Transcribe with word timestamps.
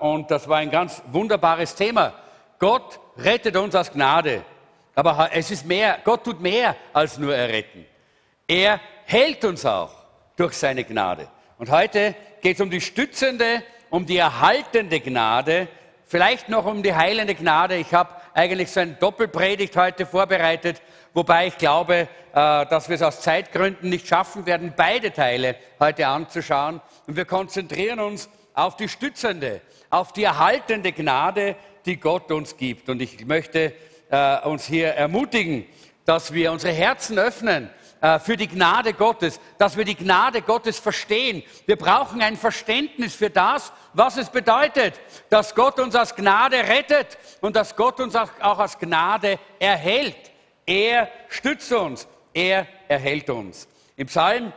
Und 0.00 0.30
das 0.30 0.48
war 0.48 0.56
ein 0.56 0.70
ganz 0.70 1.02
wunderbares 1.12 1.74
Thema. 1.74 2.14
Gott 2.58 2.98
rettet 3.18 3.54
uns 3.54 3.74
aus 3.74 3.92
Gnade. 3.92 4.42
Aber 4.94 5.28
es 5.34 5.50
ist 5.50 5.66
mehr, 5.66 5.98
Gott 6.04 6.24
tut 6.24 6.40
mehr 6.40 6.74
als 6.94 7.18
nur 7.18 7.36
erretten. 7.36 7.84
Er 8.48 8.80
hält 9.04 9.44
uns 9.44 9.66
auch 9.66 9.90
durch 10.36 10.54
seine 10.54 10.84
Gnade. 10.84 11.28
Und 11.58 11.70
heute 11.70 12.14
geht 12.40 12.56
es 12.56 12.62
um 12.62 12.70
die 12.70 12.80
stützende, 12.80 13.62
um 13.90 14.06
die 14.06 14.16
erhaltende 14.16 15.00
Gnade, 15.00 15.68
vielleicht 16.06 16.48
noch 16.48 16.64
um 16.64 16.82
die 16.82 16.94
heilende 16.94 17.34
Gnade. 17.34 17.76
Ich 17.76 17.92
habe 17.92 18.08
eigentlich 18.32 18.70
so 18.70 18.80
eine 18.80 18.94
Doppelpredigt 18.94 19.76
heute 19.76 20.06
vorbereitet, 20.06 20.80
wobei 21.12 21.48
ich 21.48 21.58
glaube, 21.58 21.94
äh, 21.94 22.06
dass 22.32 22.88
wir 22.88 22.96
es 22.96 23.02
aus 23.02 23.20
Zeitgründen 23.20 23.90
nicht 23.90 24.08
schaffen 24.08 24.46
werden, 24.46 24.72
beide 24.74 25.12
Teile 25.12 25.56
heute 25.78 26.06
anzuschauen. 26.06 26.80
Und 27.06 27.16
wir 27.16 27.26
konzentrieren 27.26 28.00
uns 28.00 28.30
auf 28.54 28.76
die 28.76 28.88
stützende, 28.88 29.60
auf 29.90 30.12
die 30.12 30.24
erhaltende 30.24 30.92
Gnade, 30.92 31.56
die 31.84 31.96
Gott 31.96 32.30
uns 32.32 32.56
gibt. 32.56 32.88
Und 32.88 33.02
ich 33.02 33.26
möchte 33.26 33.74
äh, 34.10 34.40
uns 34.40 34.64
hier 34.64 34.88
ermutigen, 34.94 35.66
dass 36.04 36.32
wir 36.32 36.52
unsere 36.52 36.72
Herzen 36.72 37.18
öffnen 37.18 37.70
äh, 38.00 38.18
für 38.18 38.36
die 38.36 38.48
Gnade 38.48 38.92
Gottes, 38.92 39.40
dass 39.58 39.76
wir 39.76 39.84
die 39.84 39.96
Gnade 39.96 40.42
Gottes 40.42 40.78
verstehen. 40.78 41.42
Wir 41.66 41.76
brauchen 41.76 42.22
ein 42.22 42.36
Verständnis 42.36 43.14
für 43.14 43.30
das, 43.30 43.72
was 43.92 44.16
es 44.16 44.30
bedeutet, 44.30 45.00
dass 45.30 45.54
Gott 45.54 45.80
uns 45.80 45.96
aus 45.96 46.14
Gnade 46.14 46.56
rettet 46.56 47.18
und 47.40 47.56
dass 47.56 47.74
Gott 47.74 48.00
uns 48.00 48.14
auch, 48.14 48.28
auch 48.40 48.58
aus 48.58 48.78
Gnade 48.78 49.38
erhält. 49.58 50.16
Er 50.66 51.08
stützt 51.28 51.72
uns, 51.72 52.06
er 52.32 52.66
erhält 52.88 53.30
uns. 53.30 53.68
Im 53.96 54.06
Psalm 54.06 54.52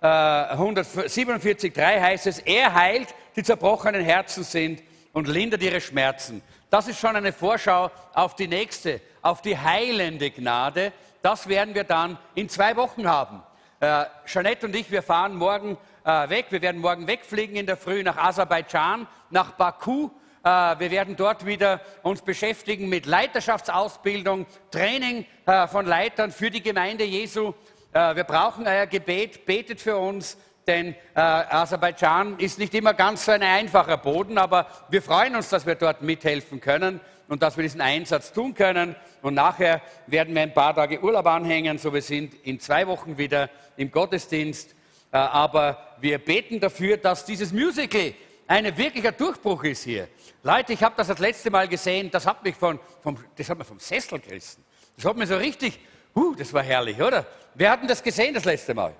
äh, 0.00 0.06
147,3 0.06 2.00
heißt 2.00 2.26
es, 2.26 2.38
er 2.40 2.74
heilt, 2.74 3.14
die 3.36 3.42
zerbrochenen 3.42 4.02
Herzen 4.02 4.44
sind 4.44 4.82
und 5.12 5.28
lindert 5.28 5.62
ihre 5.62 5.80
Schmerzen. 5.80 6.42
Das 6.70 6.88
ist 6.88 6.98
schon 6.98 7.16
eine 7.16 7.32
Vorschau 7.32 7.90
auf 8.14 8.34
die 8.34 8.48
nächste, 8.48 9.00
auf 9.20 9.42
die 9.42 9.58
heilende 9.58 10.30
Gnade. 10.30 10.92
Das 11.20 11.48
werden 11.48 11.74
wir 11.74 11.84
dann 11.84 12.18
in 12.34 12.48
zwei 12.48 12.76
Wochen 12.76 13.06
haben. 13.06 13.42
Äh, 13.80 14.04
Jeanette 14.26 14.66
und 14.66 14.76
ich, 14.76 14.90
wir 14.90 15.02
fahren 15.02 15.36
morgen 15.36 15.76
äh, 16.04 16.28
weg. 16.28 16.46
Wir 16.50 16.62
werden 16.62 16.80
morgen 16.80 17.06
wegfliegen 17.06 17.56
in 17.56 17.66
der 17.66 17.76
Früh 17.76 18.02
nach 18.02 18.16
Aserbaidschan, 18.16 19.06
nach 19.30 19.52
Baku. 19.52 20.10
Äh, 20.44 20.48
wir 20.48 20.90
werden 20.90 21.16
dort 21.16 21.46
wieder 21.46 21.80
uns 22.02 22.22
beschäftigen 22.22 22.88
mit 22.88 23.06
Leiterschaftsausbildung, 23.06 24.46
Training 24.70 25.26
äh, 25.46 25.66
von 25.66 25.86
Leitern 25.86 26.32
für 26.32 26.50
die 26.50 26.62
Gemeinde 26.62 27.04
Jesu. 27.04 27.54
Äh, 27.92 28.16
wir 28.16 28.24
brauchen 28.24 28.66
euer 28.66 28.86
Gebet. 28.86 29.46
Betet 29.46 29.80
für 29.80 29.96
uns 29.96 30.36
denn 30.66 30.94
äh, 31.14 31.20
Aserbaidschan 31.20 32.38
ist 32.38 32.58
nicht 32.58 32.74
immer 32.74 32.94
ganz 32.94 33.24
so 33.24 33.32
ein 33.32 33.42
einfacher 33.42 33.96
Boden, 33.96 34.38
aber 34.38 34.66
wir 34.90 35.02
freuen 35.02 35.34
uns, 35.36 35.48
dass 35.48 35.66
wir 35.66 35.74
dort 35.74 36.02
mithelfen 36.02 36.60
können 36.60 37.00
und 37.28 37.42
dass 37.42 37.56
wir 37.56 37.62
diesen 37.62 37.80
Einsatz 37.80 38.32
tun 38.32 38.54
können. 38.54 38.94
Und 39.22 39.34
nachher 39.34 39.80
werden 40.06 40.34
wir 40.34 40.42
ein 40.42 40.54
paar 40.54 40.74
Tage 40.74 41.02
Urlaub 41.02 41.26
anhängen, 41.26 41.78
so 41.78 41.92
wir 41.92 42.02
sind 42.02 42.34
in 42.44 42.60
zwei 42.60 42.86
Wochen 42.86 43.18
wieder 43.18 43.50
im 43.76 43.90
Gottesdienst. 43.90 44.74
Äh, 45.10 45.16
aber 45.16 45.78
wir 46.00 46.18
beten 46.18 46.60
dafür, 46.60 46.96
dass 46.96 47.24
dieses 47.24 47.52
Musical 47.52 48.14
ein 48.46 48.76
wirklicher 48.76 49.12
Durchbruch 49.12 49.64
ist 49.64 49.84
hier. 49.84 50.08
Leute, 50.42 50.72
ich 50.72 50.82
habe 50.82 50.94
das 50.96 51.06
das 51.06 51.18
letzte 51.18 51.50
Mal 51.50 51.68
gesehen, 51.68 52.10
das 52.10 52.26
hat 52.26 52.44
mich 52.44 52.54
von, 52.54 52.78
vom, 53.02 53.16
das 53.36 53.48
hat 53.48 53.58
mich 53.58 53.66
vom 53.66 53.78
Sessel 53.78 54.18
gerissen. 54.18 54.64
Das 54.96 55.04
hat 55.04 55.16
mir 55.16 55.26
so 55.26 55.36
richtig, 55.36 55.80
uh, 56.14 56.34
das 56.34 56.52
war 56.52 56.62
herrlich, 56.62 57.00
oder? 57.00 57.26
Wer 57.54 57.70
hat 57.70 57.80
denn 57.80 57.88
das 57.88 58.02
gesehen 58.02 58.34
das 58.34 58.44
letzte 58.44 58.74
Mal? 58.74 58.94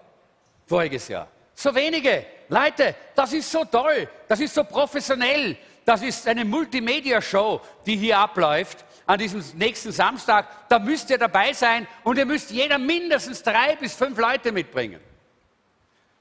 Voriges 0.66 1.08
Jahr. 1.08 1.28
So 1.54 1.74
wenige. 1.74 2.24
Leute, 2.48 2.94
das 3.14 3.32
ist 3.32 3.50
so 3.50 3.64
toll, 3.64 4.08
das 4.28 4.40
ist 4.40 4.54
so 4.54 4.64
professionell, 4.64 5.56
das 5.84 6.02
ist 6.02 6.28
eine 6.28 6.44
Multimedia-Show, 6.44 7.60
die 7.86 7.96
hier 7.96 8.18
abläuft 8.18 8.84
an 9.06 9.18
diesem 9.18 9.42
nächsten 9.54 9.90
Samstag. 9.90 10.68
Da 10.68 10.78
müsst 10.78 11.10
ihr 11.10 11.18
dabei 11.18 11.52
sein 11.52 11.86
und 12.04 12.18
ihr 12.18 12.26
müsst 12.26 12.50
jeder 12.50 12.78
mindestens 12.78 13.42
drei 13.42 13.76
bis 13.76 13.94
fünf 13.94 14.18
Leute 14.18 14.52
mitbringen. 14.52 15.00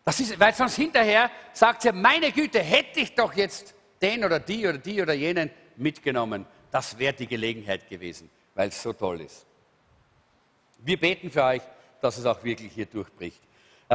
Das 0.03 0.19
ist, 0.19 0.39
weil 0.39 0.53
sonst 0.53 0.75
hinterher 0.75 1.29
sagt 1.53 1.85
ihr, 1.85 1.93
meine 1.93 2.31
Güte, 2.31 2.59
hätte 2.59 3.01
ich 3.01 3.13
doch 3.13 3.33
jetzt 3.33 3.75
den 4.01 4.23
oder 4.25 4.39
die 4.39 4.67
oder 4.67 4.77
die 4.77 5.01
oder 5.01 5.13
jenen 5.13 5.51
mitgenommen. 5.75 6.45
Das 6.71 6.97
wäre 6.97 7.13
die 7.13 7.27
Gelegenheit 7.27 7.87
gewesen, 7.87 8.29
weil 8.55 8.69
es 8.69 8.81
so 8.81 8.93
toll 8.93 9.21
ist. 9.21 9.45
Wir 10.79 10.99
beten 10.99 11.29
für 11.29 11.43
euch, 11.43 11.61
dass 12.01 12.17
es 12.17 12.25
auch 12.25 12.43
wirklich 12.43 12.71
hier 12.73 12.87
durchbricht. 12.87 13.39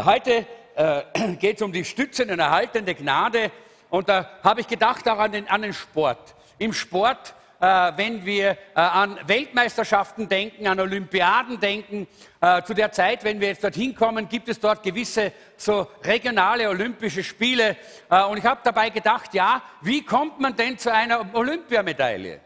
Heute 0.05 0.45
äh, 0.75 1.03
geht 1.41 1.57
es 1.57 1.63
um 1.63 1.73
die 1.73 1.83
stützende 1.83 2.35
und 2.35 2.41
erhaltende 2.41 2.95
Gnade. 2.95 3.51
Und 3.89 4.11
da 4.11 4.29
habe 4.45 4.61
ich 4.61 4.69
gedacht 4.69 5.09
auch 5.09 5.19
an 5.19 5.33
den, 5.33 5.49
an 5.49 5.63
den 5.63 5.73
Sport. 5.73 6.35
Im 6.59 6.75
Sport, 6.75 7.35
äh, 7.61 7.93
wenn 7.97 8.27
wir 8.27 8.51
äh, 8.51 8.57
an 8.75 9.19
Weltmeisterschaften 9.27 10.29
denken, 10.29 10.67
an 10.67 10.81
Olympiaden 10.81 11.59
denken, 11.61 12.07
äh, 12.43 12.63
zu 12.65 12.75
der 12.75 12.93
Zeit, 12.93 13.25
wenn 13.25 13.41
wir 13.41 13.49
jetzt 13.49 13.65
dorthin 13.65 13.95
kommen, 13.95 14.29
gibt 14.29 14.51
es 14.51 14.61
dort 14.61 14.83
gewisse 14.83 15.33
so 15.57 15.89
regionale 16.05 16.69
olympische 16.69 17.25
Spiele. 17.25 17.79
Äh, 18.11 18.23
und 18.25 18.37
ich 18.37 18.45
habe 18.45 18.61
dabei 18.63 18.91
gedacht, 18.91 19.33
ja, 19.33 19.63
wie 19.81 20.05
kommt 20.05 20.41
man 20.41 20.55
denn 20.55 20.77
zu 20.77 20.93
einer 20.93 21.35
Olympiamedaille? 21.35 22.41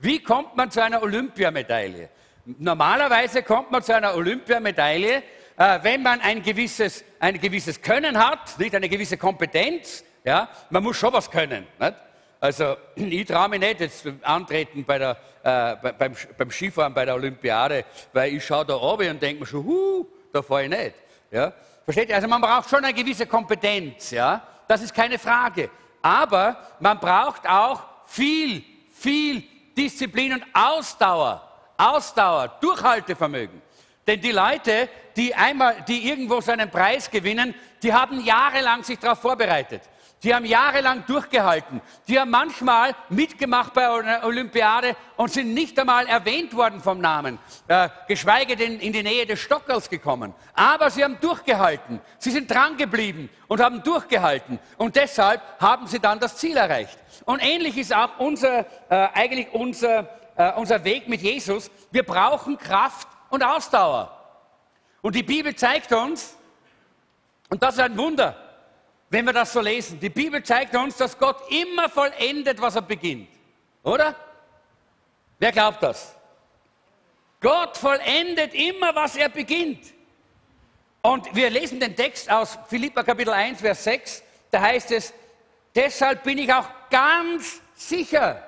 Wie 0.00 0.20
kommt 0.20 0.56
man 0.56 0.72
zu 0.72 0.82
einer 0.82 1.00
Olympiamedaille? 1.00 2.08
Normalerweise 2.46 3.44
kommt 3.44 3.70
man 3.70 3.82
zu 3.82 3.94
einer 3.94 4.14
Olympiamedaille, 4.16 5.22
äh, 5.56 5.78
wenn 5.82 6.02
man 6.02 6.20
ein 6.20 6.42
gewisses, 6.42 7.04
ein 7.18 7.40
gewisses 7.40 7.80
Können 7.80 8.18
hat, 8.18 8.58
nicht 8.58 8.74
eine 8.74 8.88
gewisse 8.88 9.16
Kompetenz, 9.16 10.04
ja, 10.24 10.48
man 10.70 10.82
muss 10.82 10.96
schon 10.96 11.12
was 11.12 11.30
können. 11.30 11.66
Nicht? 11.78 11.94
Also 12.40 12.76
ich 12.96 13.26
traue 13.26 13.48
mich 13.48 13.60
nicht 13.60 13.80
jetzt 13.80 14.06
antreten 14.22 14.84
bei 14.84 14.98
der, 14.98 15.16
äh, 15.42 15.92
beim, 15.92 16.14
beim, 16.36 16.50
Skifahren 16.50 16.92
bei 16.92 17.04
der 17.04 17.14
Olympiade, 17.14 17.84
weil 18.12 18.34
ich 18.34 18.44
schaue 18.44 18.66
da 18.66 18.76
oben 18.76 19.10
und 19.10 19.22
denke 19.22 19.40
mir 19.40 19.46
schon, 19.46 19.64
huh, 19.64 20.06
da 20.32 20.42
fahre 20.42 20.64
ich 20.64 20.70
nicht. 20.70 20.94
Ja? 21.30 21.52
Versteht 21.84 22.08
ihr? 22.08 22.16
Also 22.16 22.28
man 22.28 22.40
braucht 22.40 22.68
schon 22.68 22.84
eine 22.84 22.92
gewisse 22.92 23.26
Kompetenz, 23.26 24.10
ja? 24.10 24.42
das 24.68 24.82
ist 24.82 24.94
keine 24.94 25.18
Frage. 25.18 25.70
Aber 26.02 26.56
man 26.80 26.98
braucht 26.98 27.48
auch 27.48 27.82
viel, 28.06 28.62
viel 28.92 29.42
Disziplin 29.76 30.34
und 30.34 30.44
Ausdauer. 30.52 31.42
Ausdauer, 31.76 32.48
Durchhaltevermögen. 32.60 33.60
Denn 34.06 34.20
die 34.20 34.32
Leute, 34.32 34.88
die 35.16 35.34
einmal, 35.34 35.82
die 35.88 36.08
irgendwo 36.08 36.40
so 36.40 36.52
einen 36.52 36.70
Preis 36.70 37.10
gewinnen, 37.10 37.54
die 37.82 37.92
haben 37.92 38.24
jahrelang 38.24 38.84
sich 38.84 38.98
darauf 38.98 39.20
vorbereitet. 39.20 39.82
Die 40.22 40.34
haben 40.34 40.46
jahrelang 40.46 41.04
durchgehalten. 41.06 41.80
Die 42.08 42.18
haben 42.18 42.30
manchmal 42.30 42.94
mitgemacht 43.10 43.74
bei 43.74 43.86
einer 43.88 44.24
Olympiade 44.24 44.96
und 45.16 45.30
sind 45.30 45.52
nicht 45.52 45.78
einmal 45.78 46.06
erwähnt 46.06 46.54
worden 46.56 46.80
vom 46.80 47.00
Namen, 47.00 47.38
äh, 47.68 47.90
geschweige 48.08 48.56
denn 48.56 48.80
in 48.80 48.92
die 48.92 49.02
Nähe 49.02 49.26
des 49.26 49.40
Stockers 49.40 49.90
gekommen. 49.90 50.34
Aber 50.54 50.88
sie 50.90 51.04
haben 51.04 51.18
durchgehalten. 51.20 52.00
Sie 52.18 52.30
sind 52.30 52.50
dran 52.50 52.78
geblieben 52.78 53.28
und 53.46 53.60
haben 53.60 53.82
durchgehalten. 53.82 54.58
Und 54.78 54.96
deshalb 54.96 55.42
haben 55.60 55.86
sie 55.86 56.00
dann 56.00 56.18
das 56.18 56.36
Ziel 56.36 56.56
erreicht. 56.56 56.98
Und 57.26 57.42
ähnlich 57.42 57.76
ist 57.76 57.94
auch 57.94 58.18
unser, 58.18 58.60
äh, 58.88 59.08
eigentlich 59.12 59.52
unser, 59.52 60.08
äh, 60.36 60.52
unser 60.54 60.82
Weg 60.82 61.08
mit 61.08 61.20
Jesus. 61.20 61.70
Wir 61.90 62.04
brauchen 62.04 62.56
Kraft 62.56 63.06
und 63.30 63.42
Ausdauer. 63.42 64.12
Und 65.02 65.14
die 65.14 65.22
Bibel 65.22 65.54
zeigt 65.54 65.92
uns, 65.92 66.36
und 67.48 67.62
das 67.62 67.74
ist 67.74 67.80
ein 67.80 67.96
Wunder, 67.96 68.36
wenn 69.08 69.24
wir 69.24 69.32
das 69.32 69.52
so 69.52 69.60
lesen, 69.60 70.00
die 70.00 70.08
Bibel 70.08 70.42
zeigt 70.42 70.74
uns, 70.74 70.96
dass 70.96 71.16
Gott 71.16 71.40
immer 71.50 71.88
vollendet, 71.88 72.60
was 72.60 72.74
er 72.74 72.82
beginnt. 72.82 73.28
Oder? 73.82 74.16
Wer 75.38 75.52
glaubt 75.52 75.82
das? 75.82 76.14
Gott 77.40 77.76
vollendet 77.76 78.54
immer, 78.54 78.94
was 78.94 79.14
er 79.16 79.28
beginnt. 79.28 79.94
Und 81.02 81.32
wir 81.36 81.50
lesen 81.50 81.78
den 81.78 81.94
Text 81.94 82.28
aus 82.28 82.58
Philippa 82.68 83.04
Kapitel 83.04 83.32
1, 83.32 83.60
Vers 83.60 83.84
6. 83.84 84.22
Da 84.50 84.60
heißt 84.60 84.90
es, 84.90 85.14
deshalb 85.74 86.24
bin 86.24 86.38
ich 86.38 86.52
auch 86.52 86.68
ganz 86.90 87.60
sicher, 87.76 88.42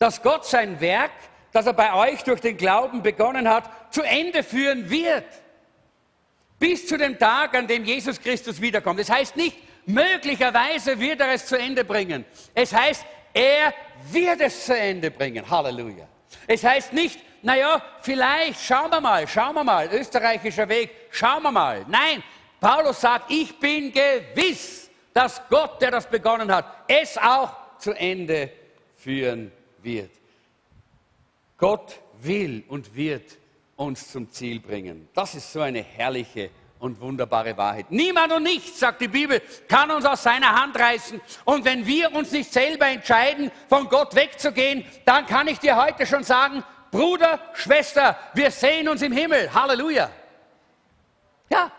dass 0.00 0.20
Gott 0.22 0.44
sein 0.44 0.80
Werk 0.80 1.12
das 1.52 1.66
er 1.66 1.72
bei 1.72 1.94
euch 1.94 2.22
durch 2.22 2.40
den 2.40 2.56
Glauben 2.56 3.02
begonnen 3.02 3.48
hat, 3.48 3.92
zu 3.92 4.02
Ende 4.02 4.42
führen 4.42 4.88
wird. 4.88 5.24
Bis 6.58 6.86
zu 6.86 6.96
dem 6.96 7.18
Tag, 7.18 7.54
an 7.54 7.66
dem 7.66 7.84
Jesus 7.84 8.20
Christus 8.20 8.60
wiederkommt. 8.60 9.00
Das 9.00 9.10
heißt 9.10 9.36
nicht, 9.36 9.56
möglicherweise 9.86 10.98
wird 11.00 11.20
er 11.20 11.32
es 11.32 11.46
zu 11.46 11.58
Ende 11.58 11.84
bringen. 11.84 12.24
Es 12.54 12.72
heißt, 12.72 13.04
er 13.32 13.72
wird 14.10 14.40
es 14.40 14.66
zu 14.66 14.76
Ende 14.76 15.10
bringen. 15.10 15.48
Halleluja. 15.48 16.06
Es 16.46 16.62
heißt 16.62 16.92
nicht, 16.92 17.18
naja, 17.42 17.82
vielleicht, 18.02 18.60
schauen 18.60 18.90
wir 18.90 19.00
mal, 19.00 19.26
schauen 19.26 19.54
wir 19.54 19.64
mal, 19.64 19.88
österreichischer 19.92 20.68
Weg, 20.68 20.90
schauen 21.10 21.42
wir 21.42 21.50
mal. 21.50 21.84
Nein, 21.88 22.22
Paulus 22.60 23.00
sagt, 23.00 23.30
ich 23.30 23.58
bin 23.58 23.90
gewiss, 23.92 24.90
dass 25.14 25.40
Gott, 25.48 25.80
der 25.80 25.90
das 25.90 26.06
begonnen 26.06 26.52
hat, 26.52 26.66
es 26.86 27.16
auch 27.16 27.78
zu 27.78 27.92
Ende 27.92 28.52
führen 28.96 29.50
wird. 29.82 30.10
Gott 31.60 32.00
will 32.22 32.64
und 32.68 32.96
wird 32.96 33.38
uns 33.76 34.10
zum 34.10 34.30
Ziel 34.30 34.60
bringen. 34.60 35.08
Das 35.14 35.34
ist 35.34 35.52
so 35.52 35.60
eine 35.60 35.82
herrliche 35.82 36.50
und 36.78 36.98
wunderbare 37.00 37.56
Wahrheit. 37.56 37.90
Niemand 37.90 38.32
und 38.32 38.42
nichts, 38.42 38.80
sagt 38.80 39.02
die 39.02 39.08
Bibel, 39.08 39.40
kann 39.68 39.90
uns 39.90 40.06
aus 40.06 40.22
seiner 40.22 40.58
Hand 40.58 40.78
reißen. 40.78 41.20
Und 41.44 41.64
wenn 41.66 41.86
wir 41.86 42.14
uns 42.14 42.32
nicht 42.32 42.50
selber 42.50 42.86
entscheiden, 42.88 43.50
von 43.68 43.88
Gott 43.88 44.14
wegzugehen, 44.14 44.84
dann 45.04 45.26
kann 45.26 45.46
ich 45.48 45.58
dir 45.58 45.76
heute 45.76 46.06
schon 46.06 46.24
sagen, 46.24 46.64
Bruder, 46.90 47.38
Schwester, 47.52 48.18
wir 48.34 48.50
sehen 48.50 48.88
uns 48.88 49.02
im 49.02 49.12
Himmel. 49.12 49.52
Halleluja. 49.52 50.10
Ja, 51.50 51.70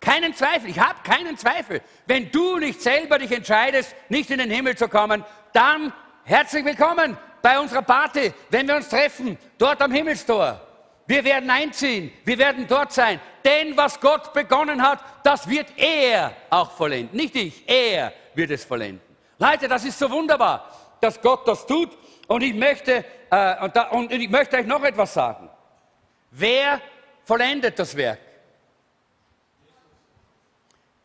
keinen 0.00 0.32
Zweifel. 0.34 0.70
Ich 0.70 0.78
habe 0.78 1.00
keinen 1.02 1.36
Zweifel. 1.36 1.82
Wenn 2.06 2.30
du 2.30 2.58
nicht 2.58 2.80
selber 2.80 3.18
dich 3.18 3.32
entscheidest, 3.32 3.94
nicht 4.08 4.30
in 4.30 4.38
den 4.38 4.50
Himmel 4.50 4.76
zu 4.76 4.88
kommen, 4.88 5.24
dann 5.52 5.92
herzlich 6.22 6.64
willkommen 6.64 7.18
bei 7.44 7.60
unserer 7.60 7.82
Party, 7.82 8.32
wenn 8.48 8.66
wir 8.66 8.76
uns 8.76 8.88
treffen, 8.88 9.36
dort 9.58 9.82
am 9.82 9.92
Himmelstor. 9.92 10.58
Wir 11.06 11.22
werden 11.22 11.50
einziehen, 11.50 12.10
wir 12.24 12.38
werden 12.38 12.66
dort 12.66 12.90
sein. 12.90 13.20
Denn 13.44 13.76
was 13.76 14.00
Gott 14.00 14.32
begonnen 14.32 14.80
hat, 14.80 15.00
das 15.22 15.46
wird 15.46 15.66
er 15.76 16.34
auch 16.48 16.70
vollenden. 16.70 17.14
Nicht 17.14 17.36
ich, 17.36 17.68
er 17.68 18.14
wird 18.32 18.50
es 18.50 18.64
vollenden. 18.64 19.02
Leute, 19.38 19.68
das 19.68 19.84
ist 19.84 19.98
so 19.98 20.10
wunderbar, 20.10 20.70
dass 21.02 21.20
Gott 21.20 21.46
das 21.46 21.66
tut. 21.66 21.90
Und 22.28 22.42
ich 22.42 22.54
möchte, 22.54 23.04
äh, 23.30 23.62
und, 23.62 23.76
da, 23.76 23.90
und 23.90 24.10
ich 24.10 24.30
möchte 24.30 24.56
euch 24.56 24.66
noch 24.66 24.82
etwas 24.82 25.12
sagen. 25.12 25.50
Wer 26.30 26.80
vollendet 27.24 27.78
das 27.78 27.94
Werk? 27.94 28.20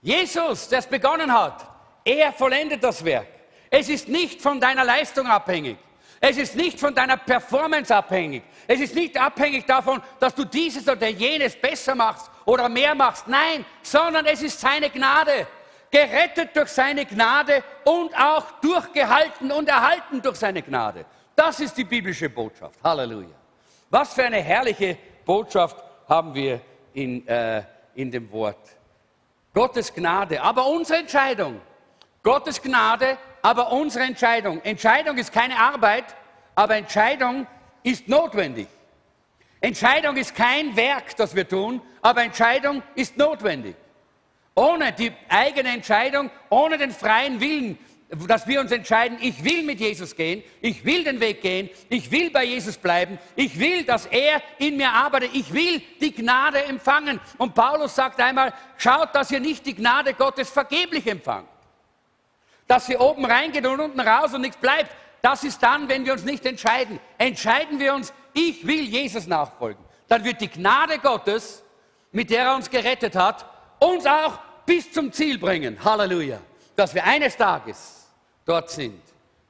Jesus, 0.01 0.69
der 0.69 0.79
es 0.79 0.87
begonnen 0.87 1.33
hat. 1.33 1.67
Er 2.05 2.31
vollendet 2.31 2.81
das 2.81 3.03
Werk. 3.03 3.27
Es 3.69 3.89
ist 3.89 4.07
nicht 4.07 4.41
von 4.41 4.57
deiner 4.61 4.85
Leistung 4.85 5.27
abhängig. 5.27 5.77
Es 6.21 6.37
ist 6.37 6.55
nicht 6.55 6.79
von 6.79 6.93
deiner 6.93 7.17
Performance 7.17 7.95
abhängig. 7.95 8.43
Es 8.67 8.79
ist 8.79 8.93
nicht 8.93 9.17
abhängig 9.17 9.65
davon, 9.65 10.01
dass 10.19 10.35
du 10.35 10.43
dieses 10.43 10.87
oder 10.87 11.07
jenes 11.07 11.55
besser 11.55 11.95
machst 11.95 12.29
oder 12.45 12.67
mehr 12.67 12.93
machst. 12.93 13.27
Nein, 13.27 13.65
sondern 13.81 14.25
es 14.25 14.41
ist 14.41 14.59
seine 14.59 14.89
Gnade. 14.89 15.47
Gerettet 15.91 16.55
durch 16.55 16.69
seine 16.69 17.05
Gnade 17.05 17.63
und 17.85 18.13
auch 18.15 18.51
durchgehalten 18.61 19.51
und 19.51 19.67
erhalten 19.69 20.21
durch 20.21 20.35
seine 20.35 20.61
Gnade. 20.61 21.05
Das 21.35 21.59
ist 21.61 21.75
die 21.77 21.85
biblische 21.85 22.29
Botschaft. 22.29 22.77
Halleluja. 22.83 23.29
Was 23.89 24.13
für 24.13 24.25
eine 24.25 24.41
herrliche 24.41 24.97
Botschaft 25.25 25.77
haben 26.07 26.35
wir 26.35 26.61
in, 26.93 27.25
äh, 27.27 27.63
in 27.95 28.11
dem 28.11 28.31
Wort. 28.31 28.59
Gottes 29.53 29.93
Gnade, 29.93 30.41
aber 30.41 30.67
unsere 30.67 30.99
Entscheidung. 30.99 31.59
Gottes 32.21 32.61
Gnade 32.61 33.17
aber 33.41 33.71
unsere 33.71 34.05
Entscheidung. 34.05 34.61
Entscheidung 34.63 35.17
ist 35.17 35.31
keine 35.31 35.57
Arbeit, 35.57 36.05
aber 36.55 36.75
Entscheidung 36.75 37.47
ist 37.83 38.07
notwendig. 38.07 38.67
Entscheidung 39.61 40.15
ist 40.15 40.35
kein 40.35 40.75
Werk, 40.75 41.15
das 41.17 41.35
wir 41.35 41.47
tun, 41.47 41.81
aber 42.01 42.23
Entscheidung 42.23 42.81
ist 42.95 43.17
notwendig. 43.17 43.75
Ohne 44.55 44.91
die 44.93 45.11
eigene 45.27 45.69
Entscheidung, 45.69 46.29
ohne 46.49 46.77
den 46.77 46.91
freien 46.91 47.39
Willen, 47.39 47.77
dass 48.27 48.47
wir 48.47 48.59
uns 48.59 48.71
entscheiden, 48.71 49.17
ich 49.21 49.43
will 49.43 49.63
mit 49.63 49.79
Jesus 49.79 50.15
gehen, 50.15 50.43
ich 50.61 50.83
will 50.83 51.03
den 51.03 51.19
Weg 51.19 51.41
gehen, 51.41 51.69
ich 51.89 52.09
will 52.09 52.31
bei 52.31 52.43
Jesus 52.43 52.77
bleiben, 52.77 53.19
ich 53.35 53.59
will, 53.59 53.83
dass 53.83 54.07
er 54.07 54.41
in 54.57 54.77
mir 54.77 54.89
arbeitet, 54.91 55.31
ich 55.33 55.53
will 55.53 55.81
die 56.01 56.13
Gnade 56.13 56.63
empfangen. 56.63 57.19
Und 57.37 57.53
Paulus 57.53 57.95
sagt 57.95 58.19
einmal, 58.19 58.53
schaut, 58.77 59.13
dass 59.13 59.29
ihr 59.29 59.39
nicht 59.39 59.65
die 59.65 59.75
Gnade 59.75 60.13
Gottes 60.13 60.49
vergeblich 60.49 61.05
empfangt 61.05 61.47
dass 62.69 62.85
sie 62.85 62.95
oben 62.95 63.25
reingeht 63.25 63.65
und 63.65 63.79
unten 63.79 63.99
raus 63.99 64.31
und 64.33 64.41
nichts 64.41 64.57
bleibt. 64.57 64.95
Das 65.23 65.43
ist 65.43 65.61
dann, 65.61 65.89
wenn 65.89 66.05
wir 66.05 66.13
uns 66.13 66.23
nicht 66.23 66.45
entscheiden. 66.45 66.99
Entscheiden 67.17 67.79
wir 67.79 67.95
uns, 67.95 68.13
ich 68.31 68.65
will 68.65 68.81
Jesus 68.81 69.25
nachfolgen. 69.25 69.83
Dann 70.07 70.23
wird 70.23 70.39
die 70.39 70.47
Gnade 70.47 70.99
Gottes, 70.99 71.63
mit 72.11 72.29
der 72.29 72.43
er 72.43 72.55
uns 72.55 72.69
gerettet 72.69 73.15
hat, 73.15 73.43
uns 73.79 74.05
auch 74.05 74.37
bis 74.67 74.91
zum 74.91 75.11
Ziel 75.11 75.39
bringen. 75.39 75.83
Halleluja. 75.83 76.39
Dass 76.75 76.93
wir 76.93 77.03
eines 77.03 77.35
Tages 77.35 78.07
dort 78.45 78.69
sind, 78.69 79.01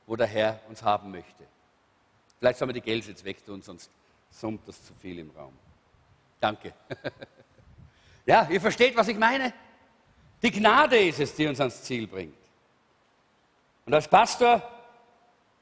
wo 0.08 0.16
der 0.16 0.28
Herr 0.28 0.62
uns 0.70 0.82
haben 0.82 1.12
möchte. 1.12 1.44
Vielleicht 2.40 2.58
sollen 2.58 2.70
wir 2.70 2.74
die 2.74 2.82
Gels 2.82 3.06
jetzt 3.08 3.26
wegtun, 3.26 3.62
sonst 3.62 3.92
summt 4.32 4.66
das 4.66 4.82
zu 4.82 4.94
viel 4.94 5.20
im 5.20 5.30
Raum. 5.32 5.54
Danke. 6.40 6.74
ja, 8.26 8.48
ihr 8.50 8.62
versteht, 8.62 8.96
was 8.96 9.10
ich 9.10 9.18
meine? 9.18 9.54
Die 10.42 10.52
Gnade 10.52 10.98
ist 10.98 11.20
es, 11.20 11.36
die 11.36 11.48
uns 11.48 11.60
ans 11.60 11.84
Ziel 11.84 12.08
bringt. 12.08 12.39
Und 13.90 13.96
als 13.96 14.08
Pastor 14.08 14.62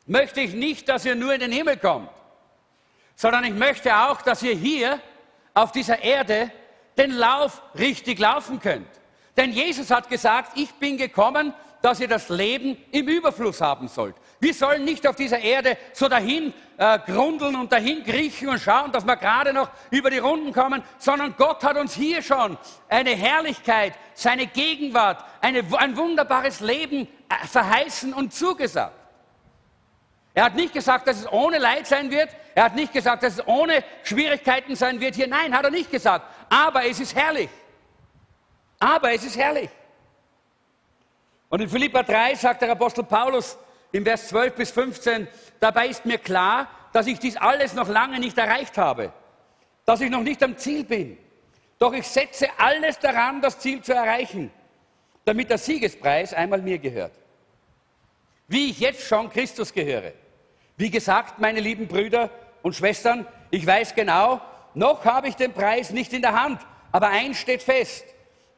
möchte 0.05 0.41
ich 0.41 0.53
nicht, 0.53 0.89
dass 0.89 1.05
ihr 1.05 1.15
nur 1.15 1.33
in 1.33 1.39
den 1.39 1.51
Himmel 1.53 1.77
kommt, 1.77 2.09
sondern 3.15 3.45
ich 3.45 3.53
möchte 3.53 3.95
auch, 3.95 4.21
dass 4.21 4.43
ihr 4.43 4.53
hier 4.53 4.99
auf 5.53 5.71
dieser 5.71 6.03
Erde 6.03 6.51
den 6.97 7.11
Lauf 7.11 7.61
richtig 7.79 8.19
laufen 8.19 8.59
könnt. 8.59 8.89
Denn 9.37 9.53
Jesus 9.53 9.89
hat 9.91 10.09
gesagt, 10.09 10.57
ich 10.57 10.73
bin 10.73 10.97
gekommen, 10.97 11.53
dass 11.81 12.01
ihr 12.01 12.09
das 12.09 12.27
Leben 12.27 12.75
im 12.91 13.07
Überfluss 13.07 13.61
haben 13.61 13.87
sollt. 13.87 14.15
Wir 14.41 14.53
sollen 14.53 14.83
nicht 14.83 15.07
auf 15.07 15.15
dieser 15.15 15.39
Erde 15.39 15.77
so 15.93 16.09
dahin 16.09 16.53
äh, 16.77 16.99
grundeln 17.05 17.55
und 17.55 17.71
dahin 17.71 18.03
kriechen 18.03 18.49
und 18.49 18.59
schauen, 18.59 18.91
dass 18.91 19.05
wir 19.05 19.15
gerade 19.15 19.53
noch 19.53 19.69
über 19.89 20.09
die 20.09 20.17
Runden 20.17 20.51
kommen, 20.51 20.83
sondern 20.97 21.33
Gott 21.37 21.63
hat 21.63 21.77
uns 21.77 21.93
hier 21.93 22.21
schon 22.21 22.57
eine 22.89 23.11
Herrlichkeit, 23.11 23.93
seine 24.15 24.47
Gegenwart, 24.47 25.23
eine, 25.39 25.63
ein 25.77 25.95
wunderbares 25.95 26.59
Leben 26.59 27.07
verheißen 27.45 28.13
und 28.13 28.33
zugesagt. 28.33 28.93
Er 30.33 30.45
hat 30.45 30.55
nicht 30.55 30.73
gesagt, 30.73 31.07
dass 31.07 31.21
es 31.21 31.31
ohne 31.31 31.57
Leid 31.57 31.87
sein 31.87 32.11
wird. 32.11 32.29
Er 32.53 32.65
hat 32.65 32.75
nicht 32.75 32.93
gesagt, 32.93 33.23
dass 33.23 33.33
es 33.33 33.47
ohne 33.47 33.83
Schwierigkeiten 34.03 34.75
sein 34.75 34.99
wird 34.99 35.15
hier. 35.15 35.27
Nein, 35.27 35.55
hat 35.55 35.65
er 35.65 35.71
nicht 35.71 35.89
gesagt. 35.89 36.25
Aber 36.49 36.85
es 36.85 36.99
ist 36.99 37.15
herrlich. 37.15 37.49
Aber 38.79 39.11
es 39.11 39.23
ist 39.23 39.35
herrlich. 39.35 39.69
Und 41.49 41.61
in 41.61 41.69
Philippa 41.69 42.03
3 42.03 42.35
sagt 42.35 42.61
der 42.61 42.71
Apostel 42.71 43.03
Paulus 43.03 43.57
im 43.91 44.03
Vers 44.03 44.27
12 44.27 44.55
bis 44.55 44.71
15, 44.71 45.27
dabei 45.59 45.87
ist 45.87 46.05
mir 46.05 46.17
klar, 46.19 46.67
dass 46.93 47.07
ich 47.07 47.19
dies 47.19 47.37
alles 47.37 47.73
noch 47.73 47.87
lange 47.87 48.19
nicht 48.19 48.37
erreicht 48.37 48.77
habe, 48.77 49.11
dass 49.85 50.01
ich 50.01 50.09
noch 50.11 50.21
nicht 50.21 50.43
am 50.43 50.57
Ziel 50.57 50.83
bin. 50.83 51.17
Doch 51.79 51.93
ich 51.93 52.07
setze 52.07 52.47
alles 52.57 52.99
daran, 52.99 53.41
das 53.41 53.59
Ziel 53.59 53.81
zu 53.81 53.93
erreichen 53.93 54.51
damit 55.27 55.49
der 55.49 55.57
Siegespreis 55.57 56.33
einmal 56.33 56.61
mir 56.61 56.79
gehört. 56.79 57.11
Wie 58.47 58.69
ich 58.69 58.79
jetzt 58.79 59.05
schon 59.05 59.29
Christus 59.29 59.73
gehöre. 59.73 60.13
Wie 60.77 60.89
gesagt, 60.89 61.37
meine 61.37 61.59
lieben 61.59 61.85
Brüder 61.85 62.29
und 62.61 62.77
Schwestern, 62.77 63.27
ich 63.51 63.67
weiß 63.67 63.93
genau, 63.93 64.39
noch 64.73 65.03
habe 65.03 65.27
ich 65.27 65.35
den 65.35 65.51
Preis 65.51 65.89
nicht 65.89 66.13
in 66.13 66.21
der 66.21 66.41
Hand, 66.41 66.61
aber 66.93 67.09
eins 67.09 67.39
steht 67.39 67.61
fest, 67.61 68.05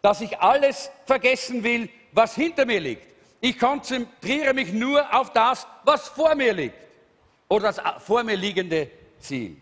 dass 0.04 0.21
ich 0.21 0.38
alles 0.42 0.92
vergessen 1.06 1.63
will, 1.63 1.89
was 2.12 2.36
hinter 2.36 2.68
mir 2.68 2.80
liegt. 2.80 3.07
Ich 3.42 3.57
konzentriere 3.57 4.54
mich 4.54 4.72
nur 4.72 5.12
auf 5.12 5.33
das, 5.33 5.65
was 5.86 6.07
vor 6.10 6.36
mir 6.36 6.54
liegt 6.54 6.77
oder 7.48 7.72
das 7.74 7.81
vor 8.03 8.24
mir 8.24 8.36
liegende 8.36 8.91
Ziel. 9.17 9.58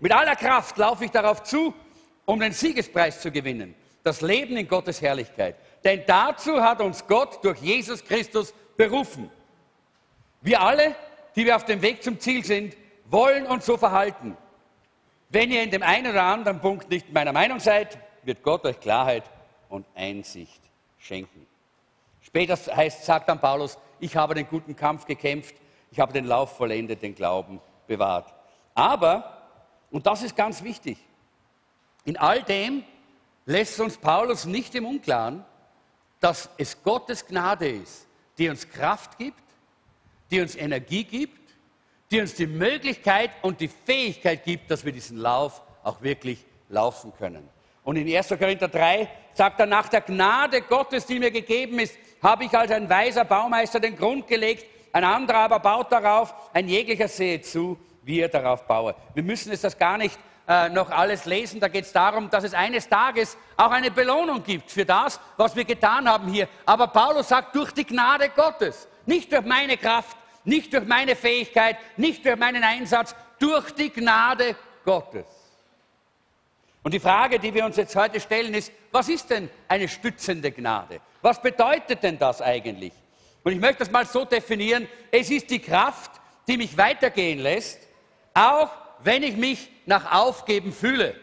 Mit 0.00 0.12
aller 0.12 0.36
Kraft 0.36 0.76
laufe 0.76 1.06
ich 1.06 1.10
darauf 1.10 1.44
zu, 1.44 1.72
um 2.26 2.38
den 2.38 2.52
Siegespreis 2.52 3.22
zu 3.22 3.30
gewinnen, 3.30 3.74
das 4.02 4.20
Leben 4.20 4.58
in 4.58 4.68
Gottes 4.68 5.00
Herrlichkeit. 5.00 5.56
Denn 5.86 6.02
dazu 6.04 6.60
hat 6.60 6.80
uns 6.80 7.06
Gott 7.06 7.44
durch 7.44 7.60
Jesus 7.60 8.02
Christus 8.02 8.52
berufen. 8.76 9.30
Wir 10.40 10.60
alle, 10.60 10.96
die 11.36 11.46
wir 11.46 11.54
auf 11.54 11.64
dem 11.64 11.80
Weg 11.80 12.02
zum 12.02 12.18
Ziel 12.18 12.44
sind, 12.44 12.76
wollen 13.04 13.46
uns 13.46 13.66
so 13.66 13.76
verhalten. 13.76 14.36
Wenn 15.28 15.52
ihr 15.52 15.62
in 15.62 15.70
dem 15.70 15.84
einen 15.84 16.10
oder 16.10 16.24
anderen 16.24 16.60
Punkt 16.60 16.90
nicht 16.90 17.12
meiner 17.12 17.32
Meinung 17.32 17.60
seid, 17.60 17.98
wird 18.24 18.42
Gott 18.42 18.64
euch 18.64 18.80
Klarheit 18.80 19.30
und 19.68 19.86
Einsicht 19.94 20.60
schenken. 20.98 21.46
Später 22.20 22.56
heißt, 22.56 23.04
sagt 23.04 23.28
dann 23.28 23.40
Paulus, 23.40 23.78
ich 24.00 24.16
habe 24.16 24.34
den 24.34 24.48
guten 24.48 24.74
Kampf 24.74 25.06
gekämpft, 25.06 25.54
ich 25.92 26.00
habe 26.00 26.12
den 26.12 26.24
Lauf 26.24 26.56
vollendet, 26.56 27.00
den 27.00 27.14
Glauben 27.14 27.60
bewahrt. 27.86 28.34
Aber, 28.74 29.40
und 29.92 30.04
das 30.04 30.24
ist 30.24 30.34
ganz 30.34 30.64
wichtig, 30.64 30.98
in 32.04 32.16
all 32.16 32.42
dem 32.42 32.82
lässt 33.44 33.78
uns 33.78 33.96
Paulus 33.96 34.46
nicht 34.46 34.74
im 34.74 34.84
Unklaren, 34.84 35.44
dass 36.20 36.48
es 36.56 36.82
Gottes 36.82 37.26
Gnade 37.26 37.68
ist, 37.68 38.06
die 38.38 38.48
uns 38.48 38.68
Kraft 38.68 39.18
gibt, 39.18 39.42
die 40.30 40.40
uns 40.40 40.56
Energie 40.56 41.04
gibt, 41.04 41.38
die 42.10 42.20
uns 42.20 42.34
die 42.34 42.46
Möglichkeit 42.46 43.30
und 43.42 43.60
die 43.60 43.68
Fähigkeit 43.68 44.44
gibt, 44.44 44.70
dass 44.70 44.84
wir 44.84 44.92
diesen 44.92 45.18
Lauf 45.18 45.62
auch 45.82 46.02
wirklich 46.02 46.44
laufen 46.68 47.12
können. 47.18 47.48
Und 47.84 47.96
in 47.96 48.14
1. 48.14 48.28
Korinther 48.28 48.68
3 48.68 49.08
sagt 49.32 49.60
er, 49.60 49.66
nach 49.66 49.88
der 49.88 50.00
Gnade 50.00 50.62
Gottes, 50.62 51.06
die 51.06 51.18
mir 51.18 51.30
gegeben 51.30 51.78
ist, 51.78 51.96
habe 52.22 52.44
ich 52.44 52.56
als 52.56 52.72
ein 52.72 52.88
weiser 52.88 53.24
Baumeister 53.24 53.78
den 53.78 53.96
Grund 53.96 54.26
gelegt, 54.26 54.66
ein 54.92 55.04
anderer 55.04 55.40
aber 55.40 55.60
baut 55.60 55.92
darauf, 55.92 56.34
ein 56.52 56.68
jeglicher 56.68 57.06
sehe 57.06 57.40
zu, 57.40 57.78
wie 58.02 58.20
er 58.20 58.28
darauf 58.28 58.66
baue. 58.66 58.94
Wir 59.14 59.22
müssen 59.22 59.52
es 59.52 59.60
das 59.60 59.76
gar 59.76 59.98
nicht 59.98 60.18
äh, 60.48 60.68
noch 60.68 60.90
alles 60.90 61.24
lesen. 61.24 61.60
Da 61.60 61.68
geht 61.68 61.84
es 61.84 61.92
darum, 61.92 62.30
dass 62.30 62.44
es 62.44 62.54
eines 62.54 62.88
Tages 62.88 63.36
auch 63.56 63.70
eine 63.70 63.90
Belohnung 63.90 64.42
gibt 64.42 64.70
für 64.70 64.84
das, 64.84 65.20
was 65.36 65.56
wir 65.56 65.64
getan 65.64 66.08
haben 66.08 66.28
hier. 66.28 66.48
Aber 66.64 66.86
Paulus 66.86 67.28
sagt, 67.28 67.54
durch 67.54 67.72
die 67.72 67.84
Gnade 67.84 68.28
Gottes, 68.30 68.88
nicht 69.06 69.32
durch 69.32 69.44
meine 69.44 69.76
Kraft, 69.76 70.16
nicht 70.44 70.72
durch 70.72 70.86
meine 70.86 71.16
Fähigkeit, 71.16 71.76
nicht 71.96 72.24
durch 72.24 72.36
meinen 72.36 72.62
Einsatz, 72.62 73.14
durch 73.38 73.72
die 73.72 73.90
Gnade 73.90 74.56
Gottes. 74.84 75.26
Und 76.82 76.94
die 76.94 77.00
Frage, 77.00 77.40
die 77.40 77.52
wir 77.52 77.64
uns 77.64 77.76
jetzt 77.76 77.96
heute 77.96 78.20
stellen, 78.20 78.54
ist, 78.54 78.70
was 78.92 79.08
ist 79.08 79.28
denn 79.28 79.50
eine 79.66 79.88
stützende 79.88 80.52
Gnade? 80.52 81.00
Was 81.20 81.42
bedeutet 81.42 82.04
denn 82.04 82.16
das 82.16 82.40
eigentlich? 82.40 82.92
Und 83.42 83.52
ich 83.52 83.58
möchte 83.58 83.80
das 83.80 83.90
mal 83.90 84.06
so 84.06 84.24
definieren, 84.24 84.86
es 85.10 85.28
ist 85.30 85.50
die 85.50 85.58
Kraft, 85.58 86.12
die 86.46 86.56
mich 86.56 86.78
weitergehen 86.78 87.40
lässt, 87.40 87.80
auch 88.34 88.70
wenn 89.02 89.24
ich 89.24 89.36
mich 89.36 89.68
nach 89.86 90.12
Aufgeben 90.12 90.72
fühle. 90.72 91.14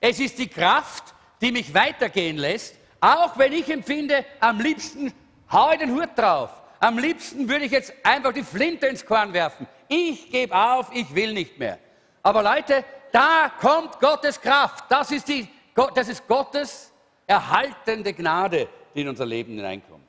Es 0.00 0.20
ist 0.20 0.38
die 0.38 0.48
Kraft, 0.48 1.14
die 1.40 1.52
mich 1.52 1.72
weitergehen 1.72 2.36
lässt, 2.36 2.76
auch 3.00 3.38
wenn 3.38 3.52
ich 3.52 3.68
empfinde, 3.70 4.24
am 4.40 4.60
liebsten 4.60 5.12
hau 5.50 5.70
ich 5.72 5.78
den 5.78 5.94
Hut 5.94 6.10
drauf. 6.16 6.50
Am 6.80 6.98
liebsten 6.98 7.48
würde 7.48 7.64
ich 7.64 7.72
jetzt 7.72 7.92
einfach 8.04 8.32
die 8.32 8.42
Flinte 8.42 8.86
ins 8.86 9.04
Korn 9.04 9.32
werfen. 9.32 9.66
Ich 9.88 10.30
gebe 10.30 10.54
auf, 10.54 10.90
ich 10.92 11.12
will 11.14 11.32
nicht 11.32 11.58
mehr. 11.58 11.78
Aber 12.22 12.42
Leute, 12.42 12.84
da 13.10 13.50
kommt 13.60 13.98
Gottes 13.98 14.40
Kraft. 14.40 14.84
Das 14.88 15.10
ist, 15.10 15.26
die, 15.28 15.48
das 15.94 16.08
ist 16.08 16.26
Gottes 16.28 16.92
erhaltende 17.26 18.12
Gnade, 18.12 18.68
die 18.94 19.00
in 19.00 19.08
unser 19.08 19.26
Leben 19.26 19.54
hineinkommt. 19.54 20.04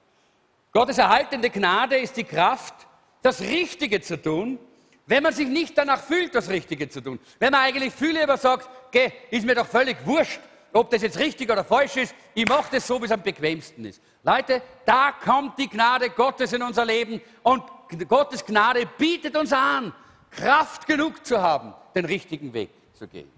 Gottes 0.72 0.98
erhaltende 0.98 1.50
Gnade 1.50 1.98
ist 1.98 2.16
die 2.18 2.24
Kraft, 2.24 2.76
das 3.22 3.42
Richtige 3.42 4.02
zu 4.02 4.22
tun, 4.22 4.60
wenn 5.10 5.24
man 5.24 5.34
sich 5.34 5.48
nicht 5.48 5.76
danach 5.76 6.04
fühlt, 6.04 6.36
das 6.36 6.50
Richtige 6.50 6.88
zu 6.88 7.02
tun. 7.02 7.20
Wenn 7.40 7.52
man 7.52 7.62
eigentlich 7.62 7.92
viel 7.92 8.16
lieber 8.16 8.38
sagt, 8.38 8.70
geh, 8.92 9.12
ist 9.32 9.44
mir 9.44 9.56
doch 9.56 9.66
völlig 9.66 9.98
wurscht, 10.06 10.40
ob 10.72 10.92
das 10.92 11.02
jetzt 11.02 11.18
richtig 11.18 11.50
oder 11.50 11.64
falsch 11.64 11.98
ist, 11.98 12.14
ich 12.36 12.48
mache 12.48 12.68
das 12.74 12.86
so, 12.86 13.02
wie 13.02 13.06
es 13.06 13.12
am 13.12 13.24
bequemsten 13.24 13.86
ist. 13.86 14.04
Leute, 14.22 14.62
da 14.86 15.12
kommt 15.12 15.58
die 15.58 15.68
Gnade 15.68 16.12
Gottes 16.12 16.54
in 16.54 16.62
unser 16.62 16.86
Leben 16.86 17.20
und 17.42 17.64
Gottes 18.08 18.46
Gnade 18.46 18.88
bietet 19.00 19.36
uns 19.36 19.52
an, 19.52 19.92
Kraft 20.30 20.86
genug 20.86 21.26
zu 21.26 21.42
haben, 21.42 21.74
den 21.96 22.06
richtigen 22.06 22.54
Weg 22.54 22.70
zu 22.94 23.08
gehen. 23.08 23.32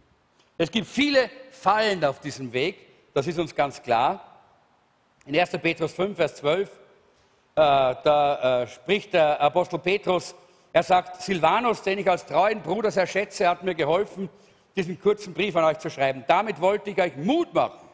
Es 0.57 0.69
gibt 0.69 0.87
viele 0.87 1.29
Fallen 1.51 2.03
auf 2.03 2.19
diesem 2.19 2.51
Weg, 2.51 3.13
das 3.13 3.27
ist 3.27 3.39
uns 3.39 3.55
ganz 3.55 3.81
klar. 3.81 4.41
In 5.25 5.39
1. 5.39 5.51
Petrus 5.51 5.93
5, 5.93 6.17
Vers 6.17 6.35
12, 6.35 6.69
äh, 6.69 6.73
da 7.55 8.63
äh, 8.63 8.67
spricht 8.67 9.13
der 9.13 9.39
Apostel 9.39 9.79
Petrus, 9.79 10.35
er 10.73 10.83
sagt, 10.83 11.21
Silvanus, 11.21 11.81
den 11.81 11.99
ich 11.99 12.09
als 12.09 12.25
treuen 12.25 12.61
Bruder 12.61 12.91
sehr 12.91 13.07
schätze, 13.07 13.47
hat 13.47 13.63
mir 13.63 13.75
geholfen, 13.75 14.29
diesen 14.75 14.99
kurzen 14.99 15.33
Brief 15.33 15.55
an 15.55 15.65
euch 15.65 15.79
zu 15.79 15.89
schreiben. 15.89 16.23
Damit 16.27 16.61
wollte 16.61 16.91
ich 16.91 17.01
euch 17.01 17.15
Mut 17.17 17.53
machen. 17.53 17.87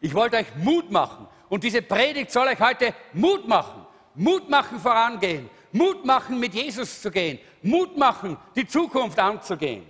Ich 0.00 0.14
wollte 0.14 0.36
euch 0.36 0.54
Mut 0.56 0.90
machen. 0.90 1.26
Und 1.48 1.64
diese 1.64 1.82
Predigt 1.82 2.30
soll 2.30 2.46
euch 2.48 2.60
heute 2.60 2.94
Mut 3.12 3.48
machen. 3.48 3.86
Mut 4.14 4.48
machen, 4.48 4.78
vorangehen. 4.78 5.50
Mut 5.72 6.04
machen, 6.04 6.38
mit 6.38 6.54
Jesus 6.54 7.00
zu 7.00 7.10
gehen. 7.10 7.38
Mut 7.62 7.96
machen, 7.96 8.36
die 8.54 8.66
Zukunft 8.66 9.18
anzugehen. 9.18 9.86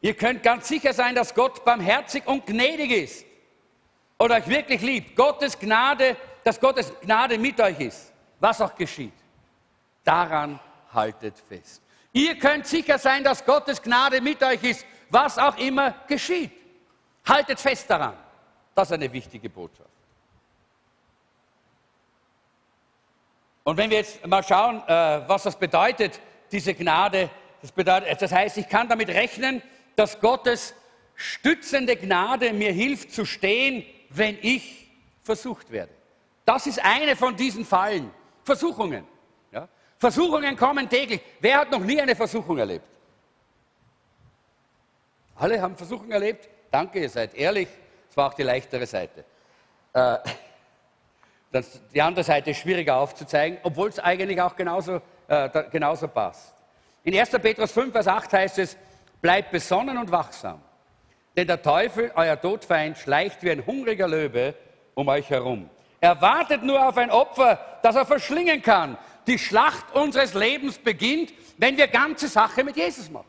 Ihr 0.00 0.14
könnt 0.14 0.42
ganz 0.42 0.68
sicher 0.68 0.92
sein, 0.92 1.14
dass 1.14 1.34
Gott 1.34 1.64
barmherzig 1.64 2.26
und 2.26 2.46
gnädig 2.46 2.90
ist 2.90 3.26
und 4.16 4.30
euch 4.30 4.46
wirklich 4.48 4.80
liebt. 4.80 5.16
Gottes 5.16 5.58
Gnade, 5.58 6.16
dass 6.44 6.60
Gottes 6.60 6.92
Gnade 7.00 7.36
mit 7.36 7.60
euch 7.60 7.80
ist, 7.80 8.07
was 8.40 8.60
auch 8.60 8.74
geschieht. 8.74 9.14
Daran 10.04 10.58
haltet 10.92 11.34
fest. 11.48 11.82
Ihr 12.12 12.38
könnt 12.38 12.66
sicher 12.66 12.98
sein, 12.98 13.22
dass 13.22 13.44
Gottes 13.44 13.82
Gnade 13.82 14.20
mit 14.20 14.42
euch 14.42 14.62
ist, 14.64 14.86
was 15.10 15.38
auch 15.38 15.56
immer 15.58 15.94
geschieht. 16.06 16.52
Haltet 17.26 17.60
fest 17.60 17.88
daran. 17.90 18.16
Das 18.74 18.88
ist 18.88 18.94
eine 18.94 19.12
wichtige 19.12 19.50
Botschaft. 19.50 19.90
Und 23.64 23.76
wenn 23.76 23.90
wir 23.90 23.98
jetzt 23.98 24.26
mal 24.26 24.42
schauen, 24.42 24.82
äh, 24.86 25.28
was 25.28 25.42
das 25.42 25.56
bedeutet, 25.56 26.20
diese 26.50 26.72
Gnade, 26.72 27.28
das, 27.60 27.70
bedeutet, 27.70 28.22
das 28.22 28.32
heißt, 28.32 28.56
ich 28.56 28.68
kann 28.68 28.88
damit 28.88 29.10
rechnen, 29.10 29.62
dass 29.94 30.18
Gottes 30.20 30.74
stützende 31.14 31.96
Gnade 31.96 32.52
mir 32.52 32.72
hilft 32.72 33.12
zu 33.12 33.26
stehen, 33.26 33.84
wenn 34.08 34.38
ich 34.40 34.88
versucht 35.22 35.70
werde. 35.70 35.92
Das 36.46 36.66
ist 36.66 36.82
eine 36.82 37.14
von 37.14 37.36
diesen 37.36 37.66
Fallen, 37.66 38.10
Versuchungen. 38.48 39.04
Versuchungen 39.98 40.56
kommen 40.56 40.88
täglich. 40.88 41.20
Wer 41.40 41.58
hat 41.58 41.70
noch 41.70 41.80
nie 41.80 42.00
eine 42.00 42.14
Versuchung 42.14 42.56
erlebt? 42.58 42.86
Alle 45.34 45.60
haben 45.60 45.76
Versuchungen 45.76 46.12
erlebt? 46.12 46.48
Danke, 46.70 47.00
ihr 47.00 47.10
seid 47.10 47.34
ehrlich. 47.34 47.68
Es 48.08 48.16
war 48.16 48.28
auch 48.28 48.34
die 48.34 48.44
leichtere 48.44 48.86
Seite. 48.86 49.24
Äh, 49.92 50.18
die 51.94 52.00
andere 52.00 52.24
Seite 52.24 52.50
ist 52.50 52.58
schwieriger 52.58 52.96
aufzuzeigen, 52.96 53.58
obwohl 53.64 53.88
es 53.88 53.98
eigentlich 53.98 54.40
auch 54.40 54.54
genauso, 54.54 55.00
äh, 55.26 55.48
genauso 55.70 56.06
passt. 56.06 56.54
In 57.02 57.18
1. 57.18 57.30
Petrus 57.30 57.72
5, 57.72 57.92
Vers 57.92 58.06
8 58.06 58.32
heißt 58.32 58.58
es, 58.58 58.76
bleibt 59.20 59.50
besonnen 59.50 59.98
und 59.98 60.12
wachsam. 60.12 60.60
Denn 61.36 61.46
der 61.46 61.62
Teufel, 61.62 62.12
euer 62.14 62.40
Todfeind, 62.40 62.98
schleicht 62.98 63.42
wie 63.42 63.50
ein 63.50 63.64
hungriger 63.66 64.06
Löwe 64.06 64.54
um 64.94 65.08
euch 65.08 65.30
herum. 65.30 65.70
Er 66.00 66.20
wartet 66.20 66.62
nur 66.62 66.86
auf 66.86 66.96
ein 66.96 67.10
Opfer, 67.10 67.58
das 67.82 67.96
er 67.96 68.06
verschlingen 68.06 68.62
kann. 68.62 68.96
Die 69.26 69.38
Schlacht 69.38 69.92
unseres 69.94 70.34
Lebens 70.34 70.78
beginnt, 70.78 71.32
wenn 71.56 71.76
wir 71.76 71.88
ganze 71.88 72.28
Sache 72.28 72.64
mit 72.64 72.76
Jesus 72.76 73.10
machen. 73.10 73.28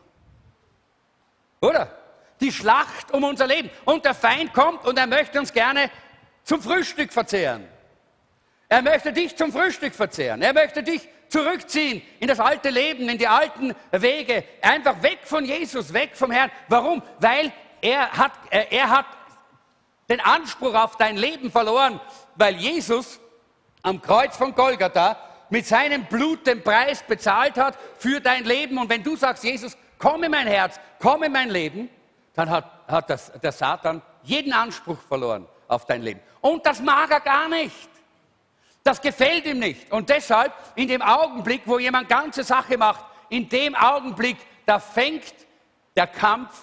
Oder? 1.62 1.92
Die 2.40 2.52
Schlacht 2.52 3.12
um 3.12 3.24
unser 3.24 3.48
Leben. 3.48 3.70
Und 3.86 4.06
der 4.06 4.14
Feind 4.14 4.54
kommt 4.54 4.86
und 4.86 4.98
er 4.98 5.08
möchte 5.08 5.40
uns 5.40 5.52
gerne 5.52 5.90
zum 6.44 6.62
Frühstück 6.62 7.12
verzehren. 7.12 7.68
Er 8.70 8.82
möchte 8.82 9.12
dich 9.12 9.36
zum 9.36 9.52
Frühstück 9.52 9.96
verzehren. 9.96 10.42
Er 10.42 10.54
möchte 10.54 10.84
dich 10.84 11.08
zurückziehen 11.28 12.02
in 12.20 12.28
das 12.28 12.40
alte 12.40 12.70
Leben, 12.70 13.10
in 13.10 13.18
die 13.18 13.28
alten 13.28 13.74
Wege. 13.92 14.44
Einfach 14.62 15.02
weg 15.02 15.20
von 15.24 15.44
Jesus, 15.44 15.92
weg 15.92 16.12
vom 16.14 16.32
Herrn. 16.32 16.52
Warum? 16.68 17.02
Weil 17.20 17.52
er 17.82 18.12
hat, 18.12 18.32
er 18.52 18.90
hat 18.90 19.06
den 20.10 20.20
Anspruch 20.22 20.74
auf 20.74 20.98
dein 20.98 21.18
Leben 21.18 21.52
verloren, 21.52 22.00
weil 22.40 22.56
Jesus 22.56 23.20
am 23.84 24.02
Kreuz 24.02 24.38
von 24.38 24.56
Golgatha 24.56 25.18
mit 25.50 25.68
seinem 25.68 26.06
Blut 26.06 26.48
den 26.48 26.64
Preis 26.64 27.04
bezahlt 27.04 27.58
hat 27.58 27.78
für 27.98 28.22
dein 28.22 28.46
Leben. 28.46 28.78
Und 28.78 28.90
wenn 28.90 29.04
du 29.04 29.16
sagst, 29.16 29.44
Jesus, 29.44 29.78
komm 29.98 30.24
in 30.24 30.32
mein 30.32 30.48
Herz, 30.48 30.80
komm 31.00 31.24
in 31.24 31.32
mein 31.32 31.50
Leben, 31.50 31.90
dann 32.34 32.50
hat, 32.50 32.66
hat 32.88 33.10
das, 33.10 33.32
der 33.42 33.52
Satan 33.52 34.02
jeden 34.24 34.54
Anspruch 34.54 35.00
verloren 35.08 35.46
auf 35.68 35.86
dein 35.86 36.02
Leben. 36.02 36.22
Und 36.40 36.66
das 36.66 36.82
mag 36.82 37.12
er 37.12 37.20
gar 37.20 37.50
nicht. 37.50 37.90
Das 38.84 39.02
gefällt 39.02 39.46
ihm 39.46 39.60
nicht. 39.60 39.92
Und 39.92 40.10
deshalb, 40.10 40.54
in 40.76 40.88
dem 40.88 41.02
Augenblick, 41.02 41.64
wo 41.66 41.78
jemand 41.78 42.08
ganze 42.08 42.44
Sache 42.44 42.78
macht, 42.78 43.04
in 43.28 43.50
dem 43.50 43.76
Augenblick, 43.76 44.38
da 44.66 44.80
fängt 44.80 45.34
der 45.96 46.08
Kampf 46.08 46.58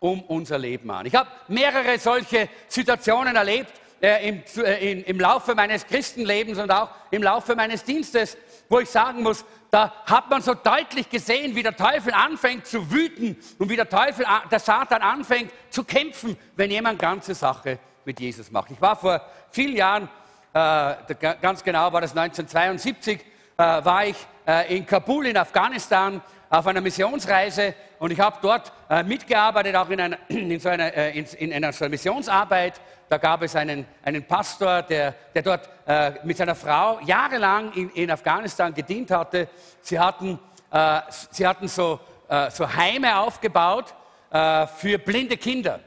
um 0.00 0.22
unser 0.22 0.58
Leben 0.58 0.90
an. 0.90 1.04
Ich 1.04 1.14
habe 1.14 1.28
mehrere 1.48 1.98
solche 1.98 2.48
Situationen 2.68 3.36
erlebt, 3.36 3.72
äh, 4.00 4.28
im, 4.28 4.42
äh, 4.56 4.92
in, 4.92 5.04
im 5.04 5.20
Laufe 5.20 5.54
meines 5.54 5.86
Christenlebens 5.86 6.58
und 6.58 6.70
auch 6.70 6.90
im 7.10 7.22
Laufe 7.22 7.56
meines 7.56 7.84
Dienstes, 7.84 8.36
wo 8.68 8.80
ich 8.80 8.88
sagen 8.88 9.22
muss, 9.22 9.44
da 9.70 9.92
hat 10.06 10.30
man 10.30 10.40
so 10.40 10.54
deutlich 10.54 11.10
gesehen, 11.10 11.54
wie 11.54 11.62
der 11.62 11.76
Teufel 11.76 12.12
anfängt 12.12 12.66
zu 12.66 12.90
wüten 12.90 13.36
und 13.58 13.68
wie 13.68 13.76
der 13.76 13.88
Teufel, 13.88 14.24
der 14.50 14.60
Satan 14.60 15.02
anfängt 15.02 15.52
zu 15.70 15.84
kämpfen, 15.84 16.36
wenn 16.56 16.70
jemand 16.70 16.98
ganze 16.98 17.34
Sache 17.34 17.78
mit 18.04 18.20
Jesus 18.20 18.50
macht. 18.50 18.70
Ich 18.70 18.80
war 18.80 18.96
vor 18.96 19.20
vielen 19.50 19.76
Jahren, 19.76 20.08
äh, 20.54 20.94
ganz 21.40 21.62
genau 21.62 21.92
war 21.92 22.00
das 22.00 22.16
1972, 22.16 23.20
äh, 23.20 23.62
war 23.62 24.06
ich 24.06 24.16
äh, 24.46 24.76
in 24.76 24.86
Kabul 24.86 25.26
in 25.26 25.36
Afghanistan 25.36 26.22
auf 26.48 26.66
einer 26.66 26.80
Missionsreise 26.80 27.74
und 27.98 28.10
ich 28.10 28.20
habe 28.20 28.38
dort 28.40 28.72
äh, 28.88 29.02
mitgearbeitet, 29.02 29.76
auch 29.76 29.90
in 29.90 30.00
einer, 30.00 30.18
in 30.28 30.58
so 30.58 30.68
einer, 30.68 30.94
äh, 30.94 31.18
in, 31.18 31.26
in 31.26 31.52
einer 31.52 31.72
so 31.72 31.88
Missionsarbeit. 31.88 32.80
Da 33.08 33.16
gab 33.16 33.42
es 33.42 33.56
einen, 33.56 33.86
einen 34.02 34.24
Pastor, 34.24 34.82
der, 34.82 35.14
der 35.34 35.42
dort 35.42 35.68
äh, 35.86 36.12
mit 36.24 36.36
seiner 36.36 36.54
Frau 36.54 37.00
jahrelang 37.00 37.72
in, 37.72 37.90
in 37.90 38.10
Afghanistan 38.10 38.74
gedient 38.74 39.10
hatte. 39.10 39.48
Sie 39.80 39.98
hatten, 39.98 40.38
äh, 40.70 41.00
sie 41.30 41.46
hatten 41.46 41.68
so, 41.68 42.00
äh, 42.28 42.50
so 42.50 42.72
Heime 42.72 43.18
aufgebaut 43.18 43.94
äh, 44.30 44.66
für 44.66 44.98
blinde 44.98 45.36
Kinder, 45.36 45.80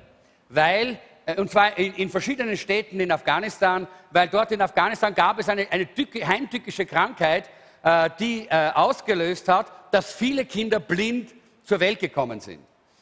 weil 0.49 0.97
und 1.37 1.51
zwar 1.51 1.77
in, 1.77 1.93
in, 1.93 2.09
verschiedenen 2.09 2.57
Städten 2.57 2.99
in 2.99 3.11
Afghanistan, 3.11 3.87
weil 4.09 4.27
dort 4.27 4.51
in 4.51 4.61
Afghanistan 4.61 5.13
gab 5.13 5.39
es 5.39 5.47
eine, 5.47 5.67
eine 5.69 5.87
heimtückische 6.27 6.85
Krankheit, 6.85 7.49
äh, 7.83 8.09
die 8.19 8.47
äh, 8.49 8.71
ausgelöst 8.73 9.47
hat, 9.47 9.71
dass 9.91 10.13
viele 10.13 10.45
Kinder 10.45 10.79
blind 10.79 11.33
zur 11.63 11.79
Welt 11.79 11.99
gekommen 11.99 12.39
sind. 12.39 12.59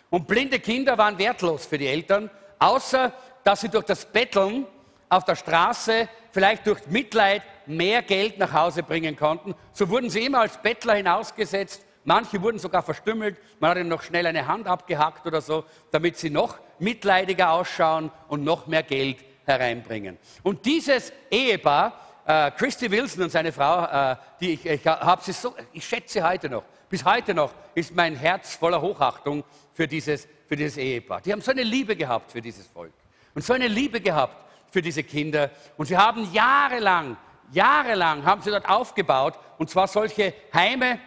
Und 0.09 0.27
blinde 0.27 0.59
Kinder 0.59 0.97
waren 0.97 1.17
wertlos 1.17 1.65
für 1.65 1.77
die 1.77 1.87
Eltern, 1.87 2.29
außer 2.59 3.13
dass 3.43 3.61
sie 3.61 3.69
durch 3.69 3.85
das 3.85 4.05
Betteln 4.05 4.65
auf 5.09 5.25
der 5.25 5.35
Straße, 5.35 6.07
vielleicht 6.31 6.67
durch 6.67 6.85
Mitleid, 6.87 7.41
mehr 7.65 8.01
Geld 8.01 8.37
nach 8.37 8.53
Hause 8.53 8.83
bringen 8.83 9.15
konnten. 9.15 9.55
So 9.73 9.89
wurden 9.89 10.09
sie 10.09 10.25
immer 10.25 10.41
als 10.41 10.57
Bettler 10.57 10.95
hinausgesetzt. 10.95 11.83
Manche 12.03 12.41
wurden 12.41 12.59
sogar 12.59 12.83
verstümmelt. 12.83 13.37
Man 13.59 13.71
hat 13.71 13.77
ihnen 13.77 13.89
noch 13.89 14.01
schnell 14.01 14.25
eine 14.25 14.47
Hand 14.47 14.67
abgehackt 14.67 15.25
oder 15.25 15.41
so, 15.41 15.65
damit 15.91 16.17
sie 16.17 16.29
noch 16.29 16.57
mitleidiger 16.79 17.51
ausschauen 17.51 18.11
und 18.27 18.43
noch 18.43 18.67
mehr 18.67 18.83
Geld 18.83 19.17
hereinbringen. 19.45 20.17
Und 20.43 20.65
dieses 20.65 21.11
Ehepaar, 21.29 21.99
äh, 22.25 22.51
Christy 22.51 22.89
Wilson 22.89 23.23
und 23.23 23.31
seine 23.31 23.51
Frau, 23.51 23.85
äh, 24.11 24.15
die 24.39 24.53
ich, 24.53 24.65
ich 24.65 24.87
habe 24.87 25.21
sie 25.23 25.33
so, 25.33 25.55
ich 25.73 25.85
schätze 25.85 26.13
sie 26.13 26.23
heute 26.23 26.49
noch. 26.49 26.63
Bis 26.87 27.03
heute 27.03 27.33
noch 27.33 27.53
ist 27.75 27.93
mein 27.95 28.15
Herz 28.15 28.55
voller 28.55 28.81
Hochachtung 28.81 29.43
für 29.73 29.87
dieses, 29.87 30.27
für 30.47 30.55
dieses 30.55 30.77
Ehepaar. 30.77 31.21
Die 31.21 31.31
haben 31.31 31.41
so 31.41 31.51
eine 31.51 31.63
Liebe 31.63 31.95
gehabt 31.95 32.31
für 32.31 32.41
dieses 32.41 32.65
Volk 32.67 32.93
und 33.39 33.45
so 33.45 33.53
eine 33.53 33.69
Liebe 33.69 34.01
gehabt 34.01 34.35
für 34.69 34.81
diese 34.81 35.01
Kinder. 35.01 35.49
Und 35.77 35.85
sie 35.85 35.95
haben 35.95 36.29
jahrelang, 36.33 37.15
jahrelang 37.53 38.25
haben 38.25 38.41
sie 38.41 38.49
dort 38.49 38.67
aufgebaut 38.67 39.39
und 39.57 39.69
zwar 39.69 39.87
solche 39.87 40.33
Heime, 40.53 40.99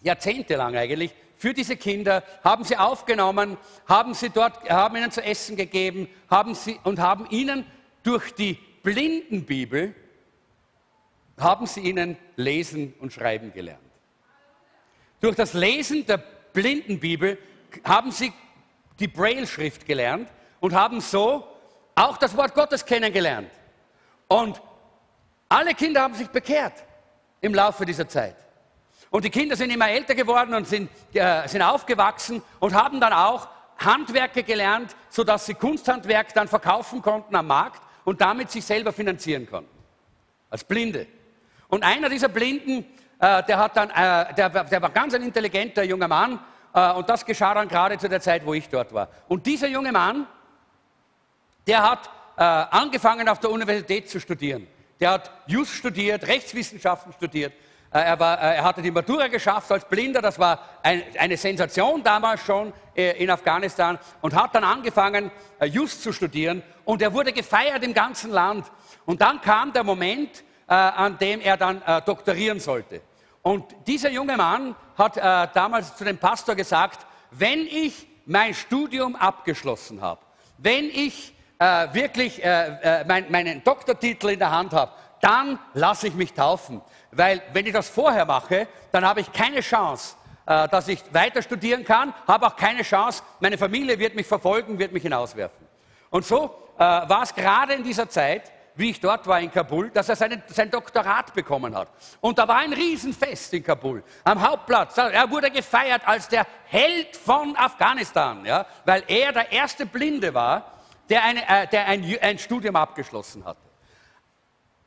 jahrzehntelang 0.00 0.74
eigentlich, 0.78 1.14
für 1.36 1.52
diese 1.52 1.76
Kinder, 1.76 2.22
haben 2.42 2.64
sie 2.64 2.78
aufgenommen, 2.78 3.58
haben 3.86 4.14
sie 4.14 4.30
dort, 4.30 4.66
haben 4.70 4.96
ihnen 4.96 5.10
zu 5.10 5.22
essen 5.22 5.56
gegeben, 5.56 6.08
haben 6.30 6.54
sie 6.54 6.80
und 6.84 7.00
haben 7.00 7.26
ihnen 7.28 7.66
durch 8.02 8.34
die 8.34 8.54
Blindenbibel 8.82 9.94
haben 11.36 11.66
sie 11.66 11.80
ihnen 11.80 12.16
lesen 12.36 12.94
und 12.98 13.12
schreiben 13.12 13.52
gelernt. 13.52 13.82
Durch 15.20 15.36
das 15.36 15.52
Lesen 15.52 16.06
der 16.06 16.16
Blindenbibel 16.16 17.36
haben 17.84 18.10
sie 18.10 18.32
die 18.98 19.08
Braille-Schrift 19.08 19.84
gelernt 19.84 20.30
und 20.60 20.72
haben 20.72 21.02
so 21.02 21.46
auch 21.98 22.16
das 22.16 22.36
Wort 22.36 22.54
Gottes 22.54 22.84
kennengelernt. 22.84 23.50
Und 24.28 24.60
alle 25.48 25.74
Kinder 25.74 26.02
haben 26.02 26.14
sich 26.14 26.28
bekehrt 26.28 26.74
im 27.40 27.54
Laufe 27.54 27.84
dieser 27.84 28.08
Zeit. 28.08 28.36
Und 29.10 29.24
die 29.24 29.30
Kinder 29.30 29.56
sind 29.56 29.70
immer 29.70 29.88
älter 29.88 30.14
geworden 30.14 30.54
und 30.54 30.68
sind, 30.68 30.90
äh, 31.14 31.48
sind 31.48 31.62
aufgewachsen 31.62 32.42
und 32.60 32.74
haben 32.74 33.00
dann 33.00 33.12
auch 33.12 33.48
Handwerke 33.78 34.42
gelernt, 34.42 34.94
sodass 35.08 35.46
sie 35.46 35.54
Kunsthandwerk 35.54 36.34
dann 36.34 36.48
verkaufen 36.48 37.00
konnten 37.00 37.34
am 37.34 37.46
Markt 37.46 37.82
und 38.04 38.20
damit 38.20 38.50
sich 38.50 38.64
selber 38.64 38.92
finanzieren 38.92 39.48
konnten. 39.48 39.70
Als 40.50 40.64
Blinde. 40.64 41.06
Und 41.68 41.84
einer 41.84 42.08
dieser 42.08 42.28
Blinden, 42.28 42.84
äh, 43.18 43.42
der, 43.44 43.58
hat 43.58 43.76
dann, 43.76 43.90
äh, 43.90 44.34
der, 44.34 44.48
der, 44.50 44.82
war 44.82 44.90
ganz 44.90 45.14
ein 45.14 45.22
intelligenter 45.22 45.84
junger 45.84 46.08
Mann 46.08 46.38
äh, 46.74 46.92
und 46.92 47.08
das 47.08 47.24
geschah 47.24 47.54
dann 47.54 47.68
gerade 47.68 47.96
zu 47.98 48.08
der 48.08 48.20
Zeit, 48.20 48.44
wo 48.44 48.52
ich 48.52 48.68
dort 48.68 48.92
war. 48.92 49.08
Und 49.28 49.46
dieser 49.46 49.68
junge 49.68 49.92
Mann, 49.92 50.26
der 51.68 51.82
hat 51.82 52.10
äh, 52.36 52.42
angefangen 52.42 53.28
auf 53.28 53.40
der 53.40 53.50
Universität 53.50 54.08
zu 54.08 54.18
studieren. 54.18 54.66
Der 54.98 55.12
hat 55.12 55.30
Just 55.46 55.74
studiert, 55.74 56.26
Rechtswissenschaften 56.26 57.12
studiert. 57.12 57.52
Äh, 57.92 58.00
er, 58.00 58.18
war, 58.18 58.40
äh, 58.40 58.56
er, 58.56 58.64
hatte 58.64 58.82
die 58.82 58.90
Matura 58.90 59.28
geschafft 59.28 59.70
als 59.70 59.84
Blinder, 59.84 60.22
das 60.22 60.38
war 60.38 60.60
ein, 60.82 61.02
eine 61.18 61.36
Sensation 61.36 62.02
damals 62.02 62.40
schon 62.44 62.72
in 62.94 63.30
Afghanistan 63.30 63.96
und 64.22 64.34
hat 64.34 64.56
dann 64.56 64.64
angefangen, 64.64 65.30
Just 65.60 66.02
zu 66.02 66.12
studieren 66.12 66.64
und 66.84 67.00
er 67.00 67.12
wurde 67.12 67.32
gefeiert 67.32 67.84
im 67.84 67.94
ganzen 67.94 68.32
Land. 68.32 68.66
Und 69.06 69.20
dann 69.20 69.40
kam 69.40 69.72
der 69.72 69.84
Moment, 69.84 70.42
äh, 70.66 70.74
an 70.74 71.16
dem 71.18 71.40
er 71.40 71.56
dann 71.56 71.80
äh, 71.82 72.02
doktorieren 72.02 72.58
sollte. 72.58 73.02
Und 73.42 73.64
dieser 73.86 74.10
junge 74.10 74.36
Mann 74.36 74.74
hat 74.96 75.16
äh, 75.16 75.20
damals 75.54 75.96
zu 75.96 76.04
dem 76.04 76.18
Pastor 76.18 76.56
gesagt, 76.56 77.06
wenn 77.30 77.60
ich 77.60 78.08
mein 78.26 78.52
Studium 78.52 79.14
abgeschlossen 79.14 80.00
habe, 80.00 80.20
wenn 80.58 80.86
ich 80.86 81.34
äh, 81.58 81.88
wirklich 81.92 82.42
äh, 82.42 83.00
äh, 83.00 83.04
mein, 83.06 83.30
meinen 83.30 83.64
Doktortitel 83.64 84.30
in 84.30 84.38
der 84.38 84.50
Hand 84.50 84.72
habe, 84.72 84.92
dann 85.20 85.58
lasse 85.74 86.08
ich 86.08 86.14
mich 86.14 86.32
taufen. 86.32 86.80
Weil 87.10 87.42
wenn 87.52 87.66
ich 87.66 87.72
das 87.72 87.88
vorher 87.88 88.24
mache, 88.24 88.68
dann 88.92 89.04
habe 89.04 89.20
ich 89.20 89.32
keine 89.32 89.60
Chance, 89.60 90.14
äh, 90.46 90.68
dass 90.68 90.88
ich 90.88 91.02
weiter 91.12 91.42
studieren 91.42 91.84
kann, 91.84 92.14
habe 92.26 92.46
auch 92.46 92.56
keine 92.56 92.82
Chance, 92.82 93.22
meine 93.40 93.58
Familie 93.58 93.98
wird 93.98 94.14
mich 94.14 94.26
verfolgen, 94.26 94.78
wird 94.78 94.92
mich 94.92 95.02
hinauswerfen. 95.02 95.66
Und 96.10 96.24
so 96.24 96.54
äh, 96.76 96.80
war 96.80 97.22
es 97.22 97.34
gerade 97.34 97.74
in 97.74 97.82
dieser 97.82 98.08
Zeit, 98.08 98.52
wie 98.76 98.90
ich 98.90 99.00
dort 99.00 99.26
war 99.26 99.40
in 99.40 99.50
Kabul, 99.50 99.90
dass 99.90 100.08
er 100.08 100.14
seinen, 100.14 100.40
sein 100.46 100.70
Doktorat 100.70 101.34
bekommen 101.34 101.74
hat. 101.74 101.88
Und 102.20 102.38
da 102.38 102.46
war 102.46 102.58
ein 102.58 102.72
Riesenfest 102.72 103.52
in 103.54 103.64
Kabul, 103.64 104.04
am 104.22 104.40
Hauptplatz. 104.40 104.96
Er 104.96 105.28
wurde 105.28 105.50
gefeiert 105.50 106.02
als 106.06 106.28
der 106.28 106.46
Held 106.66 107.16
von 107.16 107.56
Afghanistan, 107.56 108.44
ja, 108.46 108.64
weil 108.84 109.02
er 109.08 109.32
der 109.32 109.50
erste 109.50 109.84
Blinde 109.84 110.32
war, 110.32 110.77
der, 111.08 111.24
eine, 111.24 111.48
äh, 111.48 111.66
der 111.66 111.86
ein, 111.86 112.04
ein 112.20 112.38
Studium 112.38 112.76
abgeschlossen 112.76 113.44
hatte. 113.44 113.60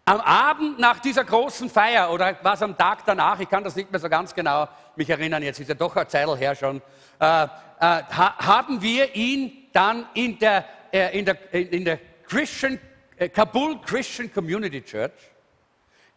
Am 0.06 0.20
Abend 0.20 0.80
nach 0.80 1.00
dieser 1.00 1.24
großen 1.24 1.70
Feier 1.70 2.12
oder 2.12 2.38
was 2.42 2.62
am 2.62 2.78
Tag 2.78 3.06
danach, 3.06 3.40
ich 3.40 3.50
kann 3.50 3.64
das 3.64 3.76
nicht 3.76 3.92
mehr 3.92 4.00
so 4.00 4.10
ganz 4.10 4.34
genau 4.34 4.68
mich 4.96 5.10
erinnern, 5.10 5.44
jetzt 5.44 5.60
ist 5.60 5.70
ja 5.70 5.76
doch 5.76 5.96
eine 5.96 6.08
Zeit 6.08 6.28
her 6.40 6.56
schon, 6.56 6.82
äh, 7.20 7.44
äh, 7.44 7.48
haben 7.80 8.82
wir 8.82 9.16
ihn 9.16 9.68
dann 9.72 10.08
in 10.14 10.38
der, 10.40 10.66
äh, 10.92 11.18
in 11.18 11.26
der, 11.26 11.54
in 11.54 11.86
der 11.86 12.00
Christian 12.28 12.80
äh, 13.18 13.30
Kabul 13.30 13.80
Christian 13.82 14.34
Community 14.34 14.82
Church 14.82 15.12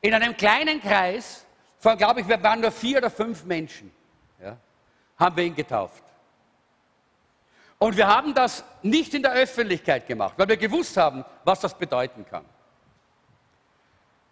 in 0.00 0.14
einem 0.14 0.36
kleinen 0.36 0.80
Kreis 0.80 1.44
von, 1.78 1.96
glaube 1.98 2.20
ich, 2.20 2.28
wir 2.28 2.42
waren 2.42 2.60
nur 2.60 2.70
vier 2.70 2.98
oder 2.98 3.10
fünf 3.10 3.44
Menschen, 3.44 3.92
ja, 4.42 4.56
haben 5.18 5.36
wir 5.36 5.44
ihn 5.44 5.54
getauft. 5.54 6.03
Und 7.84 7.98
wir 7.98 8.06
haben 8.06 8.32
das 8.32 8.64
nicht 8.80 9.12
in 9.12 9.22
der 9.22 9.32
Öffentlichkeit 9.32 10.06
gemacht, 10.06 10.32
weil 10.38 10.48
wir 10.48 10.56
gewusst 10.56 10.96
haben, 10.96 11.22
was 11.44 11.60
das 11.60 11.76
bedeuten 11.76 12.24
kann. 12.24 12.46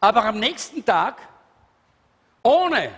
Aber 0.00 0.24
am 0.24 0.38
nächsten 0.38 0.82
Tag, 0.82 1.16
ohne 2.42 2.92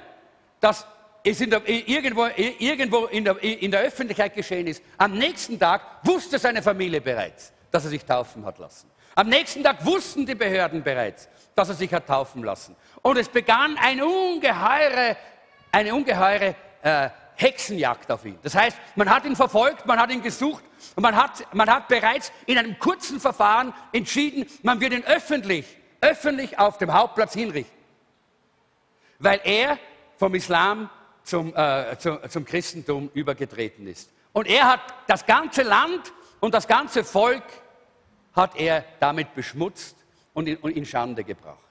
dass 0.60 0.86
es 1.24 1.40
in 1.40 1.50
der, 1.50 1.68
irgendwo, 1.68 2.26
irgendwo 2.36 3.06
in, 3.06 3.24
der, 3.24 3.42
in 3.42 3.68
der 3.72 3.80
Öffentlichkeit 3.80 4.32
geschehen 4.32 4.68
ist, 4.68 4.80
am 4.96 5.18
nächsten 5.18 5.58
Tag 5.58 5.80
wusste 6.04 6.38
seine 6.38 6.62
Familie 6.62 7.00
bereits, 7.00 7.52
dass 7.72 7.82
er 7.82 7.90
sich 7.90 8.04
taufen 8.04 8.46
hat 8.46 8.60
lassen. 8.60 8.88
Am 9.16 9.28
nächsten 9.28 9.64
Tag 9.64 9.84
wussten 9.84 10.24
die 10.24 10.36
Behörden 10.36 10.84
bereits, 10.84 11.28
dass 11.56 11.68
er 11.68 11.74
sich 11.74 11.92
hat 11.92 12.06
taufen 12.06 12.44
lassen. 12.44 12.76
Und 13.02 13.16
es 13.16 13.28
begann 13.28 13.76
eine 13.76 14.06
ungeheure, 14.06 15.16
eine 15.72 15.92
ungeheure 15.92 16.54
äh, 16.80 17.10
Hexenjagd 17.36 18.10
auf 18.10 18.24
ihn. 18.24 18.38
Das 18.42 18.54
heißt, 18.54 18.76
man 18.96 19.10
hat 19.10 19.24
ihn 19.24 19.36
verfolgt, 19.36 19.86
man 19.86 19.98
hat 19.98 20.10
ihn 20.10 20.22
gesucht 20.22 20.64
und 20.94 21.02
man 21.02 21.16
hat, 21.16 21.52
man 21.54 21.68
hat 21.68 21.88
bereits 21.88 22.32
in 22.46 22.58
einem 22.58 22.78
kurzen 22.78 23.20
Verfahren 23.20 23.72
entschieden, 23.92 24.46
man 24.62 24.80
wird 24.80 24.92
ihn 24.92 25.04
öffentlich, 25.04 25.66
öffentlich 26.00 26.58
auf 26.58 26.78
dem 26.78 26.92
Hauptplatz 26.92 27.34
hinrichten. 27.34 27.76
Weil 29.18 29.40
er 29.44 29.78
vom 30.16 30.34
Islam 30.34 30.90
zum, 31.22 31.54
äh, 31.56 31.96
zum, 31.98 32.18
zum 32.28 32.44
Christentum 32.44 33.10
übergetreten 33.14 33.86
ist. 33.86 34.10
Und 34.32 34.46
er 34.46 34.68
hat 34.68 34.80
das 35.06 35.26
ganze 35.26 35.62
Land 35.62 36.12
und 36.40 36.54
das 36.54 36.66
ganze 36.68 37.04
Volk 37.04 37.44
hat 38.34 38.56
er 38.56 38.84
damit 39.00 39.34
beschmutzt 39.34 39.96
und 40.34 40.48
in, 40.48 40.56
und 40.58 40.76
in 40.76 40.84
Schande 40.84 41.24
gebracht. 41.24 41.63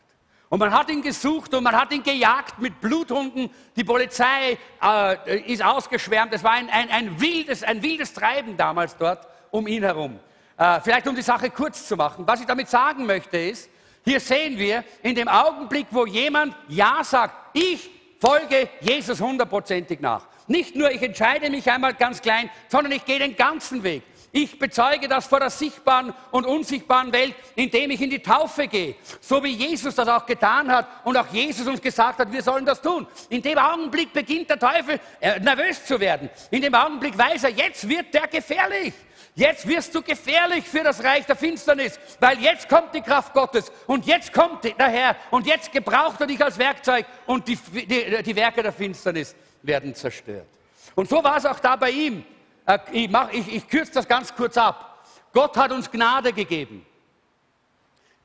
Und 0.54 0.60
man 0.60 0.72
hat 0.72 0.88
ihn 0.92 1.02
gesucht 1.02 1.52
und 1.56 1.64
man 1.64 1.76
hat 1.76 1.92
ihn 1.92 2.04
gejagt 2.04 2.60
mit 2.60 2.80
Bluthunden. 2.80 3.50
Die 3.76 3.84
Polizei 3.84 4.60
äh, 4.84 5.52
ist 5.52 5.64
ausgeschwärmt. 5.64 6.32
Es 6.32 6.44
war 6.44 6.52
ein, 6.52 6.70
ein, 6.70 6.92
ein, 6.92 7.20
wildes, 7.20 7.64
ein 7.64 7.82
wildes 7.82 8.14
Treiben 8.14 8.56
damals 8.56 8.96
dort 8.96 9.28
um 9.50 9.66
ihn 9.66 9.82
herum. 9.82 10.20
Äh, 10.56 10.80
vielleicht 10.82 11.08
um 11.08 11.16
die 11.16 11.24
Sache 11.24 11.50
kurz 11.50 11.88
zu 11.88 11.96
machen. 11.96 12.28
Was 12.28 12.40
ich 12.40 12.46
damit 12.46 12.70
sagen 12.70 13.08
möchte 13.08 13.36
ist, 13.36 13.68
hier 14.06 14.20
sehen 14.20 14.60
wir 14.60 14.84
in 15.02 15.16
dem 15.16 15.28
Augenblick, 15.28 15.88
wo 15.90 16.06
jemand 16.06 16.56
Ja 16.68 17.04
sagt, 17.04 17.58
ich 17.58 17.90
folge 18.20 18.70
Jesus 18.80 19.20
hundertprozentig 19.20 20.02
nach. 20.02 20.28
Nicht 20.46 20.76
nur, 20.76 20.92
ich 20.92 21.02
entscheide 21.02 21.50
mich 21.50 21.68
einmal 21.72 21.96
ganz 21.96 22.22
klein, 22.22 22.52
sondern 22.68 22.92
ich 22.92 23.04
gehe 23.06 23.18
den 23.18 23.36
ganzen 23.36 23.82
Weg. 23.82 24.04
Ich 24.36 24.58
bezeuge 24.58 25.08
das 25.08 25.28
vor 25.28 25.40
der 25.40 25.52
sichtbaren 25.52 26.12
und 26.32 26.48
unsichtbaren 26.48 27.14
Welt, 27.14 27.36
indem 27.56 27.92
ich 27.92 28.02
in 28.02 28.10
die 28.10 28.18
Taufe 28.18 28.68
gehe. 28.68 28.96
So 29.22 29.44
wie 29.44 29.52
Jesus 29.52 29.94
das 29.94 30.08
auch 30.08 30.26
getan 30.26 30.72
hat 30.72 30.88
und 31.04 31.16
auch 31.16 31.28
Jesus 31.28 31.68
uns 31.68 31.80
gesagt 31.80 32.18
hat, 32.18 32.32
wir 32.32 32.42
sollen 32.42 32.66
das 32.66 32.82
tun. 32.82 33.06
In 33.30 33.44
dem 33.44 33.60
Augenblick 33.60 34.12
beginnt 34.12 34.50
der 34.50 34.58
Teufel 34.58 35.00
äh, 35.22 35.40
nervös 35.40 35.86
zu 35.86 36.00
werden. 36.00 36.32
In 36.50 36.64
dem 36.64 36.74
Augenblick 36.74 37.16
weiß 37.16 37.44
er, 37.44 37.52
jetzt 37.52 37.88
wird 37.88 38.12
der 38.12 38.28
gefährlich. 38.28 38.96
Jetzt 39.36 39.68
wirst 39.68 39.94
du 39.94 40.02
gefährlich 40.02 40.68
für 40.68 40.84
das 40.84 41.04
Reich 41.04 41.28
der 41.28 41.36
Finsternis, 41.36 42.00
weil 42.20 42.40
jetzt 42.40 42.68
kommt 42.68 42.96
die 42.96 43.02
Kraft 43.02 43.34
Gottes 43.36 43.72
und 43.86 44.08
jetzt 44.08 44.34
kommt 44.34 44.64
der 44.64 44.90
Herr 44.90 45.16
und 45.30 45.46
jetzt 45.46 45.72
gebraucht 45.72 46.20
er 46.22 46.26
dich 46.26 46.44
als 46.44 46.58
Werkzeug 46.58 47.06
und 47.28 47.48
die, 47.48 47.56
die, 47.56 48.24
die 48.24 48.36
Werke 48.36 48.64
der 48.64 48.74
Finsternis 48.74 49.36
werden 49.62 49.94
zerstört. 49.94 50.48
Und 50.96 51.08
so 51.08 51.24
war 51.24 51.38
es 51.38 51.46
auch 51.46 51.60
da 51.60 51.76
bei 51.76 51.92
ihm. 51.92 52.26
Äh, 52.66 52.80
ich, 52.92 53.10
mach, 53.10 53.32
ich, 53.32 53.54
ich 53.54 53.68
kürze 53.68 53.94
das 53.94 54.08
ganz 54.08 54.34
kurz 54.36 54.58
ab. 54.58 55.04
Gott 55.34 55.58
hat 55.58 55.72
uns 55.72 55.90
Gnade 55.90 56.34
gegeben. 56.34 56.86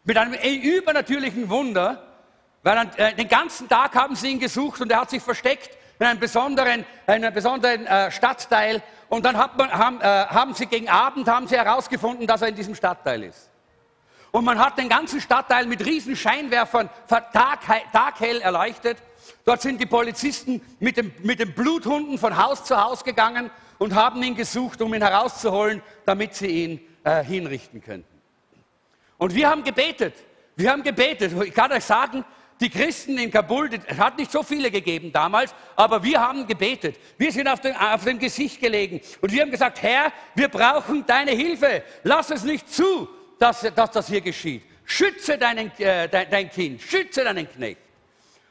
Mit 0.05 0.17
einem 0.17 0.35
übernatürlichen 0.35 1.49
Wunder, 1.49 2.03
weil 2.63 2.91
äh, 2.97 3.15
den 3.15 3.29
ganzen 3.29 3.69
Tag 3.69 3.95
haben 3.95 4.15
sie 4.15 4.29
ihn 4.29 4.41
gesucht 4.41 4.81
und 4.81 4.91
er 4.91 5.01
hat 5.01 5.11
sich 5.11 5.23
versteckt 5.23 5.77
in 5.99 6.07
einem 6.07 6.21
besonderen, 6.21 6.85
einem 7.07 7.33
besonderen 7.35 7.87
äh, 7.87 8.11
Stadtteil. 8.11 8.83
Und 9.09 9.25
dann 9.25 9.35
man, 9.35 9.73
haben, 9.73 10.01
äh, 10.01 10.05
haben 10.05 10.55
sie 10.55 10.67
gegen 10.67 10.89
Abend 10.89 11.29
haben 11.29 11.49
sie 11.49 11.57
herausgefunden, 11.57 12.27
dass 12.27 12.43
er 12.43 12.49
in 12.49 12.55
diesem 12.55 12.75
Stadtteil 12.75 13.25
ist. 13.25 13.51
Und 14.31 14.45
man 14.45 14.59
hat 14.59 14.79
den 14.79 14.89
ganzen 14.89 15.21
Stadtteil 15.21 15.67
mit 15.67 15.85
riesen 15.85 16.15
Scheinwerfern 16.15 16.91
tag, 17.09 17.61
taghell 17.93 18.41
erleuchtet. 18.43 18.99
Dort 19.45 19.63
sind 19.63 19.81
die 19.81 19.87
Polizisten 19.87 20.61
mit, 20.79 20.99
dem, 20.99 21.13
mit 21.23 21.41
den 21.41 21.55
Bluthunden 21.55 22.19
von 22.19 22.37
Haus 22.37 22.65
zu 22.65 22.77
Haus 22.77 23.03
gegangen 23.03 23.51
und 23.79 23.95
haben 23.95 24.23
ihn 24.23 24.35
gesucht, 24.35 24.83
um 24.83 24.93
ihn 24.95 25.03
herauszuholen, 25.03 25.83
damit 26.05 26.35
sie 26.35 26.47
ihn 26.47 26.81
äh, 27.05 27.23
hinrichten 27.23 27.83
könnten. 27.83 28.19
Und 29.17 29.35
wir 29.35 29.49
haben 29.49 29.65
gebetet. 29.65 30.15
Wir 30.57 30.71
haben 30.71 30.83
gebetet. 30.83 31.33
Ich 31.45 31.55
kann 31.55 31.73
euch 31.73 31.85
sagen, 31.85 32.25
die 32.61 32.71
Christen 32.71 33.19
in 33.19 33.31
Kabul, 33.31 33.71
es 33.87 33.99
hat 33.99 34.19
nicht 34.19 34.33
so 34.33 34.43
viele 34.43 34.71
gegeben 34.71 35.13
damals, 35.13 35.55
aber 35.77 36.03
wir 36.03 36.21
haben 36.21 36.47
gebetet. 36.47 36.97
Wir 37.17 37.31
sind 37.31 37.47
auf, 37.47 37.61
den, 37.61 37.77
auf 37.77 38.05
dem 38.05 38.19
Gesicht 38.19 38.61
gelegen 38.61 39.01
und 39.21 39.33
wir 39.33 39.43
haben 39.43 39.51
gesagt, 39.51 39.81
Herr, 39.83 40.13
wir 40.35 40.49
brauchen 40.49 41.07
deine 41.07 41.31
Hilfe. 41.31 41.85
Lass 42.03 42.31
es 42.31 42.43
nicht 42.43 42.69
zu, 42.73 43.09
dass, 43.39 43.61
dass 43.75 43.91
das 43.93 44.09
hier 44.09 44.21
geschieht. 44.21 44.65
Schütze 44.85 45.39
deinen, 45.39 45.71
äh, 45.79 46.09
dein, 46.09 46.31
dein 46.31 46.51
Kind, 46.51 46.83
schütze 46.83 47.23
deinen 47.23 47.49
Knecht. 47.49 47.79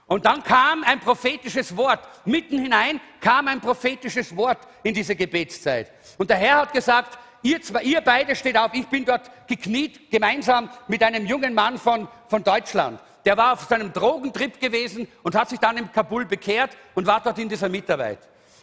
Und 0.08 0.26
dann 0.26 0.41
kam 0.41 0.84
ein 0.84 1.02
prophetisches 1.02 1.76
Wort. 1.76 2.00
Mitten 2.24 2.60
hinein 2.60 3.02
kam 3.20 3.48
ein 3.50 3.60
prophetisches 3.60 4.36
Wort 4.36 4.60
in 4.84 4.93
diese 4.93 5.15
Gebetszeit. 5.15 5.91
Und 6.17 6.30
der 6.30 6.38
Herr 6.38 6.60
hat 6.60 6.74
gesagt, 6.74 7.20
ihr, 7.43 7.62
zwei, 7.62 7.84
ihr 7.84 8.00
beide 8.00 8.36
steht 8.36 8.58
auf. 8.58 8.74
Ich 8.74 8.88
bin 8.88 9.04
dort 9.04 9.30
gekniet, 9.48 10.10
gemeinsam 10.10 10.70
mit 10.88 11.04
einem 11.04 11.26
jungen 11.26 11.54
Mann 11.54 11.78
von, 11.78 12.08
von 12.30 12.41
Deutschland. 12.41 13.02
Der 13.26 13.36
war 13.36 13.54
auf 13.54 13.63
seinem 13.63 13.91
Drogentrip 13.91 14.62
gewesen 14.62 15.10
und 15.24 15.36
hat 15.36 15.50
sich 15.50 15.60
dann 15.60 15.76
in 15.76 15.91
Kabul 15.91 16.26
bekehrt 16.26 16.72
und 16.96 17.06
war 17.06 17.20
dort 17.20 17.38
in 17.39 17.50
dieser 17.50 17.67
Mitarbeit. 17.67 18.20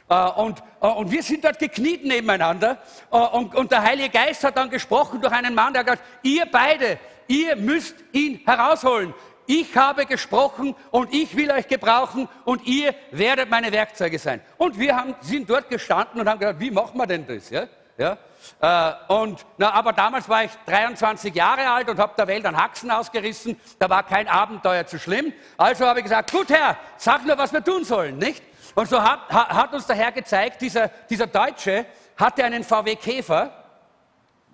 Äh, 0.08 0.30
und, 0.30 0.62
äh, 0.80 0.86
und, 0.86 1.10
wir 1.10 1.22
sind 1.22 1.44
dort 1.44 1.58
gekniet 1.58 2.06
nebeneinander. 2.06 2.78
Äh, 3.10 3.16
und, 3.16 3.54
und, 3.54 3.70
der 3.70 3.82
Heilige 3.82 4.08
Geist 4.08 4.42
hat 4.44 4.56
dann 4.56 4.70
gesprochen 4.70 5.20
durch 5.20 5.32
einen 5.32 5.54
Mann, 5.54 5.74
der 5.74 5.80
hat 5.80 5.86
gesagt, 5.86 6.02
ihr 6.22 6.46
beide, 6.50 6.98
ihr 7.26 7.56
müsst 7.56 7.96
ihn 8.12 8.40
herausholen 8.46 9.12
ich 9.46 9.76
habe 9.76 10.06
gesprochen 10.06 10.74
und 10.90 11.12
ich 11.12 11.36
will 11.36 11.50
euch 11.50 11.68
gebrauchen 11.68 12.28
und 12.44 12.66
ihr 12.66 12.94
werdet 13.10 13.50
meine 13.50 13.70
Werkzeuge 13.72 14.18
sein. 14.18 14.40
Und 14.56 14.78
wir 14.78 14.96
haben, 14.96 15.14
sind 15.20 15.48
dort 15.48 15.68
gestanden 15.68 16.20
und 16.20 16.28
haben 16.28 16.38
gedacht, 16.38 16.60
wie 16.60 16.70
machen 16.70 16.96
wir 16.96 17.06
denn 17.06 17.26
das? 17.26 17.50
Ja? 17.50 17.66
Ja? 17.96 18.18
Äh, 18.60 19.12
und, 19.12 19.44
na, 19.56 19.72
aber 19.72 19.92
damals 19.92 20.28
war 20.28 20.44
ich 20.44 20.50
23 20.66 21.34
Jahre 21.34 21.68
alt 21.70 21.88
und 21.88 21.98
habe 21.98 22.14
der 22.16 22.26
Welt 22.26 22.44
einen 22.44 22.56
Haxen 22.56 22.90
ausgerissen. 22.90 23.58
Da 23.78 23.88
war 23.88 24.02
kein 24.02 24.28
Abenteuer 24.28 24.86
zu 24.86 24.98
schlimm. 24.98 25.32
Also 25.56 25.86
habe 25.86 26.00
ich 26.00 26.04
gesagt, 26.04 26.32
gut 26.32 26.50
Herr, 26.50 26.76
sag 26.96 27.24
nur, 27.26 27.38
was 27.38 27.52
wir 27.52 27.62
tun 27.62 27.84
sollen, 27.84 28.18
nicht? 28.18 28.42
Und 28.74 28.88
so 28.88 29.02
hat, 29.02 29.28
hat 29.30 29.72
uns 29.72 29.86
der 29.86 29.96
Herr 29.96 30.12
gezeigt, 30.12 30.60
dieser, 30.60 30.88
dieser 31.08 31.26
Deutsche 31.26 31.86
hatte 32.16 32.44
einen 32.44 32.64
VW 32.64 32.96
Käfer. 32.96 33.52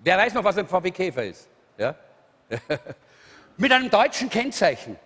Wer 0.03 0.17
weiß 0.17 0.33
noch, 0.33 0.43
was 0.43 0.57
ein 0.57 0.67
VW 0.67 0.91
Käfer 0.91 1.23
ist? 1.25 1.47
Ja? 1.77 1.95
mit 3.57 3.71
einem 3.71 3.89
deutschen 3.89 4.29
Kennzeichen. 4.29 4.97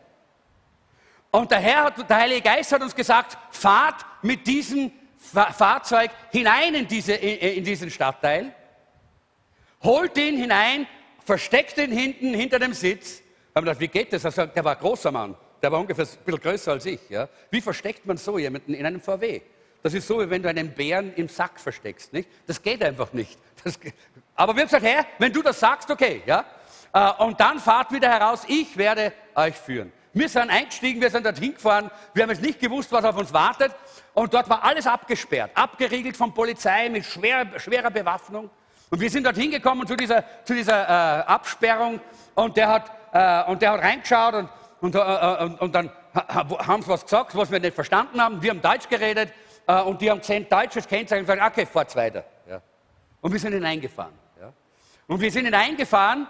Und 1.31 1.51
der 1.51 1.60
Herr, 1.60 1.91
der 1.91 2.17
Heilige 2.17 2.41
Geist 2.41 2.71
hat 2.71 2.81
uns 2.81 2.95
gesagt, 2.95 3.38
fahrt 3.51 4.05
mit 4.21 4.47
diesem 4.47 4.91
Fahrzeug 5.17 6.12
hinein 6.31 6.75
in, 6.75 6.88
diese, 6.88 7.13
in 7.13 7.63
diesen 7.63 7.89
Stadtteil, 7.89 8.53
holt 9.84 10.17
ihn 10.17 10.38
hinein, 10.38 10.88
versteckt 11.25 11.77
ihn 11.77 11.91
hinten 11.91 12.34
hinter 12.34 12.60
dem 12.60 12.73
Sitz. 12.73 13.21
Da 13.53 13.60
haben 13.60 13.65
wir 13.65 13.73
gedacht, 13.73 13.81
wie 13.81 13.88
geht 13.88 14.13
das? 14.13 14.25
Also, 14.25 14.45
der 14.45 14.63
war 14.63 14.75
ein 14.75 14.79
großer 14.79 15.12
Mann, 15.12 15.36
der 15.62 15.71
war 15.71 15.79
ungefähr 15.79 16.05
ein 16.05 16.23
bisschen 16.23 16.41
größer 16.41 16.71
als 16.71 16.86
ich. 16.86 16.99
Ja? 17.10 17.27
Wie 17.49 17.62
versteckt 17.62 18.05
man 18.05 18.17
so 18.17 18.38
jemanden 18.38 18.73
in 18.73 18.86
einem 18.86 19.01
VW? 19.01 19.41
Das 19.81 19.93
ist 19.93 20.08
so, 20.08 20.19
wie 20.19 20.29
wenn 20.29 20.41
du 20.41 20.49
einen 20.49 20.71
Bären 20.71 21.13
im 21.15 21.27
Sack 21.27 21.60
versteckst. 21.60 22.13
Nicht? 22.13 22.29
Das 22.47 22.62
geht 22.62 22.84
einfach 22.84 23.13
nicht. 23.13 23.38
Das, 23.63 23.79
aber 24.36 24.53
wir 24.55 24.62
haben 24.62 24.67
gesagt, 24.67 24.86
Herr, 24.86 25.05
wenn 25.17 25.34
du 25.34 25.41
das 25.41 25.60
sagst, 25.60 25.89
okay. 25.89 26.21
Ja? 26.25 26.45
Äh, 26.95 27.12
und 27.17 27.39
dann 27.41 27.60
fahrt 27.60 27.91
wieder 27.91 28.10
heraus, 28.10 28.43
ich 28.47 28.77
werde 28.77 29.12
euch 29.36 29.55
führen. 29.55 29.91
Wir 30.13 30.29
sind 30.29 30.49
eingestiegen, 30.49 31.01
wir 31.01 31.10
sind 31.10 31.25
dorthin 31.25 31.53
gefahren, 31.53 31.91
wir 32.13 32.23
haben 32.23 32.29
jetzt 32.29 32.41
nicht 32.41 32.58
gewusst, 32.58 32.89
was 32.93 33.03
auf 33.03 33.17
uns 33.17 33.34
wartet. 33.34 33.75
Und 34.13 34.34
dort 34.34 34.49
war 34.49 34.63
alles 34.63 34.88
abgesperrt, 34.88 35.51
abgeriegelt 35.55 36.15
von 36.15 36.34
Polizei 36.34 36.88
mit 36.88 37.03
schwer, 37.03 37.47
schwerer 37.60 37.91
Bewaffnung. 37.91 38.49
Und 38.89 39.01
wir 39.01 39.10
sind 39.10 39.25
dorthin 39.25 39.51
gekommen 39.51 39.86
zu 39.86 39.97
dieser, 39.97 40.23
zu 40.45 40.53
dieser 40.53 40.84
äh, 40.88 41.23
Absperrung 41.23 41.99
und 42.34 42.55
der, 42.55 42.69
hat, 42.69 42.91
äh, 43.12 43.51
und 43.51 43.62
der 43.62 43.71
hat 43.73 43.81
reingeschaut 43.81 44.34
und, 44.36 44.49
und, 44.79 44.95
äh, 44.95 45.43
und, 45.43 45.62
und 45.62 45.75
dann 45.75 45.91
haben 46.13 46.81
sie 46.81 46.88
was 46.88 47.03
gesagt, 47.03 47.36
was 47.36 47.51
wir 47.51 47.60
nicht 47.60 47.75
verstanden 47.75 48.21
haben. 48.21 48.41
Wir 48.41 48.51
haben 48.51 48.62
Deutsch 48.62 48.88
geredet 48.88 49.34
äh, 49.67 49.81
und 49.81 50.01
die 50.01 50.10
haben 50.10 50.19
gesehen, 50.19 50.47
deutsches 50.49 50.88
Kennzeichen 50.88 51.25
und 51.25 51.27
gesagt, 51.27 51.51
okay, 51.51 51.65
fahrt's 51.65 51.95
weiter. 51.97 52.23
Ja. 52.49 52.62
Und 53.19 53.34
wir 53.34 53.39
sind 53.39 53.51
hineingefahren. 53.51 54.13
Ja. 54.39 54.53
Und 55.08 55.19
wir 55.19 55.29
sind 55.29 55.43
hineingefahren 55.43 56.25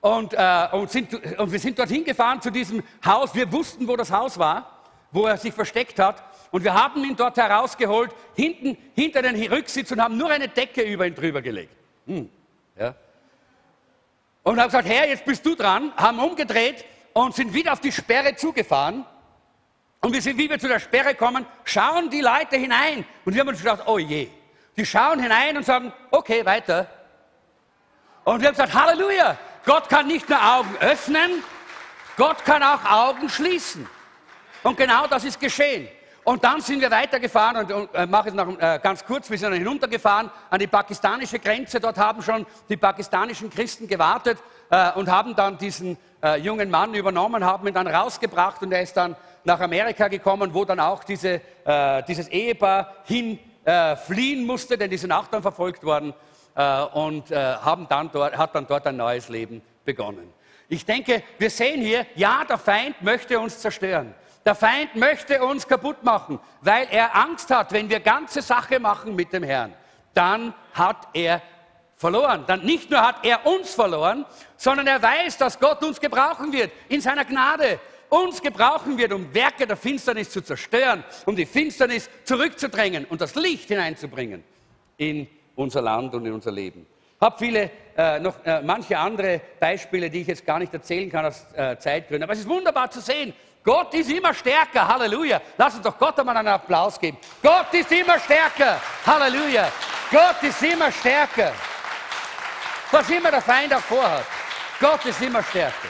und, 0.00 0.32
äh, 0.34 0.68
und, 0.72 0.90
sind, 0.90 1.12
und 1.38 1.52
wir 1.52 1.58
sind 1.58 1.78
dorthin 1.78 2.04
gefahren 2.04 2.40
zu 2.40 2.50
diesem 2.50 2.82
Haus. 3.04 3.34
Wir 3.34 3.50
wussten, 3.52 3.88
wo 3.88 3.96
das 3.96 4.10
Haus 4.12 4.38
war, 4.38 4.84
wo 5.10 5.26
er 5.26 5.36
sich 5.36 5.52
versteckt 5.52 5.98
hat. 5.98 6.22
Und 6.50 6.64
wir 6.64 6.72
haben 6.72 7.04
ihn 7.04 7.16
dort 7.16 7.36
herausgeholt, 7.36 8.14
hinten 8.34 8.76
hinter 8.94 9.22
den 9.22 9.36
Rücksitz 9.52 9.90
und 9.90 10.00
haben 10.00 10.16
nur 10.16 10.30
eine 10.30 10.48
Decke 10.48 10.82
über 10.82 11.06
ihn 11.06 11.14
drüber 11.14 11.42
gelegt. 11.42 11.74
Hm. 12.06 12.30
Ja. 12.78 12.94
Und 14.44 14.58
haben 14.58 14.68
gesagt, 14.68 14.88
Herr, 14.88 15.08
jetzt 15.08 15.24
bist 15.24 15.44
du 15.44 15.54
dran, 15.54 15.92
haben 15.96 16.18
umgedreht 16.20 16.84
und 17.12 17.34
sind 17.34 17.52
wieder 17.52 17.72
auf 17.72 17.80
die 17.80 17.92
Sperre 17.92 18.34
zugefahren. 18.36 19.04
Und 20.00 20.12
wir 20.12 20.22
sind, 20.22 20.38
wie 20.38 20.48
wir 20.48 20.58
zu 20.58 20.68
der 20.68 20.78
Sperre 20.78 21.14
kommen, 21.14 21.44
schauen 21.64 22.08
die 22.08 22.20
Leute 22.20 22.56
hinein. 22.56 23.04
Und 23.24 23.34
wir 23.34 23.40
haben 23.40 23.48
uns 23.48 23.58
gedacht, 23.58 23.82
oh 23.86 23.98
je. 23.98 24.28
Die 24.76 24.86
schauen 24.86 25.20
hinein 25.20 25.56
und 25.56 25.66
sagen, 25.66 25.92
okay, 26.12 26.46
weiter. 26.46 26.86
Und 28.24 28.40
wir 28.40 28.48
haben 28.48 28.54
gesagt, 28.54 28.74
Halleluja, 28.74 29.36
Gott 29.64 29.88
kann 29.88 30.06
nicht 30.06 30.28
nur 30.28 30.38
Augen 30.38 30.76
öffnen, 30.80 31.42
Gott 32.16 32.44
kann 32.44 32.62
auch 32.62 32.84
Augen 32.84 33.28
schließen. 33.28 33.86
Und 34.62 34.76
genau 34.76 35.06
das 35.06 35.24
ist 35.24 35.38
geschehen. 35.38 35.88
Und 36.24 36.44
dann 36.44 36.60
sind 36.60 36.80
wir 36.80 36.90
weitergefahren 36.90 37.56
und, 37.56 37.72
und 37.72 37.94
äh, 37.94 38.06
mache 38.06 38.28
es 38.28 38.34
noch 38.34 38.58
äh, 38.58 38.78
ganz 38.82 39.02
kurz, 39.02 39.30
wir 39.30 39.38
sind 39.38 39.50
dann 39.50 39.58
hinuntergefahren 39.58 40.30
an 40.50 40.58
die 40.58 40.66
pakistanische 40.66 41.38
Grenze. 41.38 41.80
Dort 41.80 41.96
haben 41.96 42.20
schon 42.22 42.44
die 42.68 42.76
pakistanischen 42.76 43.48
Christen 43.48 43.88
gewartet 43.88 44.36
äh, 44.68 44.92
und 44.92 45.10
haben 45.10 45.34
dann 45.34 45.56
diesen 45.56 45.96
äh, 46.22 46.38
jungen 46.38 46.68
Mann 46.68 46.92
übernommen, 46.92 47.42
haben 47.42 47.66
ihn 47.66 47.72
dann 47.72 47.86
rausgebracht 47.86 48.60
und 48.60 48.72
er 48.72 48.82
ist 48.82 48.94
dann 48.94 49.16
nach 49.44 49.60
Amerika 49.60 50.08
gekommen, 50.08 50.52
wo 50.52 50.66
dann 50.66 50.80
auch 50.80 51.02
diese, 51.02 51.40
äh, 51.64 52.02
dieses 52.02 52.28
Ehepaar 52.28 52.96
hin 53.04 53.38
äh, 53.64 53.96
fliehen 53.96 54.46
musste, 54.46 54.76
denn 54.76 54.90
die 54.90 54.98
sind 54.98 55.12
auch 55.12 55.28
dann 55.28 55.40
verfolgt 55.40 55.82
worden. 55.82 56.12
Äh, 56.58 56.82
und 56.86 57.30
äh, 57.30 57.36
haben 57.36 57.86
dann 57.88 58.10
dort, 58.10 58.36
hat 58.36 58.52
dann 58.52 58.66
dort 58.66 58.84
ein 58.88 58.96
neues 58.96 59.28
Leben 59.28 59.62
begonnen. 59.84 60.32
Ich 60.68 60.84
denke, 60.84 61.22
wir 61.38 61.50
sehen 61.50 61.80
hier, 61.80 62.04
ja, 62.16 62.44
der 62.44 62.58
Feind 62.58 63.00
möchte 63.00 63.38
uns 63.38 63.60
zerstören. 63.60 64.12
Der 64.44 64.56
Feind 64.56 64.96
möchte 64.96 65.40
uns 65.44 65.68
kaputt 65.68 66.02
machen, 66.02 66.40
weil 66.60 66.88
er 66.90 67.14
Angst 67.14 67.48
hat, 67.50 67.72
wenn 67.72 67.88
wir 67.88 68.00
ganze 68.00 68.42
Sache 68.42 68.80
machen 68.80 69.14
mit 69.14 69.32
dem 69.32 69.44
Herrn, 69.44 69.72
dann 70.14 70.52
hat 70.74 71.06
er 71.12 71.42
verloren. 71.94 72.42
Dann 72.48 72.64
nicht 72.64 72.90
nur 72.90 73.06
hat 73.06 73.24
er 73.24 73.46
uns 73.46 73.72
verloren, 73.72 74.26
sondern 74.56 74.88
er 74.88 75.00
weiß, 75.00 75.38
dass 75.38 75.60
Gott 75.60 75.84
uns 75.84 76.00
gebrauchen 76.00 76.52
wird 76.52 76.72
in 76.88 77.00
seiner 77.00 77.24
Gnade. 77.24 77.78
Uns 78.08 78.42
gebrauchen 78.42 78.98
wird, 78.98 79.12
um 79.12 79.32
Werke 79.32 79.64
der 79.64 79.76
Finsternis 79.76 80.30
zu 80.30 80.40
zerstören, 80.40 81.04
um 81.24 81.36
die 81.36 81.46
Finsternis 81.46 82.10
zurückzudrängen 82.24 83.04
und 83.04 83.20
das 83.20 83.36
Licht 83.36 83.68
hineinzubringen 83.68 84.42
in 84.96 85.28
unser 85.58 85.82
Land 85.82 86.14
und 86.14 86.24
in 86.24 86.32
unser 86.32 86.52
Leben. 86.52 86.86
Habe 87.20 87.36
viele, 87.36 87.70
äh, 87.96 88.20
noch 88.20 88.44
äh, 88.44 88.62
manche 88.62 88.96
andere 88.96 89.40
Beispiele, 89.58 90.08
die 90.08 90.20
ich 90.20 90.28
jetzt 90.28 90.46
gar 90.46 90.58
nicht 90.60 90.72
erzählen 90.72 91.10
kann 91.10 91.26
aus 91.26 91.46
äh, 91.54 91.76
Zeitgründen. 91.76 92.22
Aber 92.22 92.32
es 92.32 92.40
ist 92.40 92.48
wunderbar 92.48 92.88
zu 92.90 93.00
sehen. 93.00 93.34
Gott 93.64 93.92
ist 93.92 94.10
immer 94.10 94.32
stärker. 94.32 94.86
Halleluja. 94.86 95.40
Lass 95.56 95.74
uns 95.74 95.82
doch 95.82 95.98
Gott 95.98 96.18
einmal 96.20 96.36
einen 96.36 96.48
Applaus 96.48 96.98
geben. 96.98 97.18
Gott 97.42 97.74
ist 97.74 97.90
immer 97.90 98.20
stärker. 98.20 98.80
Halleluja. 99.04 99.68
Gott 100.12 100.42
ist 100.42 100.62
immer 100.62 100.92
stärker. 100.92 101.52
Was 102.92 103.10
immer 103.10 103.30
der 103.30 103.42
Feind 103.42 103.74
auch 103.74 103.80
vorhat. 103.80 104.24
Gott 104.80 105.04
ist 105.04 105.20
immer 105.20 105.42
stärker. 105.42 105.88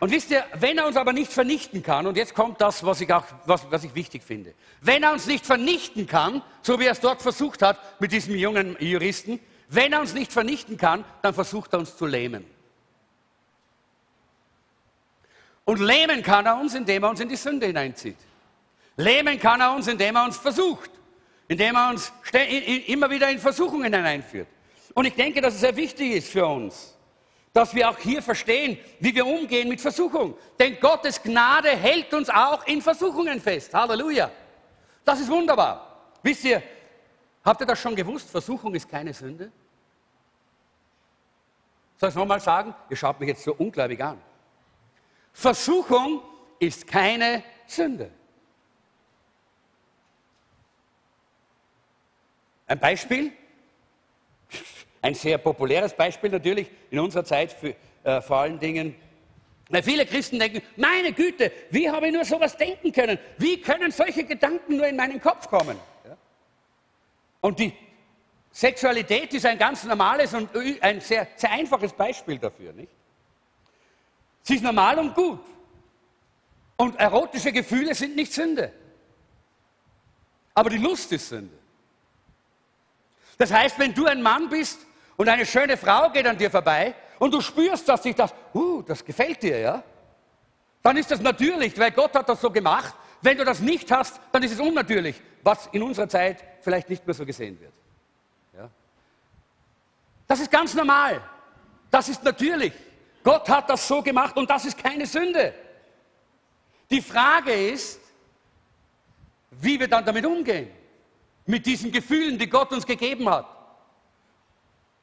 Und 0.00 0.10
wisst 0.10 0.30
ihr, 0.30 0.44
wenn 0.54 0.78
er 0.78 0.86
uns 0.86 0.96
aber 0.96 1.12
nicht 1.12 1.30
vernichten 1.30 1.82
kann, 1.82 2.06
und 2.06 2.16
jetzt 2.16 2.34
kommt 2.34 2.60
das, 2.62 2.84
was 2.84 3.02
ich, 3.02 3.12
auch, 3.12 3.24
was, 3.44 3.70
was 3.70 3.84
ich 3.84 3.94
wichtig 3.94 4.22
finde, 4.22 4.54
wenn 4.80 5.02
er 5.02 5.12
uns 5.12 5.26
nicht 5.26 5.44
vernichten 5.44 6.06
kann, 6.06 6.42
so 6.62 6.80
wie 6.80 6.86
er 6.86 6.92
es 6.92 7.00
dort 7.00 7.20
versucht 7.20 7.60
hat 7.60 8.00
mit 8.00 8.10
diesem 8.10 8.34
jungen 8.34 8.76
Juristen, 8.80 9.38
wenn 9.68 9.92
er 9.92 10.00
uns 10.00 10.14
nicht 10.14 10.32
vernichten 10.32 10.78
kann, 10.78 11.04
dann 11.20 11.34
versucht 11.34 11.74
er 11.74 11.80
uns 11.80 11.96
zu 11.96 12.06
lähmen. 12.06 12.46
Und 15.66 15.80
lähmen 15.80 16.22
kann 16.22 16.46
er 16.46 16.58
uns, 16.58 16.74
indem 16.74 17.04
er 17.04 17.10
uns 17.10 17.20
in 17.20 17.28
die 17.28 17.36
Sünde 17.36 17.66
hineinzieht. 17.66 18.16
Lähmen 18.96 19.38
kann 19.38 19.60
er 19.60 19.74
uns, 19.74 19.86
indem 19.86 20.16
er 20.16 20.24
uns 20.24 20.38
versucht, 20.38 20.90
indem 21.46 21.76
er 21.76 21.90
uns 21.90 22.10
immer 22.86 23.10
wieder 23.10 23.30
in 23.30 23.38
Versuchungen 23.38 23.92
hineinführt. 23.92 24.48
Und 24.94 25.04
ich 25.04 25.14
denke, 25.14 25.42
dass 25.42 25.54
es 25.54 25.60
sehr 25.60 25.76
wichtig 25.76 26.12
ist 26.12 26.30
für 26.30 26.46
uns, 26.46 26.96
dass 27.52 27.74
wir 27.74 27.90
auch 27.90 27.98
hier 27.98 28.22
verstehen, 28.22 28.78
wie 29.00 29.14
wir 29.14 29.26
umgehen 29.26 29.68
mit 29.68 29.80
Versuchung. 29.80 30.36
Denn 30.58 30.78
Gottes 30.78 31.20
Gnade 31.22 31.70
hält 31.70 32.14
uns 32.14 32.30
auch 32.30 32.66
in 32.66 32.80
Versuchungen 32.80 33.40
fest. 33.40 33.74
Halleluja. 33.74 34.30
Das 35.04 35.20
ist 35.20 35.28
wunderbar. 35.28 36.12
Wisst 36.22 36.44
ihr, 36.44 36.62
habt 37.44 37.60
ihr 37.60 37.66
das 37.66 37.78
schon 37.78 37.96
gewusst? 37.96 38.30
Versuchung 38.30 38.74
ist 38.74 38.88
keine 38.88 39.12
Sünde. 39.12 39.50
Soll 41.96 42.08
ich 42.08 42.14
es 42.14 42.18
nochmal 42.18 42.40
sagen? 42.40 42.74
Ihr 42.88 42.96
schaut 42.96 43.18
mich 43.18 43.28
jetzt 43.28 43.42
so 43.42 43.54
ungläubig 43.54 44.02
an. 44.02 44.20
Versuchung 45.32 46.22
ist 46.58 46.86
keine 46.86 47.42
Sünde. 47.66 48.10
Ein 52.66 52.78
Beispiel? 52.78 53.32
Ein 55.02 55.14
sehr 55.14 55.38
populäres 55.38 55.94
Beispiel 55.94 56.30
natürlich 56.30 56.70
in 56.90 56.98
unserer 56.98 57.24
Zeit 57.24 57.52
für, 57.52 57.74
äh, 58.04 58.20
vor 58.20 58.38
allen 58.38 58.58
Dingen. 58.58 58.94
Weil 59.70 59.82
viele 59.82 60.04
Christen 60.04 60.38
denken, 60.38 60.62
meine 60.76 61.12
Güte, 61.12 61.52
wie 61.70 61.88
habe 61.88 62.08
ich 62.08 62.12
nur 62.12 62.24
sowas 62.24 62.56
denken 62.56 62.92
können? 62.92 63.18
Wie 63.38 63.60
können 63.60 63.90
solche 63.92 64.24
Gedanken 64.24 64.76
nur 64.76 64.86
in 64.86 64.96
meinen 64.96 65.20
Kopf 65.20 65.48
kommen? 65.48 65.78
Und 67.40 67.58
die 67.58 67.72
Sexualität 68.50 69.32
ist 69.32 69.46
ein 69.46 69.58
ganz 69.58 69.84
normales 69.84 70.34
und 70.34 70.50
ein 70.80 71.00
sehr, 71.00 71.28
sehr 71.36 71.52
einfaches 71.52 71.92
Beispiel 71.92 72.38
dafür. 72.38 72.72
Nicht? 72.72 72.92
Sie 74.42 74.56
ist 74.56 74.64
normal 74.64 74.98
und 74.98 75.14
gut. 75.14 75.40
Und 76.76 76.98
erotische 76.98 77.52
Gefühle 77.52 77.94
sind 77.94 78.16
nicht 78.16 78.32
Sünde. 78.32 78.72
Aber 80.54 80.70
die 80.70 80.78
Lust 80.78 81.12
ist 81.12 81.28
Sünde. 81.28 81.56
Das 83.38 83.52
heißt, 83.52 83.78
wenn 83.78 83.94
du 83.94 84.06
ein 84.06 84.20
Mann 84.20 84.48
bist 84.48 84.80
und 85.20 85.28
eine 85.28 85.44
schöne 85.44 85.76
Frau 85.76 86.08
geht 86.08 86.26
an 86.26 86.38
dir 86.38 86.50
vorbei 86.50 86.94
und 87.18 87.34
du 87.34 87.42
spürst, 87.42 87.86
dass 87.86 88.02
sich 88.02 88.14
das, 88.14 88.32
uh, 88.54 88.80
das 88.80 89.04
gefällt 89.04 89.42
dir, 89.42 89.58
ja, 89.58 89.82
dann 90.82 90.96
ist 90.96 91.10
das 91.10 91.20
natürlich, 91.20 91.78
weil 91.78 91.90
Gott 91.90 92.14
hat 92.14 92.26
das 92.26 92.40
so 92.40 92.50
gemacht. 92.50 92.94
Wenn 93.20 93.36
du 93.36 93.44
das 93.44 93.60
nicht 93.60 93.92
hast, 93.92 94.18
dann 94.32 94.42
ist 94.42 94.52
es 94.52 94.60
unnatürlich, 94.60 95.20
was 95.42 95.66
in 95.72 95.82
unserer 95.82 96.08
Zeit 96.08 96.42
vielleicht 96.62 96.88
nicht 96.88 97.06
mehr 97.06 97.12
so 97.12 97.26
gesehen 97.26 97.60
wird. 97.60 97.74
Ja? 98.56 98.70
Das 100.26 100.40
ist 100.40 100.50
ganz 100.50 100.72
normal. 100.72 101.20
Das 101.90 102.08
ist 102.08 102.24
natürlich. 102.24 102.72
Gott 103.22 103.46
hat 103.50 103.68
das 103.68 103.86
so 103.86 104.00
gemacht 104.00 104.38
und 104.38 104.48
das 104.48 104.64
ist 104.64 104.82
keine 104.82 105.04
Sünde. 105.04 105.52
Die 106.90 107.02
Frage 107.02 107.52
ist, 107.52 108.00
wie 109.50 109.78
wir 109.78 109.86
dann 109.86 110.02
damit 110.02 110.24
umgehen 110.24 110.70
mit 111.44 111.66
diesen 111.66 111.92
Gefühlen, 111.92 112.38
die 112.38 112.48
Gott 112.48 112.72
uns 112.72 112.86
gegeben 112.86 113.28
hat. 113.28 113.59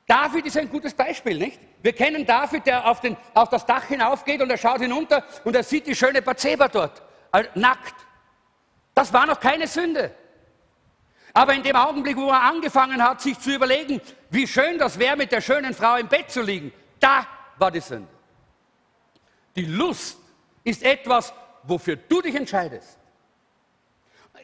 David 0.08 0.46
ist 0.46 0.58
ein 0.58 0.70
gutes 0.70 0.94
Beispiel, 0.94 1.38
nicht? 1.38 1.60
Wir 1.82 1.92
kennen 1.92 2.26
David, 2.26 2.66
der 2.66 2.88
auf, 2.88 3.02
den, 3.02 3.18
auf 3.34 3.50
das 3.50 3.66
Dach 3.66 3.84
hinaufgeht 3.84 4.42
und 4.42 4.50
er 4.50 4.58
schaut 4.58 4.80
hinunter 4.80 5.24
und 5.44 5.54
er 5.54 5.64
sieht 5.64 5.86
die 5.86 5.96
schöne 5.96 6.22
Bathseba 6.22 6.70
dort, 6.70 7.04
nackt. 7.56 7.96
Das 8.96 9.12
war 9.12 9.26
noch 9.26 9.40
keine 9.40 9.68
Sünde. 9.68 10.16
Aber 11.34 11.54
in 11.54 11.62
dem 11.62 11.76
Augenblick, 11.76 12.16
wo 12.16 12.30
er 12.30 12.42
angefangen 12.42 13.04
hat, 13.04 13.22
sich 13.22 13.38
zu 13.38 13.54
überlegen, 13.54 14.02
wie 14.30 14.48
schön 14.48 14.80
das 14.80 14.98
wäre, 14.98 15.18
mit 15.18 15.32
der 15.32 15.42
schönen 15.42 15.74
Frau 15.74 15.98
im 15.98 16.08
Bett 16.08 16.32
zu 16.32 16.42
liegen, 16.42 16.72
da 17.02 17.28
war 17.58 17.70
die 17.70 17.82
Sünde. 17.82 18.08
Die 19.58 19.66
Lust 19.66 20.18
ist 20.64 20.84
etwas, 20.84 21.34
wofür 21.64 21.98
du 21.98 22.22
dich 22.22 22.34
entscheidest. 22.34 22.98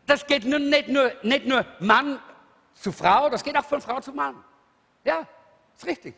Das 0.05 0.27
geht 0.27 0.43
nicht, 0.43 0.89
nur, 0.89 1.13
nicht 1.23 1.45
nur 1.45 1.65
Mann 1.79 2.19
zu 2.73 2.91
Frau, 2.91 3.29
das 3.29 3.43
geht 3.43 3.57
auch 3.57 3.63
von 3.63 3.81
Frau 3.81 4.01
zu 4.01 4.11
Mann. 4.11 4.43
Ja, 5.05 5.25
ist 5.77 5.87
richtig. 5.87 6.15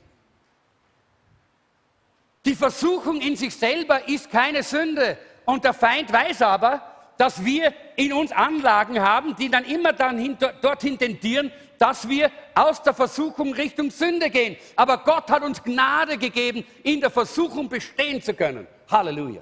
Die 2.46 2.56
Versuchung 2.56 3.20
in 3.22 3.36
sich 3.36 3.56
selber 3.56 4.08
ist 4.08 4.30
keine 4.30 4.62
Sünde. 4.62 5.18
Und 5.46 5.64
der 5.64 5.74
Feind 5.74 6.12
weiß 6.14 6.44
aber, 6.44 6.82
dass 7.18 7.44
wir 7.44 7.74
in 7.96 8.14
uns 8.14 8.32
Anlagen 8.32 9.00
haben, 9.00 9.36
die 9.36 9.50
dann 9.50 9.66
immer 9.66 9.94
dann 9.94 10.18
hin, 10.18 10.38
dorthin 10.62 10.98
tendieren, 10.98 11.52
dass 11.80 12.08
wir 12.08 12.32
aus 12.54 12.82
der 12.84 12.94
Versuchung 12.94 13.54
Richtung 13.54 13.90
Sünde 13.90 14.30
gehen. 14.30 14.58
Aber 14.76 15.00
Gott 15.00 15.30
hat 15.30 15.44
uns 15.44 15.62
Gnade 15.64 16.18
gegeben, 16.18 16.64
in 16.84 17.02
der 17.02 17.10
Versuchung 17.10 17.68
bestehen 17.68 18.22
zu 18.22 18.34
können. 18.34 18.68
Halleluja. 18.90 19.42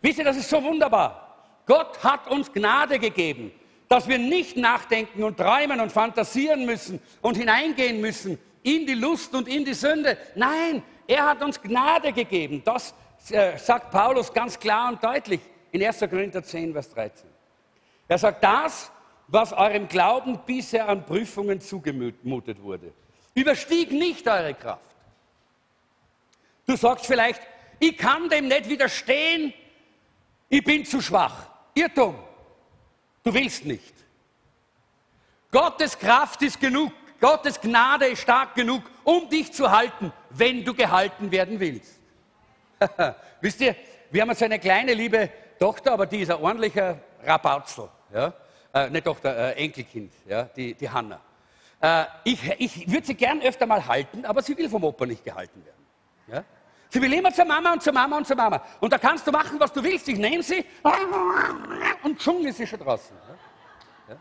Wisst 0.00 0.18
ihr, 0.18 0.24
das 0.24 0.36
ist 0.36 0.48
so 0.48 0.62
wunderbar. 0.62 1.36
Gott 1.66 2.02
hat 2.02 2.28
uns 2.28 2.52
Gnade 2.52 2.98
gegeben, 2.98 3.52
dass 3.88 4.06
wir 4.08 4.18
nicht 4.18 4.56
nachdenken 4.56 5.22
und 5.24 5.36
träumen 5.36 5.80
und 5.80 5.92
fantasieren 5.92 6.66
müssen 6.66 7.00
und 7.20 7.36
hineingehen 7.36 8.00
müssen 8.00 8.38
in 8.62 8.86
die 8.86 8.94
Lust 8.94 9.34
und 9.34 9.48
in 9.48 9.64
die 9.64 9.74
Sünde. 9.74 10.16
Nein, 10.34 10.82
er 11.06 11.26
hat 11.26 11.42
uns 11.42 11.60
Gnade 11.60 12.12
gegeben. 12.12 12.62
Das 12.64 12.94
äh, 13.30 13.58
sagt 13.58 13.90
Paulus 13.90 14.32
ganz 14.32 14.58
klar 14.58 14.88
und 14.88 15.02
deutlich 15.02 15.40
in 15.70 15.82
1. 15.82 16.00
Korinther 16.00 16.42
10, 16.42 16.72
Vers 16.72 16.90
13. 16.90 17.28
Er 18.08 18.18
sagt, 18.18 18.44
das, 18.44 18.90
was 19.28 19.52
eurem 19.52 19.88
Glauben 19.88 20.38
bisher 20.44 20.88
an 20.88 21.04
Prüfungen 21.04 21.60
zugemutet 21.60 22.62
wurde, 22.62 22.92
überstieg 23.34 23.90
nicht 23.90 24.26
eure 24.28 24.54
Kraft. 24.54 24.82
Du 26.66 26.76
sagst 26.76 27.06
vielleicht, 27.06 27.40
ich 27.78 27.96
kann 27.96 28.28
dem 28.28 28.48
nicht 28.48 28.68
widerstehen, 28.68 29.52
ich 30.48 30.62
bin 30.62 30.84
zu 30.84 31.00
schwach. 31.00 31.48
Irrtum. 31.74 32.14
Du 33.24 33.32
willst 33.32 33.64
nicht. 33.64 33.94
Gottes 35.50 35.98
Kraft 35.98 36.42
ist 36.42 36.60
genug. 36.60 36.92
Gottes 37.22 37.60
Gnade 37.60 38.06
ist 38.06 38.22
stark 38.22 38.56
genug, 38.56 38.82
um 39.04 39.28
dich 39.28 39.52
zu 39.52 39.70
halten, 39.70 40.12
wenn 40.30 40.64
du 40.64 40.74
gehalten 40.74 41.30
werden 41.30 41.60
willst. 41.60 42.00
Wisst 43.40 43.60
ihr, 43.60 43.76
wir 44.10 44.22
haben 44.22 44.30
jetzt 44.30 44.42
eine 44.42 44.58
kleine 44.58 44.92
liebe 44.92 45.30
Tochter, 45.56 45.92
aber 45.92 46.06
die 46.06 46.22
ist 46.22 46.32
ein 46.32 46.38
ordentlicher 46.42 46.98
Rabautzel. 47.24 47.88
Ja? 48.12 48.32
Äh, 48.74 48.90
nicht 48.90 49.04
Tochter, 49.04 49.36
äh, 49.36 49.64
Enkelkind, 49.64 50.12
ja? 50.26 50.42
die, 50.42 50.74
die 50.74 50.90
Hanna. 50.90 51.20
Äh, 51.80 52.06
ich 52.24 52.40
ich 52.58 52.90
würde 52.90 53.06
sie 53.06 53.14
gern 53.14 53.40
öfter 53.40 53.66
mal 53.66 53.86
halten, 53.86 54.24
aber 54.24 54.42
sie 54.42 54.58
will 54.58 54.68
vom 54.68 54.82
Opa 54.82 55.06
nicht 55.06 55.24
gehalten 55.24 55.64
werden. 55.64 55.86
Ja? 56.26 56.44
Sie 56.88 57.00
will 57.00 57.12
immer 57.12 57.32
zur 57.32 57.44
Mama 57.44 57.74
und 57.74 57.84
zur 57.84 57.92
Mama 57.92 58.16
und 58.16 58.26
zur 58.26 58.36
Mama. 58.36 58.60
Und 58.80 58.92
da 58.92 58.98
kannst 58.98 59.24
du 59.24 59.30
machen, 59.30 59.60
was 59.60 59.72
du 59.72 59.80
willst. 59.80 60.08
Ich 60.08 60.18
nehme 60.18 60.42
sie 60.42 60.64
und 62.02 62.20
schon 62.20 62.44
ist 62.44 62.56
sie 62.56 62.66
schon 62.66 62.80
draußen. 62.80 63.14
Ja? 64.08 64.16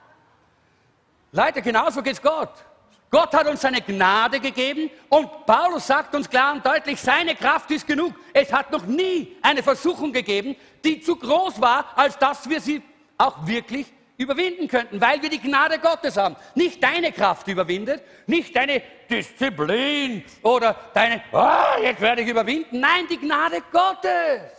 Leute, 1.32 1.64
genauso 1.64 2.04
geht 2.04 2.14
es 2.14 2.22
Gott. 2.22 2.66
Gott 3.12 3.34
hat 3.34 3.46
uns 3.46 3.60
seine 3.60 3.82
Gnade 3.82 4.40
gegeben 4.40 4.90
und 5.10 5.46
Paulus 5.46 5.86
sagt 5.86 6.16
uns 6.16 6.30
klar 6.30 6.54
und 6.54 6.66
deutlich, 6.66 7.00
seine 7.00 7.36
Kraft 7.36 7.70
ist 7.70 7.86
genug. 7.86 8.14
Es 8.32 8.54
hat 8.54 8.72
noch 8.72 8.86
nie 8.86 9.36
eine 9.42 9.62
Versuchung 9.62 10.14
gegeben, 10.14 10.56
die 10.86 11.02
zu 11.02 11.18
groß 11.18 11.60
war, 11.60 11.98
als 11.98 12.18
dass 12.18 12.50
wir 12.50 12.62
sie 12.62 12.82
auch 13.18 13.46
wirklich 13.46 13.92
überwinden 14.16 14.70
könnten, 14.70 15.02
weil 15.02 15.22
wir 15.22 15.30
die 15.30 15.42
Gnade 15.42 15.80
Gottes 15.80 16.16
haben. 16.16 16.38
Nicht 16.56 16.82
deine 16.82 17.12
Kraft 17.12 17.50
überwindet, 17.50 18.02
nicht 18.28 18.56
deine 18.56 18.82
Disziplin 19.10 20.24
oder 20.42 20.74
deine, 20.94 21.22
oh, 21.34 21.82
jetzt 21.82 22.00
werde 22.00 22.22
ich 22.22 22.30
überwinden. 22.30 22.80
Nein, 22.80 23.08
die 23.10 23.18
Gnade 23.18 23.62
Gottes. 23.74 24.54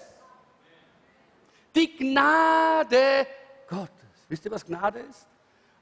Die 1.75 1.97
Gnade 1.97 3.27
Gottes. 3.67 3.89
Wisst 4.29 4.45
ihr, 4.45 4.51
was 4.51 4.67
Gnade 4.67 4.99
ist? 4.99 5.27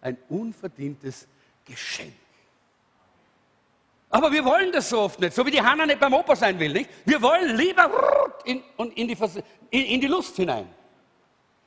Ein 0.01 0.17
unverdientes 0.29 1.27
Geschenk. 1.65 2.15
Aber 4.11 4.33
wir 4.33 4.45
wollen 4.45 4.73
das 4.73 4.89
so 4.89 5.01
oft 5.03 5.21
nicht, 5.21 5.35
so 5.35 5.47
wie 5.47 5.53
die 5.53 5.63
Hanna 5.63 5.87
nicht 5.87 6.01
beim 6.01 6.13
Opa 6.13 6.35
sein 6.35 6.59
will. 6.59 6.73
Nicht? 6.73 6.91
Wir 7.05 7.23
wollen 7.23 7.57
lieber 7.57 7.91
in, 8.45 8.61
in, 8.77 9.07
die, 9.07 9.17
in, 9.71 9.85
in 9.85 10.01
die 10.01 10.07
Lust 10.09 10.35
hinein, 10.35 10.69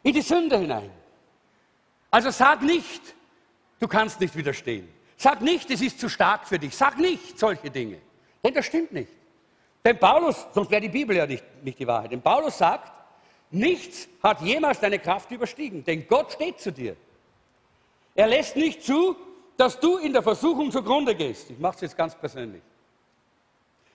in 0.04 0.14
die 0.14 0.22
Sünde 0.22 0.58
hinein. 0.58 0.92
Also 2.12 2.30
sag 2.32 2.62
nicht, 2.62 3.02
du 3.80 3.88
kannst 3.88 4.20
nicht 4.20 4.36
widerstehen. 4.36 4.90
Sag 5.16 5.42
nicht, 5.42 5.72
es 5.72 5.82
ist 5.82 6.00
zu 6.02 6.10
stark 6.10 6.46
für 6.46 6.60
dich. 6.60 6.76
Sag 6.76 6.98
nicht 6.98 7.40
solche 7.40 7.72
Dinge. 7.72 8.00
Denn 8.44 8.54
das 8.54 8.66
stimmt 8.66 8.92
nicht. 8.92 9.12
Denn 9.86 9.98
Paulus, 9.98 10.46
sonst 10.54 10.70
wäre 10.70 10.82
die 10.82 10.90
Bibel 10.90 11.16
ja 11.16 11.26
nicht, 11.26 11.44
nicht 11.64 11.80
die 11.80 11.88
Wahrheit. 11.88 12.12
Denn 12.12 12.22
Paulus 12.22 12.58
sagt, 12.58 12.92
nichts 13.52 14.10
hat 14.22 14.42
jemals 14.42 14.82
deine 14.82 15.00
Kraft 15.00 15.32
überstiegen. 15.32 15.84
Denn 15.86 16.06
Gott 16.08 16.34
steht 16.34 16.60
zu 16.60 16.72
dir. 16.72 16.98
Er 18.16 18.28
lässt 18.28 18.58
nicht 18.58 18.84
zu, 18.84 19.16
dass 19.58 19.80
du 19.80 19.98
in 19.98 20.14
der 20.14 20.24
Versuchung 20.24 20.72
zugrunde 20.72 21.16
gehst. 21.16 21.50
Ich 21.50 21.60
mache 21.60 21.76
es 21.76 21.82
jetzt 21.82 21.98
ganz 21.98 22.16
persönlich. 22.16 22.62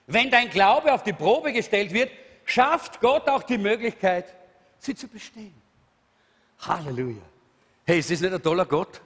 Wenn 0.07 0.31
dein 0.31 0.49
Glaube 0.49 0.91
auf 0.93 1.03
die 1.03 1.13
Probe 1.13 1.53
gestellt 1.53 1.93
wird, 1.93 2.11
schafft 2.45 2.99
Gott 2.99 3.27
auch 3.29 3.43
die 3.43 3.57
Möglichkeit, 3.57 4.33
sie 4.79 4.95
zu 4.95 5.07
bestehen. 5.07 5.53
Halleluja. 6.59 7.21
Hey, 7.85 7.99
ist 7.99 8.09
das 8.11 8.21
nicht 8.21 8.33
ein 8.33 8.41
toller 8.41 8.65
Gott? 8.65 9.01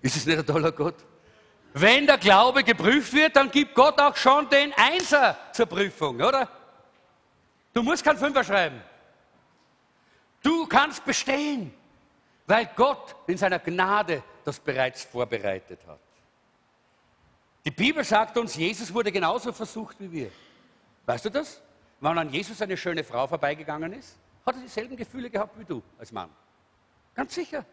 Ist 0.00 0.16
es 0.16 0.26
nicht 0.26 0.38
ein 0.38 0.46
toller 0.46 0.72
Gott? 0.72 0.96
Wenn 1.74 2.06
der 2.06 2.18
Glaube 2.18 2.62
geprüft 2.62 3.12
wird, 3.12 3.36
dann 3.36 3.50
gibt 3.50 3.74
Gott 3.74 3.98
auch 4.00 4.16
schon 4.16 4.48
den 4.48 4.72
Einser 4.74 5.36
zur 5.52 5.66
Prüfung, 5.66 6.20
oder? 6.20 6.48
Du 7.72 7.82
musst 7.82 8.04
keinen 8.04 8.18
Fünfer 8.18 8.44
schreiben. 8.44 8.82
Du 10.42 10.66
kannst 10.66 11.04
bestehen, 11.04 11.72
weil 12.46 12.68
Gott 12.76 13.14
in 13.26 13.38
seiner 13.38 13.58
Gnade 13.58 14.22
das 14.44 14.58
bereits 14.58 15.04
vorbereitet 15.04 15.80
hat. 15.86 15.98
Die 17.64 17.70
Bibel 17.70 18.02
sagt 18.02 18.36
uns, 18.36 18.56
Jesus 18.56 18.92
wurde 18.92 19.12
genauso 19.12 19.52
versucht 19.52 20.00
wie 20.00 20.10
wir. 20.10 20.30
Weißt 21.06 21.24
du 21.24 21.30
das? 21.30 21.62
Wenn 22.00 22.18
an 22.18 22.30
Jesus 22.30 22.60
eine 22.60 22.76
schöne 22.76 23.04
Frau 23.04 23.26
vorbeigegangen 23.26 23.92
ist, 23.92 24.18
hat 24.44 24.56
er 24.56 24.62
dieselben 24.62 24.96
Gefühle 24.96 25.30
gehabt 25.30 25.58
wie 25.58 25.64
du 25.64 25.82
als 25.98 26.10
Mann. 26.10 26.30
Ganz 27.14 27.34
sicher. 27.34 27.64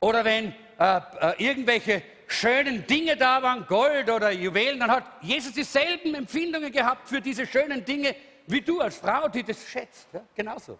Oder 0.00 0.24
wenn 0.24 0.52
äh, 0.78 1.00
äh, 1.20 1.44
irgendwelche 1.44 2.02
schönen 2.26 2.86
Dinge 2.86 3.16
da 3.16 3.42
waren, 3.42 3.66
Gold 3.66 4.10
oder 4.10 4.30
Juwelen, 4.30 4.80
dann 4.80 4.90
hat 4.90 5.04
Jesus 5.22 5.52
dieselben 5.52 6.14
Empfindungen 6.14 6.72
gehabt 6.72 7.08
für 7.08 7.20
diese 7.20 7.46
schönen 7.46 7.84
Dinge 7.84 8.14
wie 8.46 8.60
du 8.60 8.80
als 8.80 8.96
Frau, 8.96 9.28
die 9.28 9.42
das 9.42 9.64
schätzt. 9.66 10.08
Ja? 10.12 10.22
Genauso. 10.34 10.78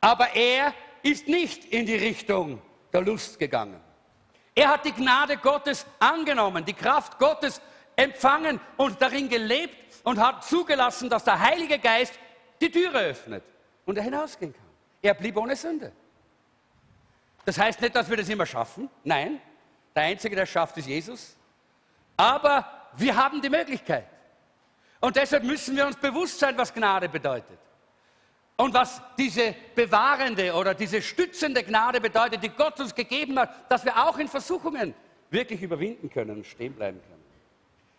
Aber 0.00 0.34
er 0.34 0.74
ist 1.04 1.28
nicht 1.28 1.66
in 1.66 1.86
die 1.86 1.96
Richtung 1.96 2.60
der 2.92 3.02
Lust 3.02 3.38
gegangen. 3.38 3.80
Er 4.54 4.68
hat 4.68 4.84
die 4.84 4.92
Gnade 4.92 5.36
Gottes 5.36 5.86
angenommen, 5.98 6.64
die 6.64 6.72
Kraft 6.72 7.18
Gottes 7.18 7.60
empfangen 7.94 8.60
und 8.76 9.00
darin 9.00 9.28
gelebt 9.28 9.76
und 10.04 10.18
hat 10.18 10.44
zugelassen, 10.44 11.10
dass 11.10 11.24
der 11.24 11.38
Heilige 11.38 11.78
Geist 11.78 12.14
die 12.60 12.70
Türe 12.70 12.98
öffnet 12.98 13.44
und 13.84 13.98
er 13.98 14.04
hinausgehen 14.04 14.52
kann. 14.52 14.64
Er 15.02 15.14
blieb 15.14 15.36
ohne 15.36 15.54
Sünde. 15.54 15.92
Das 17.44 17.58
heißt 17.58 17.80
nicht, 17.80 17.94
dass 17.94 18.08
wir 18.08 18.16
das 18.16 18.28
immer 18.28 18.46
schaffen. 18.46 18.88
Nein, 19.02 19.40
der 19.94 20.04
Einzige, 20.04 20.34
der 20.34 20.44
es 20.44 20.50
schafft, 20.50 20.76
ist 20.78 20.88
Jesus. 20.88 21.36
Aber 22.16 22.88
wir 22.96 23.14
haben 23.14 23.42
die 23.42 23.50
Möglichkeit. 23.50 24.06
Und 25.00 25.16
deshalb 25.16 25.44
müssen 25.44 25.76
wir 25.76 25.86
uns 25.86 25.96
bewusst 25.96 26.38
sein, 26.38 26.56
was 26.56 26.72
Gnade 26.72 27.08
bedeutet. 27.08 27.58
Und 28.56 28.72
was 28.72 29.02
diese 29.18 29.54
bewahrende 29.74 30.52
oder 30.54 30.74
diese 30.74 31.02
stützende 31.02 31.64
Gnade 31.64 32.00
bedeutet, 32.00 32.42
die 32.42 32.50
Gott 32.50 32.78
uns 32.78 32.94
gegeben 32.94 33.38
hat, 33.38 33.70
dass 33.70 33.84
wir 33.84 33.96
auch 33.96 34.16
in 34.18 34.28
Versuchungen 34.28 34.94
wirklich 35.30 35.60
überwinden 35.62 36.08
können 36.08 36.36
und 36.36 36.46
stehen 36.46 36.72
bleiben 36.74 37.00
können. 37.00 37.24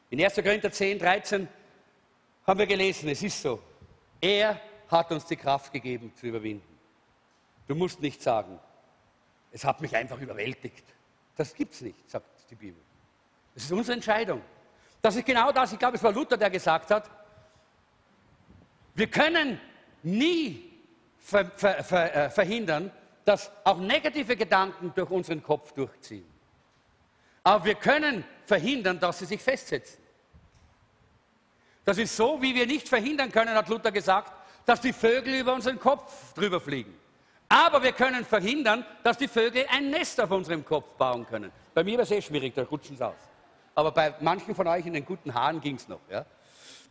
In 0.10 0.24
1. 0.24 0.36
Korinther 0.36 0.72
10, 0.72 1.00
13 1.00 1.48
haben 2.48 2.60
wir 2.60 2.68
gelesen, 2.68 3.10
es 3.10 3.22
ist 3.22 3.42
so, 3.42 3.62
er 4.22 4.62
hat 4.90 5.12
uns 5.12 5.26
die 5.26 5.36
Kraft 5.36 5.74
gegeben 5.74 6.14
zu 6.16 6.28
überwinden. 6.28 6.78
Du 7.68 7.76
musst 7.76 8.02
nicht 8.02 8.22
sagen, 8.22 8.58
es 9.52 9.66
hat 9.66 9.82
mich 9.82 9.96
einfach 9.96 10.20
überwältigt. 10.20 10.86
Das 11.36 11.54
gibt 11.54 11.74
es 11.74 11.82
nicht, 11.82 12.10
sagt 12.10 12.28
die 12.50 12.56
Bibel. 12.56 12.82
Das 13.54 13.64
ist 13.64 13.72
unsere 13.72 13.96
Entscheidung. 13.96 14.42
Das 15.02 15.16
ist 15.16 15.26
genau 15.26 15.52
das, 15.52 15.74
ich 15.74 15.80
glaube, 15.80 15.98
es 15.98 16.04
war 16.04 16.14
Luther, 16.14 16.38
der 16.38 16.50
gesagt 16.50 16.92
hat, 16.92 17.10
wir 18.94 19.08
können 19.08 19.60
nie 20.06 20.72
ver, 21.20 21.46
ver, 21.56 21.84
ver, 21.84 22.16
äh, 22.16 22.30
verhindern, 22.30 22.92
dass 23.26 23.52
auch 23.64 23.80
negative 23.80 24.36
Gedanken 24.36 24.94
durch 24.96 25.10
unseren 25.10 25.42
Kopf 25.42 25.72
durchziehen. 25.74 26.26
Aber 27.44 27.66
wir 27.66 27.76
können 27.76 28.24
verhindern, 28.46 29.00
dass 29.00 29.20
sie 29.20 29.26
sich 29.26 29.42
festsetzen. 29.42 30.04
Das 31.84 31.98
ist 31.98 32.16
so, 32.16 32.42
wie 32.42 32.56
wir 32.56 32.66
nicht 32.66 32.88
verhindern 32.88 33.32
können, 33.32 33.54
hat 33.54 33.68
Luther 33.68 33.92
gesagt, 33.92 34.32
dass 34.66 34.82
die 34.82 34.94
Vögel 34.94 35.36
über 35.36 35.54
unseren 35.54 35.80
Kopf 35.80 36.34
drüber 36.34 36.60
fliegen. 36.60 36.96
Aber 37.48 37.84
wir 37.84 37.92
können 37.92 38.26
verhindern, 38.26 38.84
dass 39.04 39.18
die 39.18 39.28
Vögel 39.28 39.66
ein 39.72 39.92
Nest 39.92 40.20
auf 40.20 40.32
unserem 40.32 40.66
Kopf 40.66 40.94
bauen 40.98 41.28
können. 41.28 41.52
Bei 41.74 41.84
mir 41.84 41.98
war 41.98 42.04
es 42.04 42.12
eh 42.12 42.22
schwierig, 42.22 42.56
da 42.56 42.64
rutschen 42.64 42.98
sie 42.98 43.06
aus. 43.06 43.14
Aber 43.76 43.92
bei 43.92 44.16
manchen 44.22 44.56
von 44.56 44.68
euch 44.68 44.86
in 44.86 44.94
den 44.94 45.06
guten 45.06 45.34
Haaren 45.34 45.62
ging 45.62 45.76
es 45.76 45.88
noch. 45.88 46.00
Ja? 46.10 46.26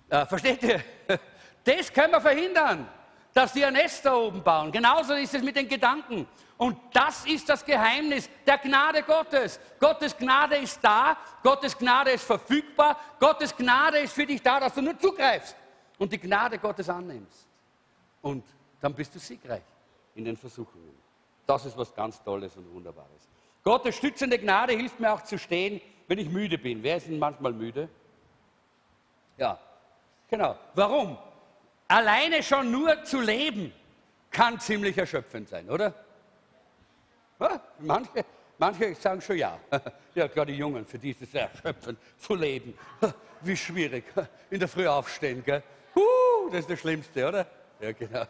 Äh, 0.09 0.27
versteht 0.27 0.62
ihr? 0.62 0.81
Das 1.64 1.90
können 1.90 2.12
wir 2.12 2.20
verhindern, 2.20 2.87
dass 3.35 3.53
die 3.53 3.64
ein 3.64 3.73
Nest 3.73 4.07
da 4.07 4.14
oben 4.14 4.42
bauen. 4.42 4.70
Genauso 4.70 5.14
ist 5.14 5.35
es 5.35 5.42
mit 5.42 5.57
den 5.57 5.68
Gedanken. 5.68 6.27
Und 6.57 6.79
das 6.92 7.27
ist 7.27 7.49
das 7.49 7.64
Geheimnis 7.64 8.31
der 8.47 8.59
Gnade 8.59 9.03
Gottes. 9.03 9.59
Gottes 9.81 10.16
Gnade 10.16 10.57
ist 10.57 10.79
da, 10.83 11.16
Gottes 11.42 11.77
Gnade 11.77 12.12
ist 12.12 12.25
verfügbar, 12.25 12.97
Gottes 13.18 13.55
Gnade 13.55 13.99
ist 13.99 14.14
für 14.14 14.25
dich 14.25 14.40
da, 14.40 14.61
dass 14.61 14.73
du 14.73 14.81
nur 14.81 14.97
zugreifst 14.99 15.57
und 15.99 16.12
die 16.12 16.18
Gnade 16.18 16.59
Gottes 16.59 16.88
annimmst. 16.88 17.49
Und 18.23 18.44
dann 18.81 18.94
bist 18.94 19.12
du 19.16 19.18
siegreich 19.18 19.64
in 20.14 20.25
den 20.25 20.37
Versuchungen. 20.37 20.97
Das 21.44 21.66
ist 21.66 21.77
was 21.77 21.92
ganz 21.92 22.23
Tolles 22.23 22.57
und 22.57 22.73
Wunderbares. 22.73 23.29
Gottes 23.64 23.97
stützende 23.97 24.38
Gnade 24.38 24.75
hilft 24.75 25.01
mir 25.01 25.12
auch 25.12 25.23
zu 25.23 25.38
stehen, 25.38 25.81
wenn 26.07 26.18
ich 26.18 26.29
müde 26.29 26.57
bin. 26.57 26.83
Wer 26.83 26.99
ist 26.99 27.09
denn 27.09 27.18
manchmal 27.18 27.53
müde? 27.53 27.88
Ja, 29.37 29.59
genau. 30.29 30.57
Warum? 30.75 31.18
Alleine 31.88 32.42
schon 32.42 32.70
nur 32.70 33.05
zu 33.05 33.20
leben 33.20 33.73
kann 34.31 34.59
ziemlich 34.59 34.97
erschöpfend 34.97 35.49
sein, 35.49 35.68
oder? 35.68 35.94
Manche, 37.79 38.25
manche 38.59 38.94
sagen 38.94 39.20
schon 39.20 39.37
ja. 39.37 39.59
Ja, 40.14 40.29
gerade 40.29 40.53
die 40.53 40.59
Jungen, 40.59 40.87
für 40.87 40.99
die 40.99 41.11
ist 41.11 41.23
es 41.23 41.35
erschöpfend 41.35 41.99
zu 42.18 42.35
leben. 42.35 42.79
Wie 43.40 43.57
schwierig. 43.57 44.05
In 44.51 44.61
der 44.61 44.68
Früh 44.68 44.87
aufstehen, 44.87 45.42
gell? 45.44 45.62
Uh, 45.94 46.49
das 46.51 46.61
ist 46.61 46.70
das 46.70 46.81
Schlimmste, 46.81 47.29
oder? 47.29 47.47
Ja, 47.81 47.92
genau. 47.92 48.25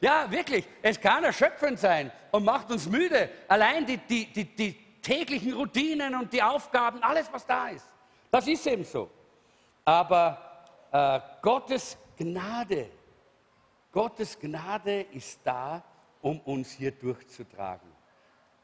Ja, 0.00 0.30
wirklich, 0.30 0.64
es 0.80 1.00
kann 1.00 1.24
erschöpfend 1.24 1.78
sein 1.78 2.12
und 2.30 2.44
macht 2.44 2.70
uns 2.70 2.88
müde. 2.88 3.28
Allein 3.48 3.84
die, 3.84 3.98
die, 3.98 4.26
die, 4.26 4.44
die 4.44 4.72
täglichen 5.02 5.52
Routinen 5.54 6.14
und 6.14 6.32
die 6.32 6.42
Aufgaben, 6.42 7.02
alles, 7.02 7.28
was 7.32 7.44
da 7.44 7.68
ist. 7.68 7.86
Das 8.30 8.46
ist 8.46 8.66
eben 8.66 8.84
so. 8.84 9.10
Aber 9.84 10.47
äh, 10.92 11.20
Gottes 11.42 11.96
Gnade, 12.16 12.90
Gottes 13.92 14.38
Gnade 14.38 15.02
ist 15.12 15.40
da, 15.44 15.82
um 16.20 16.40
uns 16.40 16.72
hier 16.72 16.92
durchzutragen. 16.92 17.88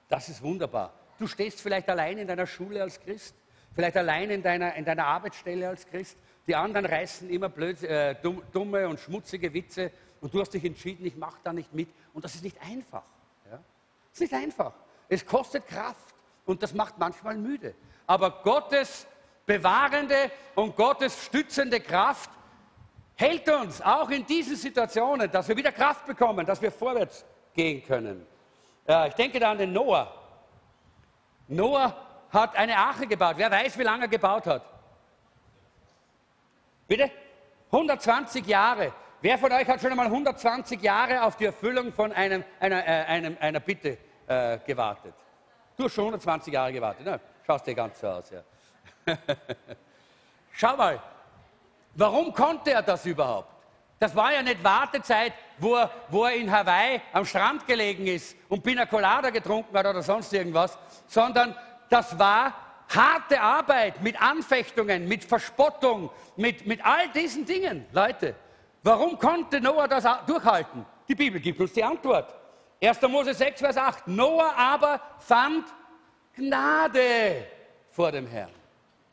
Das 0.08 0.28
ist 0.28 0.42
wunderbar. 0.42 0.92
Du 1.18 1.26
stehst 1.26 1.60
vielleicht 1.60 1.88
allein 1.88 2.18
in 2.18 2.26
deiner 2.26 2.46
Schule 2.46 2.82
als 2.82 3.00
Christ, 3.00 3.34
vielleicht 3.74 3.96
allein 3.96 4.30
in 4.30 4.42
deiner, 4.42 4.74
in 4.74 4.84
deiner 4.84 5.06
Arbeitsstelle 5.06 5.68
als 5.68 5.86
Christ. 5.86 6.18
Die 6.46 6.54
anderen 6.54 6.86
reißen 6.86 7.30
immer 7.30 7.48
blöd, 7.48 7.82
äh, 7.82 8.16
dumme 8.52 8.88
und 8.88 9.00
schmutzige 9.00 9.52
Witze 9.54 9.90
und 10.20 10.34
du 10.34 10.40
hast 10.40 10.50
dich 10.50 10.64
entschieden, 10.64 11.06
ich 11.06 11.16
mache 11.16 11.38
da 11.42 11.52
nicht 11.52 11.72
mit. 11.72 11.88
Und 12.12 12.24
das 12.24 12.34
ist 12.34 12.44
nicht 12.44 12.60
einfach. 12.62 13.04
Ja? 13.50 13.62
Das 14.10 14.12
ist 14.12 14.20
nicht 14.20 14.34
einfach. 14.34 14.72
Es 15.08 15.24
kostet 15.24 15.66
Kraft 15.66 16.14
und 16.44 16.62
das 16.62 16.74
macht 16.74 16.98
manchmal 16.98 17.36
müde. 17.36 17.74
Aber 18.06 18.42
Gottes 18.42 19.06
bewahrende 19.46 20.30
und 20.54 20.76
Gottes 20.76 21.24
stützende 21.24 21.80
Kraft 21.80 22.30
hält 23.16 23.48
uns 23.48 23.80
auch 23.80 24.10
in 24.10 24.26
diesen 24.26 24.56
Situationen, 24.56 25.30
dass 25.30 25.48
wir 25.48 25.56
wieder 25.56 25.72
Kraft 25.72 26.06
bekommen, 26.06 26.44
dass 26.44 26.60
wir 26.60 26.72
vorwärts 26.72 27.24
gehen 27.54 27.84
können. 27.84 28.26
Ja, 28.86 29.06
ich 29.06 29.14
denke 29.14 29.38
da 29.38 29.52
an 29.52 29.58
den 29.58 29.72
Noah. 29.72 30.12
Noah 31.48 31.94
hat 32.30 32.56
eine 32.56 32.76
Arche 32.76 33.06
gebaut. 33.06 33.34
Wer 33.36 33.50
weiß, 33.50 33.78
wie 33.78 33.82
lange 33.82 34.04
er 34.04 34.08
gebaut 34.08 34.46
hat? 34.46 34.62
Bitte? 36.86 37.10
120 37.70 38.46
Jahre. 38.46 38.92
Wer 39.20 39.38
von 39.38 39.50
euch 39.52 39.66
hat 39.66 39.80
schon 39.80 39.90
einmal 39.90 40.06
120 40.06 40.82
Jahre 40.82 41.22
auf 41.22 41.36
die 41.36 41.46
Erfüllung 41.46 41.92
von 41.92 42.12
einem, 42.12 42.44
einer, 42.60 42.86
äh, 42.86 43.04
einem, 43.04 43.36
einer 43.40 43.60
Bitte 43.60 43.96
äh, 44.26 44.58
gewartet? 44.66 45.14
Du 45.76 45.84
hast 45.84 45.94
schon 45.94 46.04
120 46.04 46.52
Jahre 46.52 46.72
gewartet. 46.72 47.06
Ne? 47.06 47.20
Schaust 47.46 47.66
dir 47.66 47.74
ganz 47.74 48.00
so 48.00 48.08
aus. 48.08 48.30
Ja. 48.30 48.42
Schau 50.52 50.76
mal, 50.76 51.00
warum 51.94 52.32
konnte 52.32 52.72
er 52.72 52.82
das 52.82 53.04
überhaupt? 53.06 53.54
Das 53.98 54.14
war 54.14 54.32
ja 54.32 54.42
nicht 54.42 54.62
Wartezeit, 54.62 55.32
wo 55.58 55.76
er, 55.76 55.90
wo 56.08 56.24
er 56.24 56.34
in 56.34 56.50
Hawaii 56.50 57.00
am 57.12 57.24
Strand 57.24 57.66
gelegen 57.66 58.06
ist 58.06 58.36
und 58.48 58.62
Pina 58.62 58.86
Colada 58.86 59.30
getrunken 59.30 59.76
hat 59.76 59.86
oder 59.86 60.02
sonst 60.02 60.32
irgendwas, 60.32 60.76
sondern 61.06 61.56
das 61.88 62.18
war 62.18 62.54
harte 62.88 63.40
Arbeit 63.40 64.02
mit 64.02 64.20
Anfechtungen, 64.20 65.08
mit 65.08 65.24
Verspottung, 65.24 66.10
mit, 66.36 66.66
mit 66.66 66.84
all 66.84 67.08
diesen 67.10 67.46
Dingen. 67.46 67.86
Leute, 67.92 68.34
warum 68.82 69.18
konnte 69.18 69.60
Noah 69.60 69.88
das 69.88 70.04
durchhalten? 70.26 70.84
Die 71.08 71.14
Bibel 71.14 71.40
gibt 71.40 71.60
uns 71.60 71.72
die 71.72 71.84
Antwort. 71.84 72.34
1. 72.82 73.00
Mose 73.02 73.32
6, 73.32 73.60
Vers 73.60 73.76
8. 73.76 74.08
Noah 74.08 74.54
aber 74.56 75.00
fand 75.18 75.66
Gnade 76.34 77.46
vor 77.90 78.10
dem 78.10 78.26
Herrn. 78.26 78.50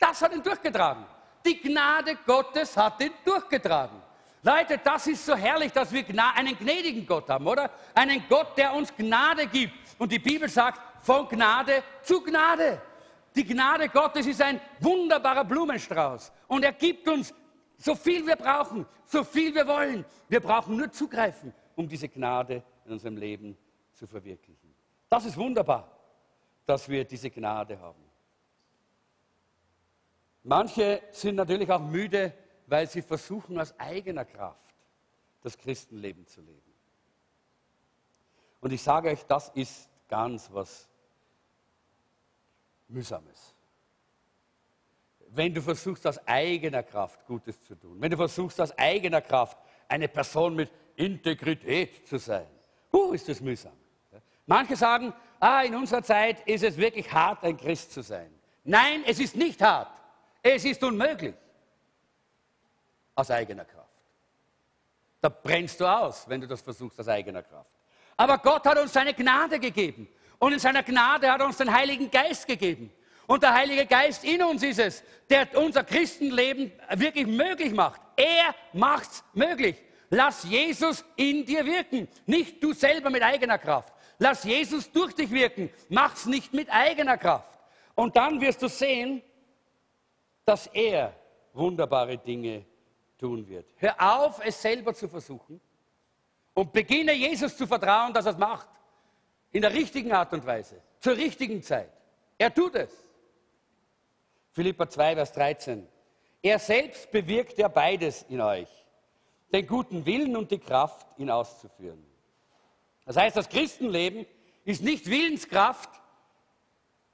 Das 0.02 0.20
hat 0.20 0.34
ihn 0.34 0.42
durchgetragen. 0.42 1.04
Die 1.46 1.60
Gnade 1.60 2.18
Gottes 2.26 2.76
hat 2.76 3.00
ihn 3.00 3.12
durchgetragen. 3.24 4.02
Leute, 4.42 4.78
das 4.78 5.06
ist 5.06 5.24
so 5.24 5.36
herrlich, 5.36 5.70
dass 5.70 5.92
wir 5.92 6.04
einen 6.34 6.58
gnädigen 6.58 7.06
Gott 7.06 7.30
haben, 7.30 7.46
oder? 7.46 7.70
Einen 7.94 8.24
Gott, 8.28 8.58
der 8.58 8.74
uns 8.74 8.92
Gnade 8.96 9.46
gibt. 9.46 9.72
Und 9.98 10.10
die 10.10 10.18
Bibel 10.18 10.48
sagt, 10.48 10.80
von 11.04 11.28
Gnade 11.28 11.84
zu 12.02 12.20
Gnade. 12.20 12.82
Die 13.36 13.44
Gnade 13.44 13.88
Gottes 13.88 14.26
ist 14.26 14.42
ein 14.42 14.60
wunderbarer 14.80 15.44
Blumenstrauß. 15.44 16.32
Und 16.48 16.64
er 16.64 16.72
gibt 16.72 17.08
uns 17.08 17.32
so 17.78 17.94
viel 17.94 18.26
wir 18.26 18.36
brauchen, 18.36 18.84
so 19.04 19.22
viel 19.22 19.54
wir 19.54 19.66
wollen. 19.68 20.04
Wir 20.28 20.40
brauchen 20.40 20.76
nur 20.76 20.90
zugreifen, 20.90 21.54
um 21.76 21.88
diese 21.88 22.08
Gnade 22.08 22.60
in 22.84 22.92
unserem 22.92 23.16
Leben 23.16 23.56
zu 23.92 24.08
verwirklichen. 24.08 24.74
Das 25.08 25.24
ist 25.24 25.36
wunderbar, 25.36 25.88
dass 26.66 26.88
wir 26.88 27.04
diese 27.04 27.30
Gnade 27.30 27.78
haben. 27.78 28.01
Manche 30.44 31.02
sind 31.12 31.36
natürlich 31.36 31.70
auch 31.70 31.80
müde, 31.80 32.32
weil 32.66 32.88
sie 32.88 33.02
versuchen, 33.02 33.58
aus 33.60 33.78
eigener 33.78 34.24
Kraft 34.24 34.58
das 35.42 35.56
Christenleben 35.56 36.26
zu 36.26 36.40
leben. 36.40 36.72
Und 38.60 38.72
ich 38.72 38.82
sage 38.82 39.10
euch, 39.10 39.24
das 39.24 39.50
ist 39.54 39.88
ganz 40.08 40.48
was 40.52 40.88
Mühsames. 42.88 43.54
Wenn 45.28 45.54
du 45.54 45.62
versuchst, 45.62 46.06
aus 46.06 46.18
eigener 46.26 46.82
Kraft 46.82 47.26
Gutes 47.26 47.62
zu 47.62 47.74
tun, 47.74 47.96
wenn 48.00 48.10
du 48.10 48.16
versuchst, 48.16 48.60
aus 48.60 48.76
eigener 48.78 49.20
Kraft 49.20 49.58
eine 49.88 50.08
Person 50.08 50.54
mit 50.54 50.70
Integrität 50.96 52.06
zu 52.06 52.18
sein, 52.18 52.46
uh, 52.92 53.12
ist 53.12 53.28
das 53.28 53.40
mühsam. 53.40 53.72
Manche 54.46 54.76
sagen, 54.76 55.12
ah, 55.40 55.62
in 55.62 55.74
unserer 55.74 56.02
Zeit 56.02 56.46
ist 56.46 56.64
es 56.64 56.76
wirklich 56.76 57.10
hart, 57.12 57.44
ein 57.44 57.56
Christ 57.56 57.92
zu 57.92 58.02
sein. 58.02 58.30
Nein, 58.64 59.02
es 59.06 59.18
ist 59.18 59.36
nicht 59.36 59.62
hart. 59.62 60.01
Es 60.42 60.64
ist 60.64 60.82
unmöglich. 60.82 61.34
Aus 63.14 63.30
eigener 63.30 63.64
Kraft. 63.64 63.88
Da 65.20 65.28
brennst 65.28 65.78
du 65.80 65.86
aus, 65.86 66.28
wenn 66.28 66.40
du 66.40 66.48
das 66.48 66.62
versuchst 66.62 66.98
aus 66.98 67.08
eigener 67.08 67.42
Kraft. 67.42 67.70
Aber 68.16 68.38
Gott 68.38 68.64
hat 68.66 68.78
uns 68.78 68.92
seine 68.92 69.14
Gnade 69.14 69.60
gegeben. 69.60 70.08
Und 70.38 70.52
in 70.52 70.58
seiner 70.58 70.82
Gnade 70.82 71.30
hat 71.30 71.40
er 71.40 71.46
uns 71.46 71.58
den 71.58 71.72
Heiligen 71.72 72.10
Geist 72.10 72.46
gegeben. 72.46 72.92
Und 73.26 73.42
der 73.42 73.54
Heilige 73.54 73.86
Geist 73.86 74.24
in 74.24 74.42
uns 74.42 74.62
ist 74.62 74.80
es, 74.80 75.04
der 75.30 75.46
unser 75.56 75.84
Christenleben 75.84 76.72
wirklich 76.96 77.26
möglich 77.26 77.72
macht. 77.72 78.00
Er 78.16 78.54
macht 78.72 79.10
es 79.10 79.24
möglich. 79.32 79.76
Lass 80.10 80.44
Jesus 80.44 81.04
in 81.16 81.46
dir 81.46 81.64
wirken, 81.64 82.08
nicht 82.26 82.62
du 82.62 82.74
selber 82.74 83.08
mit 83.08 83.22
eigener 83.22 83.58
Kraft. 83.58 83.94
Lass 84.18 84.44
Jesus 84.44 84.90
durch 84.92 85.14
dich 85.14 85.30
wirken, 85.30 85.70
mach's 85.88 86.26
nicht 86.26 86.52
mit 86.52 86.70
eigener 86.70 87.16
Kraft. 87.16 87.58
Und 87.94 88.16
dann 88.16 88.40
wirst 88.40 88.60
du 88.60 88.68
sehen, 88.68 89.22
dass 90.44 90.66
er 90.68 91.14
wunderbare 91.52 92.18
Dinge 92.18 92.64
tun 93.18 93.46
wird. 93.48 93.66
Hör 93.76 93.94
auf, 93.98 94.40
es 94.44 94.60
selber 94.60 94.94
zu 94.94 95.08
versuchen 95.08 95.60
und 96.54 96.72
beginne 96.72 97.12
Jesus 97.12 97.56
zu 97.56 97.66
vertrauen, 97.66 98.12
dass 98.12 98.26
er 98.26 98.32
es 98.32 98.38
macht. 98.38 98.68
In 99.52 99.62
der 99.62 99.72
richtigen 99.72 100.12
Art 100.12 100.32
und 100.32 100.46
Weise, 100.46 100.80
zur 100.98 101.16
richtigen 101.16 101.62
Zeit. 101.62 101.92
Er 102.38 102.52
tut 102.52 102.74
es. 102.74 102.90
Philippa 104.52 104.88
2, 104.88 105.14
Vers 105.14 105.32
13. 105.32 105.86
Er 106.42 106.58
selbst 106.58 107.10
bewirkt 107.10 107.58
ja 107.58 107.68
beides 107.68 108.22
in 108.28 108.40
euch, 108.40 108.68
den 109.52 109.66
guten 109.66 110.04
Willen 110.04 110.36
und 110.36 110.50
die 110.50 110.58
Kraft, 110.58 111.06
ihn 111.18 111.30
auszuführen. 111.30 112.04
Das 113.04 113.16
heißt, 113.16 113.36
das 113.36 113.48
Christenleben 113.48 114.26
ist 114.64 114.82
nicht 114.82 115.08
Willenskraft, 115.08 115.90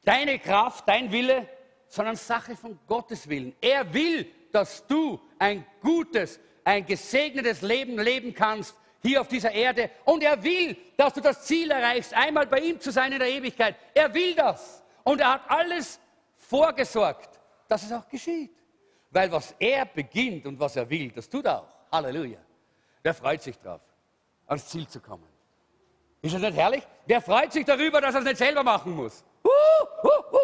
deine 0.04 0.38
Kraft, 0.38 0.88
dein 0.88 1.12
Wille, 1.12 1.48
sondern 1.88 2.16
Sache 2.16 2.56
von 2.56 2.78
Gottes 2.86 3.28
Willen. 3.28 3.54
Er 3.60 3.92
will, 3.92 4.30
dass 4.52 4.86
du 4.86 5.20
ein 5.38 5.64
gutes, 5.80 6.38
ein 6.64 6.84
gesegnetes 6.84 7.62
Leben 7.62 7.98
leben 7.98 8.34
kannst 8.34 8.76
hier 9.02 9.20
auf 9.20 9.28
dieser 9.28 9.52
Erde. 9.52 9.90
Und 10.04 10.22
er 10.22 10.42
will, 10.42 10.76
dass 10.96 11.14
du 11.14 11.20
das 11.20 11.44
Ziel 11.44 11.70
erreichst, 11.70 12.14
einmal 12.14 12.46
bei 12.46 12.60
ihm 12.60 12.80
zu 12.80 12.90
sein 12.90 13.12
in 13.12 13.18
der 13.18 13.28
Ewigkeit. 13.28 13.76
Er 13.94 14.12
will 14.12 14.34
das. 14.34 14.82
Und 15.04 15.20
er 15.20 15.34
hat 15.34 15.42
alles 15.48 15.98
vorgesorgt, 16.36 17.40
dass 17.68 17.84
es 17.84 17.92
auch 17.92 18.08
geschieht. 18.08 18.52
Weil 19.10 19.32
was 19.32 19.54
er 19.58 19.86
beginnt 19.86 20.46
und 20.46 20.60
was 20.60 20.76
er 20.76 20.88
will, 20.88 21.10
das 21.10 21.28
tut 21.28 21.46
er 21.46 21.60
auch. 21.60 21.68
Halleluja. 21.90 22.38
Wer 23.02 23.14
freut 23.14 23.42
sich 23.42 23.58
drauf, 23.58 23.80
ans 24.46 24.68
Ziel 24.68 24.86
zu 24.86 25.00
kommen? 25.00 25.24
Ist 26.20 26.34
das 26.34 26.42
nicht 26.42 26.56
herrlich? 26.56 26.82
Wer 27.06 27.22
freut 27.22 27.52
sich 27.52 27.64
darüber, 27.64 28.00
dass 28.00 28.14
er 28.14 28.20
es 28.20 28.26
nicht 28.26 28.36
selber 28.36 28.62
machen 28.62 28.94
muss? 28.94 29.24
Uh, 29.44 29.48
uh, 30.04 30.08
uh, 30.08 30.37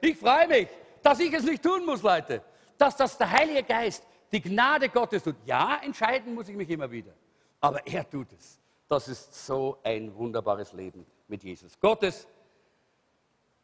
ich 0.00 0.16
freue 0.16 0.48
mich, 0.48 0.68
dass 1.02 1.20
ich 1.20 1.32
es 1.32 1.44
nicht 1.44 1.62
tun 1.62 1.84
muss, 1.84 2.02
Leute. 2.02 2.42
Dass 2.78 2.96
das 2.96 3.16
der 3.16 3.30
Heilige 3.30 3.62
Geist, 3.62 4.04
die 4.32 4.40
Gnade 4.40 4.88
Gottes 4.88 5.22
tut. 5.22 5.36
Ja, 5.44 5.80
entscheiden 5.82 6.34
muss 6.34 6.48
ich 6.48 6.56
mich 6.56 6.68
immer 6.68 6.90
wieder. 6.90 7.12
Aber 7.60 7.86
er 7.86 8.08
tut 8.08 8.32
es. 8.32 8.60
Das 8.88 9.08
ist 9.08 9.46
so 9.46 9.78
ein 9.82 10.14
wunderbares 10.14 10.72
Leben 10.72 11.06
mit 11.28 11.42
Jesus. 11.42 11.78
Gottes, 11.80 12.26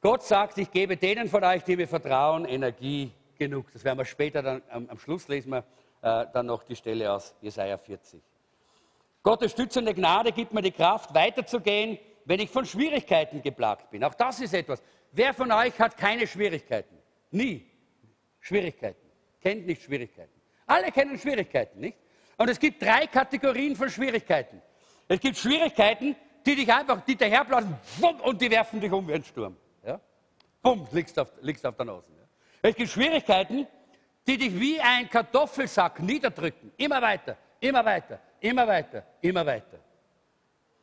Gott 0.01 0.23
sagt, 0.23 0.59
ich 0.59 0.71
gebe 0.71 0.97
denen 0.97 1.29
von 1.29 1.45
euch, 1.45 1.63
die 1.63 1.77
mir 1.77 1.87
vertrauen, 1.87 2.45
Energie 2.45 3.13
genug. 3.39 3.73
Das 3.73 3.85
werden 3.85 3.99
wir 3.99 4.05
später 4.05 4.43
dann 4.43 4.63
am, 4.69 4.89
am 4.89 4.99
Schluss 4.99 5.29
lesen 5.29 5.51
wir 5.51 5.65
äh, 6.03 6.27
dann 6.33 6.47
noch 6.47 6.65
die 6.65 6.77
Stelle 6.77 7.13
aus 7.13 7.35
Jesaja 7.41 7.79
40. 7.79 8.21
Gottes 9.23 9.53
stützende 9.53 9.95
Gnade 9.95 10.33
gibt 10.33 10.53
mir 10.53 10.63
die 10.63 10.73
Kraft, 10.73 11.15
weiterzugehen, 11.15 11.99
wenn 12.25 12.41
ich 12.41 12.51
von 12.51 12.67
Schwierigkeiten 12.67 13.43
geplagt 13.43 13.91
bin. 13.91 14.03
Auch 14.03 14.15
das 14.15 14.41
ist 14.41 14.55
etwas. 14.55 14.83
Wer 15.13 15.35
von 15.35 15.53
euch 15.53 15.79
hat 15.79 15.97
keine 15.97 16.27
Schwierigkeiten? 16.27 16.97
Nie. 17.31 17.67
Schwierigkeiten. 18.41 19.11
Kennt 19.41 19.67
nicht 19.67 19.83
Schwierigkeiten. 19.83 20.33
Alle 20.67 20.91
kennen 20.91 21.19
Schwierigkeiten, 21.19 21.81
nicht? 21.81 21.99
Und 22.39 22.49
es 22.49 22.59
gibt 22.59 22.83
drei 22.83 23.07
Kategorien 23.07 23.77
von 23.77 23.91
Schwierigkeiten. 23.91 24.61
Es 25.07 25.21
gibt 25.21 25.37
Schwierigkeiten, 25.37 26.17
die 26.45 26.57
dich 26.57 26.73
einfach, 26.73 27.03
die 27.03 27.15
daherblasen 27.15 27.77
und 28.23 28.41
die 28.41 28.51
werfen 28.51 28.81
dich 28.81 28.91
um 28.91 29.07
wie 29.07 29.15
ein 29.15 29.23
Sturm. 29.23 29.57
Ja? 29.87 30.01
Bumm, 30.63 30.89
liegst 30.93 31.19
auf, 31.19 31.31
liegst 31.43 31.65
auf 31.67 31.77
der 31.77 31.85
Nase. 31.85 32.07
Ja? 32.09 32.69
Es 32.71 32.75
gibt 32.75 32.91
Schwierigkeiten, 32.91 33.67
die 34.27 34.39
dich 34.39 34.59
wie 34.59 34.81
ein 34.81 35.09
Kartoffelsack 35.11 36.01
niederdrücken. 36.01 36.73
Immer 36.77 37.03
weiter, 37.03 37.37
immer 37.61 37.85
weiter, 37.85 38.19
immer 38.41 38.67
weiter, 38.67 39.05
immer 39.21 39.45
weiter. 39.45 39.79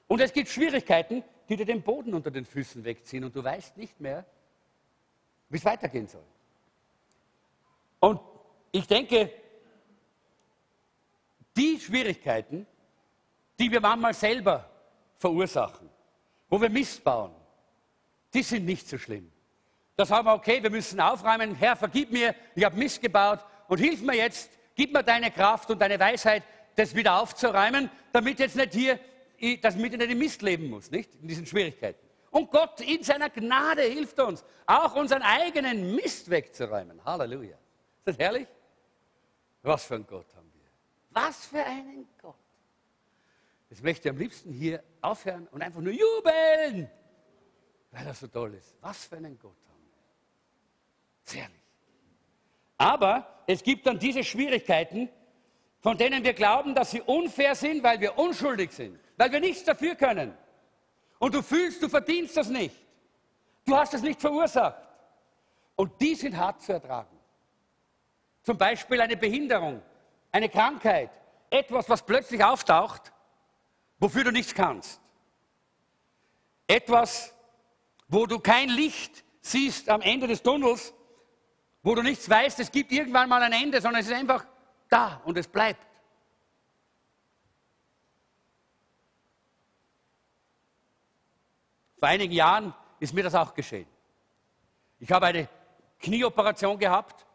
Und 0.08 0.22
es 0.22 0.32
gibt 0.32 0.50
Schwierigkeiten, 0.50 1.24
die 1.50 1.58
dir 1.58 1.66
den 1.66 1.82
Boden 1.82 2.14
unter 2.14 2.30
den 2.30 2.46
Füßen 2.46 2.84
wegziehen 2.84 3.24
und 3.24 3.36
du 3.36 3.44
weißt 3.44 3.76
nicht 3.76 4.00
mehr, 4.00 4.24
wie 5.50 5.58
es 5.58 5.66
weitergehen 5.66 6.08
soll. 6.08 6.24
Und 8.00 8.22
ich 8.72 8.88
denke, 8.88 9.32
die 11.58 11.80
Schwierigkeiten, 11.80 12.68
die 13.58 13.72
wir 13.72 13.82
manchmal 13.82 14.14
selber 14.14 14.70
verursachen, 15.18 15.90
wo 16.50 16.62
wir 16.62 16.70
Mist 16.70 17.04
bauen, 17.04 17.34
die 18.34 18.44
sind 18.44 18.66
nicht 18.66 18.88
so 18.88 18.98
schlimm. 18.98 19.32
Da 19.96 20.06
sagen 20.06 20.28
wir, 20.28 20.34
okay, 20.34 20.62
wir 20.62 20.70
müssen 20.70 21.02
aufräumen. 21.02 21.56
Herr, 21.56 21.76
vergib 21.76 22.12
mir, 22.12 22.34
ich 22.56 22.64
habe 22.64 22.78
Mist 22.78 23.02
gebaut 23.02 23.40
und 23.68 23.80
hilf 23.80 24.02
mir 24.02 24.16
jetzt, 24.16 24.52
gib 24.76 24.94
mir 24.94 25.04
deine 25.04 25.32
Kraft 25.32 25.70
und 25.72 25.80
deine 25.80 26.00
Weisheit, 26.00 26.44
das 26.76 26.96
wieder 26.96 27.20
aufzuräumen, 27.20 27.90
damit 28.14 28.40
jetzt 28.40 28.56
nicht 28.56 28.74
hier, 28.74 29.00
damit 29.62 29.94
ich 29.94 30.00
nicht 30.00 30.12
im 30.12 30.20
Mist 30.20 30.42
leben 30.42 30.70
muss, 30.70 30.92
nicht? 30.92 31.16
In 31.16 31.28
diesen 31.28 31.46
Schwierigkeiten. 31.46 32.06
Und 32.32 32.52
Gott 32.52 32.82
in 32.82 33.04
seiner 33.04 33.30
Gnade 33.30 33.82
hilft 33.84 34.20
uns, 34.20 34.44
auch 34.66 34.96
unseren 34.96 35.22
eigenen 35.22 35.96
Mist 35.96 36.30
wegzuräumen. 36.30 37.04
Halleluja. 37.04 37.58
Ist 37.98 38.08
das 38.08 38.18
herrlich? 38.18 38.48
Was 39.64 39.86
für 39.86 39.96
ein 39.96 40.06
Gott 40.06 40.28
haben 40.36 40.52
wir. 40.54 40.70
Was 41.10 41.46
für 41.48 41.64
einen 41.64 42.08
Gott. 42.22 42.36
Jetzt 43.70 43.84
möchte 43.84 44.08
ich 44.08 44.14
am 44.14 44.18
liebsten 44.18 44.52
hier 44.52 44.84
aufhören 45.02 45.48
und 45.52 45.62
einfach 45.62 45.82
nur 45.82 45.94
jubeln, 45.94 46.90
weil 47.92 48.08
er 48.08 48.14
so 48.14 48.28
toll 48.28 48.56
ist. 48.56 48.76
Was 48.82 49.06
für 49.06 49.18
einen 49.18 49.38
Gott 49.38 49.58
haben 49.68 49.84
wir. 51.34 51.42
Herrlich. 51.42 51.60
Aber 52.78 53.44
es 53.46 53.62
gibt 53.62 53.86
dann 53.86 54.00
diese 54.00 54.24
Schwierigkeiten, 54.24 55.10
von 55.82 55.98
denen 55.98 56.24
wir 56.24 56.34
glauben, 56.34 56.74
dass 56.74 56.92
sie 56.92 57.02
unfair 57.02 57.56
sind, 57.56 57.84
weil 57.84 58.00
wir 58.00 58.18
unschuldig 58.18 58.72
sind, 58.72 59.00
weil 59.20 59.32
wir 59.34 59.42
nichts 59.42 59.66
dafür 59.66 59.96
können. 59.96 60.34
Und 61.20 61.36
du 61.36 61.42
fühlst, 61.42 61.84
du 61.84 61.90
verdienst 61.90 62.38
das 62.38 62.48
nicht. 62.48 62.76
Du 63.66 63.76
hast 63.76 63.94
es 63.94 64.02
nicht 64.02 64.22
verursacht. 64.22 64.82
Und 65.76 66.00
die 66.00 66.16
sind 66.16 66.38
hart 66.38 66.62
zu 66.62 66.72
ertragen. 66.72 67.20
Zum 68.44 68.58
Beispiel 68.58 69.02
eine 69.02 69.18
Behinderung, 69.18 69.82
eine 70.32 70.48
Krankheit, 70.48 71.12
etwas, 71.50 71.90
was 71.90 72.06
plötzlich 72.06 72.42
auftaucht, 72.42 73.12
wofür 74.00 74.24
du 74.24 74.32
nichts 74.32 74.56
kannst. 74.56 75.02
Etwas, 76.66 77.36
wo 78.08 78.26
du 78.26 78.40
kein 78.40 78.70
Licht 78.70 79.26
siehst 79.42 79.90
am 79.90 80.00
Ende 80.00 80.28
des 80.28 80.42
Tunnels, 80.42 80.94
wo 81.84 81.94
du 81.94 82.04
nichts 82.04 82.30
weißt, 82.30 82.58
es 82.62 82.72
gibt 82.72 82.94
irgendwann 82.94 83.28
mal 83.28 83.44
ein 83.44 83.52
Ende, 83.52 83.82
sondern 83.82 84.00
es 84.00 84.08
ist 84.08 84.14
einfach 84.14 84.46
da 84.88 85.22
und 85.26 85.38
es 85.38 85.48
bleibt. 85.48 85.89
Vor 92.00 92.08
einigen 92.08 92.34
Jahren 92.34 92.74
ist 93.00 93.14
mir 93.14 93.24
das 93.24 93.36
auch 93.36 93.54
geschehen. 93.54 93.88
Ich 95.00 95.12
habe 95.12 95.28
eine 95.28 95.50
Knieoperation 96.00 96.80
gehabt, 96.80 97.26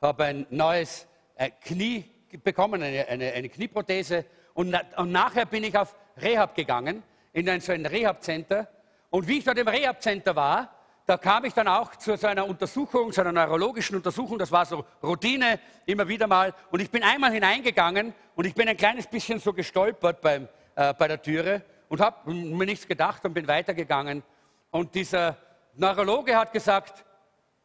habe 0.00 0.24
ein 0.24 0.46
neues 0.50 1.06
äh, 1.36 1.50
Knie 1.50 2.04
bekommen, 2.42 2.82
eine, 2.82 3.06
eine, 3.06 3.32
eine 3.32 3.48
Knieprothese 3.48 4.24
und, 4.54 4.74
und, 4.96 5.12
nachher 5.12 5.46
bin 5.46 5.64
ich 5.64 5.76
auf 5.76 5.94
Rehab 6.20 6.54
gegangen, 6.54 7.02
in 7.32 7.48
ein, 7.48 7.60
so 7.60 7.72
ein 7.72 7.84
Rehab-Center. 7.84 8.68
Und 9.10 9.28
wie 9.28 9.38
ich 9.38 9.44
dort 9.44 9.58
im 9.58 9.68
Rehab-Center 9.68 10.34
war, 10.34 10.70
da 11.06 11.18
kam 11.18 11.44
ich 11.44 11.52
dann 11.52 11.68
auch 11.68 11.94
zu 11.96 12.16
so 12.16 12.26
einer 12.26 12.46
Untersuchung, 12.46 13.12
zu 13.12 13.20
einer 13.20 13.32
neurologischen 13.32 13.96
Untersuchung, 13.96 14.38
das 14.38 14.50
war 14.50 14.64
so 14.64 14.86
Routine, 15.02 15.60
immer 15.84 16.08
wieder 16.08 16.26
mal. 16.26 16.54
Und 16.70 16.80
ich 16.80 16.90
bin 16.90 17.02
einmal 17.02 17.32
hineingegangen 17.32 18.14
und 18.36 18.46
ich 18.46 18.54
bin 18.54 18.68
ein 18.68 18.76
kleines 18.76 19.06
bisschen 19.06 19.38
so 19.38 19.52
gestolpert 19.52 20.22
beim, 20.22 20.48
äh, 20.76 20.94
bei 20.94 21.08
der 21.08 21.20
Türe 21.20 21.62
und 21.94 22.00
habe 22.00 22.34
mir 22.34 22.66
nichts 22.66 22.88
gedacht 22.88 23.24
und 23.24 23.34
bin 23.34 23.46
weitergegangen. 23.46 24.24
Und 24.72 24.96
dieser 24.96 25.36
Neurologe 25.74 26.36
hat 26.36 26.52
gesagt, 26.52 27.04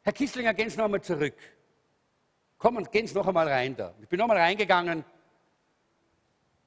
Herr 0.04 0.14
Kisslinger, 0.14 0.54
gehen 0.54 0.70
Sie 0.70 0.78
noch 0.78 0.86
einmal 0.86 1.02
zurück. 1.02 1.34
Kommen, 2.60 2.88
gehen 2.92 3.08
Sie 3.08 3.16
noch 3.16 3.26
einmal 3.26 3.48
rein 3.48 3.76
da. 3.76 3.92
Ich 4.00 4.08
bin 4.08 4.20
noch 4.20 4.26
einmal 4.26 4.38
reingegangen 4.38 5.04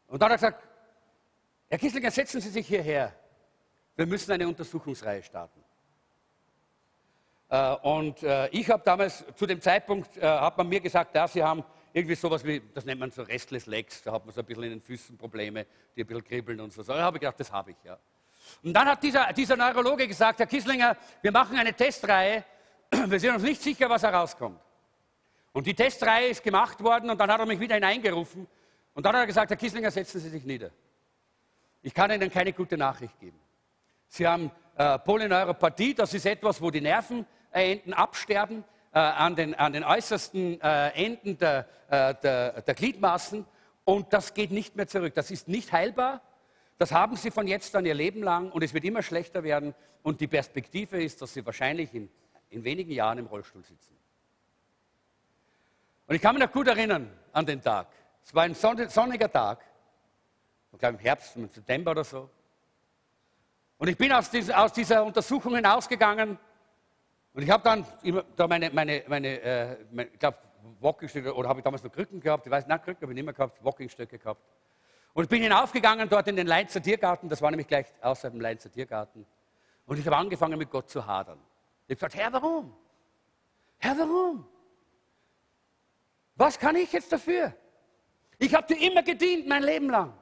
und 0.08 0.20
dann 0.20 0.32
hat 0.32 0.42
er 0.42 0.48
gesagt, 0.48 0.68
Herr 1.68 1.78
Kisslinger, 1.78 2.10
setzen 2.10 2.40
Sie 2.40 2.48
sich 2.48 2.66
hierher. 2.66 3.12
Wir 3.94 4.06
müssen 4.06 4.32
eine 4.32 4.48
Untersuchungsreihe 4.48 5.22
starten. 5.22 5.62
Äh, 7.48 7.74
und 7.76 8.24
äh, 8.24 8.48
ich 8.48 8.68
habe 8.70 8.82
damals, 8.84 9.24
zu 9.36 9.46
dem 9.46 9.60
Zeitpunkt, 9.60 10.16
äh, 10.16 10.22
hat 10.26 10.58
man 10.58 10.68
mir 10.68 10.80
gesagt, 10.80 11.14
ja, 11.14 11.28
Sie 11.28 11.44
haben 11.44 11.62
irgendwie 11.92 12.14
sowas 12.14 12.44
wie, 12.44 12.62
das 12.72 12.84
nennt 12.84 13.00
man 13.00 13.10
so 13.10 13.22
Restless 13.22 13.66
Legs, 13.66 14.02
da 14.02 14.12
hat 14.12 14.24
man 14.24 14.34
so 14.34 14.40
ein 14.40 14.46
bisschen 14.46 14.64
in 14.64 14.70
den 14.70 14.80
Füßen 14.80 15.16
Probleme, 15.16 15.66
die 15.94 16.02
ein 16.02 16.06
bisschen 16.06 16.24
kribbeln 16.24 16.60
und 16.60 16.72
so. 16.72 16.82
Da 16.82 17.02
habe 17.02 17.16
ich 17.16 17.20
gedacht, 17.20 17.38
das 17.38 17.52
habe 17.52 17.72
ich, 17.72 17.76
ja. 17.84 17.98
Und 18.62 18.72
dann 18.72 18.86
hat 18.86 19.02
dieser, 19.02 19.32
dieser 19.32 19.56
Neurologe 19.56 20.08
gesagt, 20.08 20.38
Herr 20.38 20.46
Kisslinger, 20.46 20.96
wir 21.20 21.32
machen 21.32 21.56
eine 21.56 21.72
Testreihe, 21.74 22.44
wir 23.06 23.20
sind 23.20 23.34
uns 23.34 23.42
nicht 23.42 23.62
sicher, 23.62 23.88
was 23.88 24.02
herauskommt. 24.02 24.60
Und 25.52 25.66
die 25.66 25.74
Testreihe 25.74 26.28
ist 26.28 26.42
gemacht 26.42 26.82
worden 26.82 27.10
und 27.10 27.18
dann 27.18 27.30
hat 27.30 27.40
er 27.40 27.46
mich 27.46 27.60
wieder 27.60 27.74
hineingerufen 27.74 28.46
und 28.94 29.06
dann 29.06 29.14
hat 29.14 29.22
er 29.22 29.26
gesagt, 29.26 29.50
Herr 29.50 29.56
Kisslinger, 29.56 29.90
setzen 29.90 30.20
Sie 30.20 30.28
sich 30.28 30.44
nieder. 30.44 30.70
Ich 31.82 31.92
kann 31.92 32.10
Ihnen 32.10 32.30
keine 32.30 32.52
gute 32.52 32.76
Nachricht 32.76 33.18
geben. 33.18 33.38
Sie 34.08 34.26
haben 34.26 34.50
äh, 34.76 34.98
Polyneuropathie, 34.98 35.94
das 35.94 36.14
ist 36.14 36.26
etwas, 36.26 36.60
wo 36.60 36.70
die 36.70 36.80
Nervenenden 36.80 37.92
absterben 37.92 38.64
äh, 38.92 38.98
an, 38.98 39.36
den, 39.36 39.54
an 39.54 39.72
den 39.72 39.84
äußersten 39.84 40.60
äh, 40.60 40.88
Enden 40.90 41.38
der, 41.38 41.66
äh, 41.88 42.14
der, 42.22 42.62
der 42.62 42.74
Gliedmaßen 42.74 43.46
und 43.84 44.12
das 44.12 44.34
geht 44.34 44.50
nicht 44.50 44.76
mehr 44.76 44.86
zurück. 44.86 45.14
Das 45.14 45.30
ist 45.30 45.48
nicht 45.48 45.72
heilbar. 45.72 46.20
Das 46.78 46.92
haben 46.92 47.16
sie 47.16 47.30
von 47.30 47.46
jetzt 47.46 47.74
an 47.76 47.86
ihr 47.86 47.94
Leben 47.94 48.22
lang 48.22 48.50
und 48.50 48.62
es 48.62 48.74
wird 48.74 48.84
immer 48.84 49.02
schlechter 49.02 49.42
werden. 49.42 49.74
Und 50.02 50.20
die 50.20 50.26
Perspektive 50.26 51.02
ist, 51.02 51.22
dass 51.22 51.32
sie 51.32 51.44
wahrscheinlich 51.46 51.94
in, 51.94 52.10
in 52.50 52.64
wenigen 52.64 52.90
Jahren 52.90 53.18
im 53.18 53.26
Rollstuhl 53.26 53.62
sitzen. 53.62 53.96
Und 56.06 56.16
ich 56.16 56.22
kann 56.22 56.34
mich 56.34 56.44
noch 56.44 56.52
gut 56.52 56.68
erinnern 56.68 57.10
an 57.32 57.46
den 57.46 57.62
Tag. 57.62 57.86
Es 58.24 58.34
war 58.34 58.42
ein 58.42 58.54
sonniger 58.54 59.30
Tag, 59.30 59.64
ich 60.72 60.78
glaube 60.78 60.96
im 60.96 61.00
Herbst, 61.00 61.36
im 61.36 61.48
September 61.48 61.92
oder 61.92 62.04
so. 62.04 62.28
Und 63.78 63.88
ich 63.88 63.96
bin 63.96 64.12
aus, 64.12 64.30
dieser, 64.30 64.62
aus 64.62 64.72
dieser 64.72 65.04
Untersuchung 65.04 65.54
hinausgegangen 65.54 66.38
und 67.34 67.42
ich 67.42 67.50
habe 67.50 67.62
dann 67.62 67.86
da 68.36 68.46
meine, 68.46 68.70
meine, 68.70 69.04
meine, 69.08 69.40
äh, 69.40 69.76
meine 69.90 70.10
ich 70.10 70.18
glaube, 70.18 70.38
Walkingstöcke, 70.80 71.34
oder 71.34 71.48
habe 71.48 71.60
ich 71.60 71.64
damals 71.64 71.82
noch 71.82 71.92
Krücken 71.92 72.20
gehabt? 72.20 72.46
Ich 72.46 72.52
weiß 72.52 72.66
nicht, 72.66 72.82
Krücken 72.82 73.02
habe 73.02 73.12
ich 73.12 73.16
nicht 73.16 73.24
mehr 73.24 73.34
gehabt, 73.34 73.64
Walkingstöcke 73.64 74.18
gehabt. 74.18 74.42
Und 75.14 75.24
ich 75.24 75.28
bin 75.28 75.42
hinaufgegangen 75.42 76.08
dort 76.08 76.28
in 76.28 76.36
den 76.36 76.46
Leinzer 76.46 76.82
Tiergarten, 76.82 77.28
das 77.28 77.42
war 77.42 77.50
nämlich 77.50 77.66
gleich 77.66 77.86
außerhalb 78.00 78.34
dem 78.34 78.40
Leinzer 78.40 78.70
Tiergarten. 78.70 79.26
Und 79.86 79.98
ich 79.98 80.06
habe 80.06 80.16
angefangen 80.16 80.58
mit 80.58 80.70
Gott 80.70 80.88
zu 80.88 81.04
hadern. 81.04 81.38
Ich 81.86 81.96
habe 81.96 82.06
gesagt, 82.06 82.14
Herr, 82.14 82.32
warum? 82.32 82.74
Herr, 83.78 83.98
warum? 83.98 84.46
Was 86.36 86.58
kann 86.58 86.76
ich 86.76 86.92
jetzt 86.92 87.12
dafür? 87.12 87.52
Ich 88.38 88.54
habe 88.54 88.66
dir 88.74 88.86
immer 88.86 89.02
gedient, 89.02 89.46
mein 89.46 89.62
Leben 89.62 89.90
lang. 89.90 90.12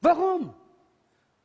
Warum? 0.00 0.54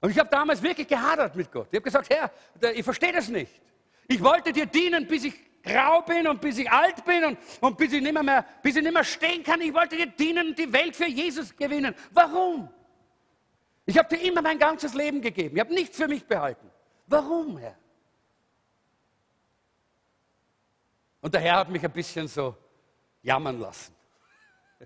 Und 0.01 0.09
ich 0.09 0.17
habe 0.17 0.29
damals 0.29 0.61
wirklich 0.61 0.87
gehadert 0.87 1.35
mit 1.35 1.51
Gott. 1.51 1.67
Ich 1.71 1.77
habe 1.77 1.83
gesagt, 1.83 2.09
Herr, 2.09 2.31
ich 2.73 2.83
verstehe 2.83 3.11
das 3.11 3.27
nicht. 3.27 3.61
Ich 4.09 4.23
wollte 4.23 4.51
dir 4.51 4.65
dienen, 4.65 5.05
bis 5.07 5.23
ich 5.23 5.35
grau 5.61 6.01
bin 6.01 6.27
und 6.27 6.41
bis 6.41 6.57
ich 6.57 6.69
alt 6.69 7.05
bin 7.05 7.23
und, 7.23 7.37
und 7.61 7.77
bis, 7.77 7.93
ich 7.93 8.01
nicht 8.01 8.11
mehr, 8.11 8.43
bis 8.63 8.75
ich 8.75 8.81
nicht 8.81 8.93
mehr 8.93 9.03
stehen 9.03 9.43
kann. 9.43 9.61
Ich 9.61 9.71
wollte 9.71 9.95
dir 9.95 10.07
dienen 10.07 10.47
und 10.49 10.57
die 10.57 10.73
Welt 10.73 10.95
für 10.95 11.07
Jesus 11.07 11.55
gewinnen. 11.55 11.93
Warum? 12.09 12.69
Ich 13.85 13.95
habe 13.99 14.09
dir 14.09 14.23
immer 14.27 14.41
mein 14.41 14.57
ganzes 14.57 14.95
Leben 14.95 15.21
gegeben. 15.21 15.55
Ich 15.55 15.59
habe 15.59 15.73
nichts 15.73 15.95
für 15.95 16.07
mich 16.07 16.25
behalten. 16.25 16.71
Warum, 17.05 17.59
Herr? 17.59 17.75
Und 21.21 21.31
der 21.31 21.41
Herr 21.41 21.57
hat 21.57 21.69
mich 21.69 21.85
ein 21.85 21.91
bisschen 21.91 22.27
so 22.27 22.57
jammern 23.21 23.59
lassen. 23.59 23.93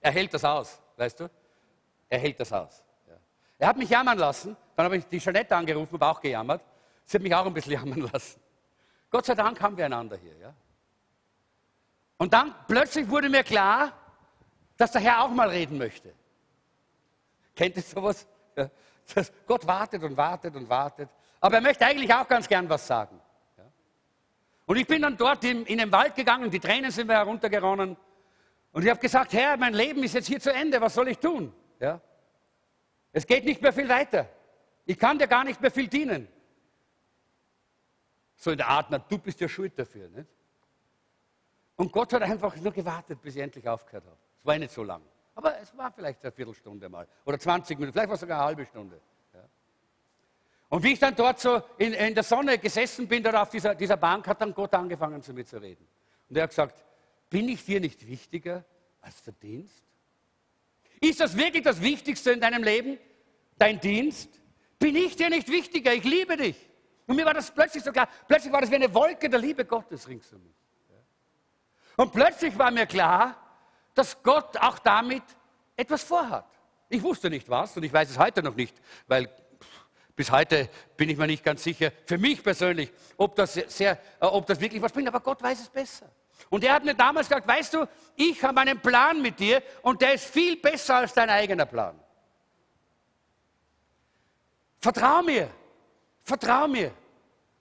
Er 0.00 0.12
hält 0.12 0.32
das 0.32 0.44
aus, 0.44 0.80
weißt 0.96 1.20
du? 1.20 1.30
Er 2.08 2.18
hält 2.18 2.40
das 2.40 2.52
aus. 2.52 2.82
Er 3.58 3.68
hat 3.68 3.76
mich 3.76 3.90
jammern 3.90 4.16
lassen, 4.16 4.56
dann 4.76 4.86
habe 4.86 4.96
ich 4.96 5.06
die 5.06 5.18
Jeanette 5.18 5.54
angerufen, 5.54 5.94
habe 5.94 6.06
auch 6.06 6.20
gejammert. 6.20 6.62
Sie 7.04 7.16
hat 7.16 7.22
mich 7.22 7.34
auch 7.34 7.44
ein 7.44 7.52
bisschen 7.52 7.72
jammern 7.78 8.10
lassen. 8.12 8.41
Gott 9.12 9.26
sei 9.26 9.34
Dank 9.34 9.60
haben 9.60 9.76
wir 9.76 9.84
einander 9.84 10.16
hier. 10.16 10.34
Ja? 10.38 10.54
Und 12.16 12.32
dann 12.32 12.54
plötzlich 12.66 13.08
wurde 13.08 13.28
mir 13.28 13.44
klar, 13.44 13.92
dass 14.78 14.92
der 14.92 15.02
Herr 15.02 15.22
auch 15.22 15.28
mal 15.28 15.50
reden 15.50 15.76
möchte. 15.76 16.14
Kennt 17.54 17.76
ihr 17.76 17.82
sowas? 17.82 18.26
Ja? 18.56 18.70
Gott 19.46 19.66
wartet 19.66 20.02
und 20.02 20.16
wartet 20.16 20.56
und 20.56 20.66
wartet. 20.66 21.10
Aber 21.40 21.56
er 21.56 21.60
möchte 21.60 21.84
eigentlich 21.84 22.12
auch 22.12 22.26
ganz 22.26 22.48
gern 22.48 22.66
was 22.70 22.86
sagen. 22.86 23.20
Ja? 23.58 23.64
Und 24.64 24.78
ich 24.78 24.86
bin 24.86 25.02
dann 25.02 25.18
dort 25.18 25.44
in, 25.44 25.66
in 25.66 25.76
den 25.76 25.92
Wald 25.92 26.14
gegangen, 26.14 26.50
die 26.50 26.60
Tränen 26.60 26.90
sind 26.90 27.06
mir 27.06 27.14
heruntergeronnen. 27.14 27.98
Und 28.72 28.82
ich 28.82 28.88
habe 28.88 29.00
gesagt, 29.00 29.34
Herr, 29.34 29.58
mein 29.58 29.74
Leben 29.74 30.02
ist 30.02 30.14
jetzt 30.14 30.28
hier 30.28 30.40
zu 30.40 30.50
Ende, 30.50 30.80
was 30.80 30.94
soll 30.94 31.08
ich 31.08 31.18
tun? 31.18 31.52
Ja? 31.78 32.00
Es 33.12 33.26
geht 33.26 33.44
nicht 33.44 33.60
mehr 33.60 33.74
viel 33.74 33.90
weiter. 33.90 34.26
Ich 34.86 34.98
kann 34.98 35.18
dir 35.18 35.26
gar 35.26 35.44
nicht 35.44 35.60
mehr 35.60 35.70
viel 35.70 35.88
dienen. 35.88 36.28
So 38.42 38.50
in 38.50 38.56
der 38.56 38.66
Art, 38.66 38.86
na, 38.90 38.98
du 38.98 39.18
bist 39.18 39.40
ja 39.40 39.48
schuld 39.48 39.78
dafür. 39.78 40.08
Nicht? 40.08 40.26
Und 41.76 41.92
Gott 41.92 42.12
hat 42.12 42.22
einfach 42.22 42.56
nur 42.56 42.72
gewartet, 42.72 43.22
bis 43.22 43.36
ich 43.36 43.40
endlich 43.40 43.68
aufgehört 43.68 44.04
habe. 44.04 44.16
Es 44.40 44.44
war 44.44 44.58
nicht 44.58 44.72
so 44.72 44.82
lang. 44.82 45.00
Aber 45.36 45.60
es 45.60 45.76
war 45.78 45.92
vielleicht 45.92 46.24
eine 46.24 46.32
Viertelstunde 46.32 46.88
mal. 46.88 47.06
Oder 47.24 47.38
20 47.38 47.78
Minuten, 47.78 47.92
vielleicht 47.92 48.08
war 48.08 48.14
es 48.16 48.20
sogar 48.20 48.38
eine 48.38 48.46
halbe 48.46 48.66
Stunde. 48.66 49.00
Ja. 49.32 49.44
Und 50.70 50.82
wie 50.82 50.94
ich 50.94 50.98
dann 50.98 51.14
dort 51.14 51.38
so 51.38 51.62
in, 51.78 51.92
in 51.92 52.16
der 52.16 52.24
Sonne 52.24 52.58
gesessen 52.58 53.06
bin, 53.06 53.22
dort 53.22 53.36
auf 53.36 53.48
dieser, 53.48 53.76
dieser 53.76 53.96
Bank, 53.96 54.26
hat 54.26 54.40
dann 54.40 54.52
Gott 54.52 54.74
angefangen 54.74 55.22
zu 55.22 55.32
mir 55.32 55.46
zu 55.46 55.62
reden. 55.62 55.86
Und 56.28 56.36
er 56.36 56.42
hat 56.42 56.50
gesagt, 56.50 56.84
bin 57.30 57.48
ich 57.48 57.64
dir 57.64 57.78
nicht 57.78 58.04
wichtiger 58.08 58.64
als 59.02 59.22
der 59.22 59.34
Dienst? 59.34 59.84
Ist 61.00 61.20
das 61.20 61.36
wirklich 61.36 61.62
das 61.62 61.80
Wichtigste 61.80 62.32
in 62.32 62.40
deinem 62.40 62.64
Leben? 62.64 62.98
Dein 63.56 63.78
Dienst? 63.78 64.30
Bin 64.80 64.96
ich 64.96 65.14
dir 65.14 65.30
nicht 65.30 65.46
wichtiger? 65.46 65.94
Ich 65.94 66.02
liebe 66.02 66.36
dich. 66.36 66.71
Und 67.06 67.16
mir 67.16 67.24
war 67.24 67.34
das 67.34 67.50
plötzlich 67.50 67.82
so 67.82 67.92
klar. 67.92 68.08
Plötzlich 68.26 68.52
war 68.52 68.60
das 68.60 68.70
wie 68.70 68.76
eine 68.76 68.92
Wolke 68.94 69.28
der 69.28 69.38
Liebe 69.38 69.64
Gottes 69.64 70.06
rings 70.08 70.32
um 70.32 70.42
mich. 70.42 70.54
Und 71.96 72.12
plötzlich 72.12 72.58
war 72.58 72.70
mir 72.70 72.86
klar, 72.86 73.36
dass 73.94 74.22
Gott 74.22 74.56
auch 74.56 74.78
damit 74.78 75.22
etwas 75.76 76.02
vorhat. 76.02 76.46
Ich 76.88 77.02
wusste 77.02 77.28
nicht 77.30 77.48
was 77.48 77.76
und 77.76 77.82
ich 77.82 77.92
weiß 77.92 78.10
es 78.10 78.18
heute 78.18 78.42
noch 78.42 78.54
nicht, 78.54 78.74
weil 79.06 79.28
bis 80.14 80.30
heute 80.30 80.68
bin 80.96 81.08
ich 81.08 81.16
mir 81.16 81.26
nicht 81.26 81.44
ganz 81.44 81.62
sicher, 81.62 81.90
für 82.06 82.18
mich 82.18 82.42
persönlich, 82.42 82.92
ob 83.16 83.34
das, 83.34 83.54
sehr, 83.54 83.92
äh, 84.20 84.26
ob 84.26 84.46
das 84.46 84.60
wirklich 84.60 84.82
was 84.82 84.92
bringt, 84.92 85.08
aber 85.08 85.20
Gott 85.20 85.42
weiß 85.42 85.60
es 85.60 85.68
besser. 85.68 86.10
Und 86.50 86.64
er 86.64 86.74
hat 86.74 86.84
mir 86.84 86.94
damals 86.94 87.28
gesagt, 87.28 87.46
weißt 87.46 87.74
du, 87.74 87.86
ich 88.16 88.42
habe 88.42 88.60
einen 88.60 88.80
Plan 88.80 89.22
mit 89.22 89.38
dir 89.38 89.62
und 89.80 90.02
der 90.02 90.14
ist 90.14 90.26
viel 90.26 90.56
besser 90.56 90.96
als 90.96 91.14
dein 91.14 91.30
eigener 91.30 91.66
Plan. 91.66 91.98
Vertrau 94.80 95.22
mir, 95.22 95.48
vertrau 96.22 96.68
mir. 96.68 96.92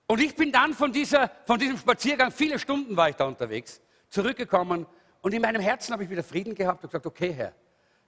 Und 0.08 0.20
ich 0.20 0.36
bin 0.36 0.52
dann 0.52 0.74
von, 0.74 0.92
dieser, 0.92 1.32
von 1.46 1.58
diesem 1.58 1.78
Spaziergang, 1.78 2.32
viele 2.32 2.60
Stunden 2.60 2.98
war 2.98 3.10
ich 3.10 3.16
da 3.16 3.26
unterwegs, 3.26 3.82
zurückgekommen 4.10 4.86
und 5.22 5.34
in 5.34 5.42
meinem 5.42 5.62
Herzen 5.62 5.94
habe 5.94 6.04
ich 6.04 6.10
wieder 6.10 6.24
Frieden 6.24 6.54
gehabt 6.54 6.84
und 6.84 6.90
gesagt, 6.90 7.06
okay 7.06 7.32
Herr, 7.32 7.54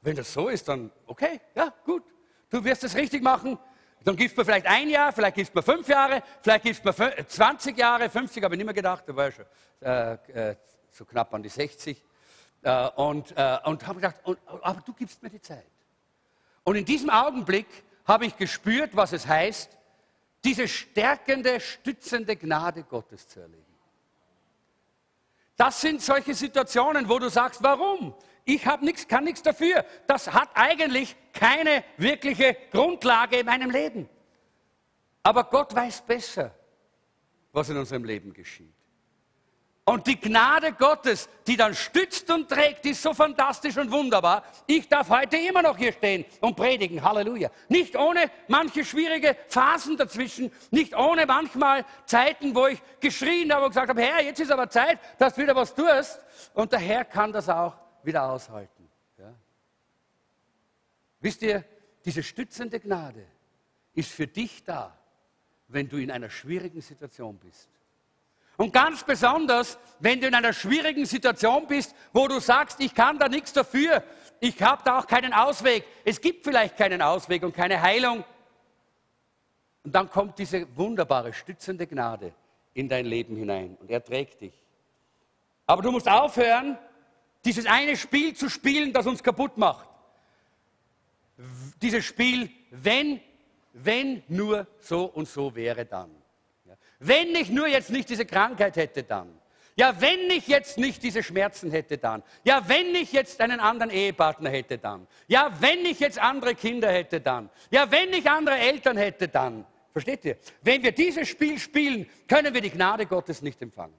wenn 0.02 0.16
das 0.16 0.34
so 0.34 0.50
ist, 0.50 0.68
dann 0.68 0.92
okay, 1.06 1.40
ja 1.56 1.74
gut, 1.86 2.04
du 2.50 2.64
wirst 2.64 2.84
es 2.84 2.96
richtig 2.96 3.24
machen. 3.24 3.58
Dann 4.04 4.18
gibst 4.18 4.36
du 4.36 4.42
mir 4.42 4.46
vielleicht 4.46 4.66
ein 4.66 4.90
Jahr, 4.90 5.14
vielleicht 5.14 5.36
gibst 5.36 5.56
mir 5.56 5.64
fünf 5.64 5.88
Jahre, 5.88 6.22
vielleicht 6.42 6.64
gibst 6.64 6.84
mir 6.84 6.94
20 6.94 7.78
Jahre, 7.78 8.10
50 8.10 8.44
habe 8.44 8.56
ich 8.56 8.58
nicht 8.58 8.66
mehr 8.66 8.74
gedacht, 8.74 9.06
da 9.08 9.16
war 9.16 9.30
ich 9.30 9.36
schon 9.36 9.46
äh, 9.80 10.50
äh, 10.52 10.56
so 10.92 11.06
knapp 11.06 11.34
an 11.34 11.42
die 11.42 11.48
60. 11.48 12.04
Äh, 12.64 12.90
und 12.98 13.32
äh, 13.38 13.60
und 13.64 13.88
habe 13.88 14.02
gedacht, 14.02 14.18
und, 14.26 14.38
aber 14.62 14.82
du 14.86 14.94
gibst 14.94 15.24
mir 15.24 15.30
die 15.30 15.40
Zeit. 15.40 15.72
Und 16.66 16.76
in 16.76 16.84
diesem 16.84 17.10
Augenblick 17.10 17.68
habe 18.06 18.26
ich 18.26 18.36
gespürt, 18.36 18.94
was 18.94 19.14
es 19.14 19.26
heißt, 19.26 19.78
diese 20.44 20.68
stärkende, 20.68 21.60
stützende 21.60 22.36
Gnade 22.36 22.84
Gottes 22.84 23.28
zu 23.28 23.40
erleben. 23.40 23.64
Das 25.56 25.82
sind 25.82 26.02
solche 26.02 26.34
Situationen, 26.34 27.08
wo 27.08 27.20
du 27.20 27.30
sagst, 27.30 27.62
warum? 27.64 28.16
Ich 28.44 28.66
habe 28.66 28.84
nichts, 28.84 29.08
kann 29.08 29.24
nichts 29.24 29.42
dafür. 29.42 29.86
Das 30.08 30.34
hat 30.34 30.50
eigentlich 30.56 31.16
keine 31.32 31.84
wirkliche 31.98 32.58
Grundlage 32.72 33.38
in 33.38 33.46
meinem 33.46 33.70
Leben. 33.70 34.10
Aber 35.22 35.46
Gott 35.46 35.74
weiß 35.74 36.02
besser, 36.02 36.54
was 37.54 37.70
in 37.70 37.78
unserem 37.78 38.04
Leben 38.04 38.34
geschieht. 38.34 38.74
Und 39.86 40.08
die 40.08 40.18
Gnade 40.18 40.72
Gottes, 40.72 41.28
die 41.46 41.58
dann 41.58 41.76
stützt 41.76 42.30
und 42.32 42.48
trägt, 42.48 42.86
ist 42.86 43.02
so 43.02 43.14
fantastisch 43.14 43.76
und 43.76 43.92
wunderbar. 43.92 44.44
Ich 44.66 44.88
darf 44.88 45.10
heute 45.10 45.36
immer 45.36 45.62
noch 45.62 45.78
hier 45.78 45.92
stehen 45.92 46.24
und 46.40 46.56
predigen. 46.56 47.04
Halleluja. 47.04 47.52
Nicht 47.68 47.98
ohne 47.98 48.32
manche 48.48 48.86
schwierige 48.86 49.36
Phasen 49.50 49.98
dazwischen, 49.98 50.54
nicht 50.72 50.96
ohne 50.96 51.26
manchmal 51.26 51.84
Zeiten, 52.06 52.56
wo 52.56 52.68
ich 52.68 52.82
geschrien 53.02 53.54
habe 53.54 53.66
und 53.66 53.72
gesagt 53.72 53.90
habe, 53.90 54.02
Herr, 54.02 54.24
jetzt 54.24 54.40
ist 54.40 54.52
aber 54.52 54.70
Zeit, 54.70 55.00
dass 55.18 55.36
du 55.36 55.42
wieder 55.42 55.56
was 55.56 55.76
tust. 55.76 56.22
Und 56.54 56.72
der 56.72 56.80
Herr 56.80 57.04
kann 57.04 57.34
das 57.34 57.50
auch 57.50 57.76
wieder 58.04 58.24
aushalten. 58.30 58.90
Ja? 59.18 59.34
Wisst 61.20 61.42
ihr, 61.42 61.66
diese 62.06 62.24
stützende 62.24 62.80
Gnade 62.80 63.28
ist 63.94 64.12
für 64.12 64.28
dich 64.28 64.64
da, 64.64 64.98
wenn 65.68 65.90
du 65.90 65.98
in 65.98 66.10
einer 66.10 66.30
schwierigen 66.30 66.80
Situation 66.80 67.38
bist. 67.38 67.68
Und 68.58 68.72
ganz 68.72 69.04
besonders, 69.04 69.78
wenn 70.00 70.22
du 70.22 70.28
in 70.28 70.36
einer 70.36 70.54
schwierigen 70.54 71.06
Situation 71.06 71.66
bist, 71.68 71.96
wo 72.12 72.28
du 72.28 72.40
sagst, 72.40 72.80
ich 72.80 72.94
kann 72.94 73.18
da 73.18 73.28
nichts 73.28 73.54
dafür, 73.54 74.04
ich 74.40 74.62
habe 74.62 74.82
da 74.84 75.00
auch 75.00 75.08
keinen 75.08 75.34
Ausweg, 75.34 75.86
es 76.04 76.20
gibt 76.20 76.44
vielleicht 76.44 76.78
keinen 76.78 77.02
Ausweg 77.02 77.44
und 77.44 77.56
keine 77.56 77.82
Heilung. 77.82 78.24
Und 79.84 79.96
dann 79.96 80.10
kommt 80.10 80.38
diese 80.38 80.66
wunderbare, 80.78 81.34
stützende 81.34 81.88
Gnade 81.88 82.34
in 82.74 82.90
dein 82.90 83.06
Leben 83.06 83.36
hinein 83.36 83.78
und 83.80 83.90
er 83.90 84.04
trägt 84.04 84.42
dich. 84.42 84.54
Aber 85.66 85.82
du 85.82 85.92
musst 85.92 86.10
aufhören, 86.10 86.78
dieses 87.46 87.66
eine 87.66 87.98
Spiel 87.98 88.36
zu 88.36 88.50
spielen, 88.50 88.94
das 88.94 89.06
uns 89.06 89.24
kaputt 89.24 89.58
macht. 89.58 89.88
Dieses 91.82 92.06
Spiel, 92.06 92.50
wenn, 92.72 93.20
wenn 93.74 94.24
nur 94.28 94.68
so 94.80 95.06
und 95.06 95.28
so 95.28 95.54
wäre 95.56 95.86
dann. 95.86 96.12
Wenn 97.06 97.36
ich 97.36 97.50
nur 97.50 97.68
jetzt 97.68 97.90
nicht 97.90 98.10
diese 98.10 98.26
Krankheit 98.26 98.78
hätte, 98.78 99.04
dann. 99.04 99.28
Ja, 99.76 100.00
wenn 100.00 100.30
ich 100.30 100.48
jetzt 100.48 100.78
nicht 100.78 101.02
diese 101.04 101.24
Schmerzen 101.24 101.72
hätte, 101.72 101.98
dann. 101.98 102.24
Ja, 102.44 102.64
wenn 102.68 102.96
ich 102.96 103.12
jetzt 103.12 103.42
einen 103.42 103.60
anderen 103.60 103.92
Ehepartner 103.92 104.50
hätte, 104.50 104.78
dann. 104.78 105.08
Ja, 105.28 105.52
wenn 105.60 105.86
ich 105.86 106.00
jetzt 106.00 106.20
andere 106.20 106.56
Kinder 106.56 106.92
hätte, 106.92 107.20
dann. 107.20 107.50
Ja, 107.72 107.90
wenn 107.92 108.14
ich 108.14 108.30
andere 108.30 108.58
Eltern 108.58 108.98
hätte, 108.98 109.28
dann. 109.28 109.66
Versteht 109.92 110.24
ihr? 110.26 110.38
Wenn 110.62 110.82
wir 110.82 110.92
dieses 110.92 111.28
Spiel 111.28 111.60
spielen, 111.60 112.10
können 112.28 112.54
wir 112.54 112.62
die 112.62 112.70
Gnade 112.70 113.06
Gottes 113.06 113.42
nicht 113.42 113.62
empfangen. 113.62 113.96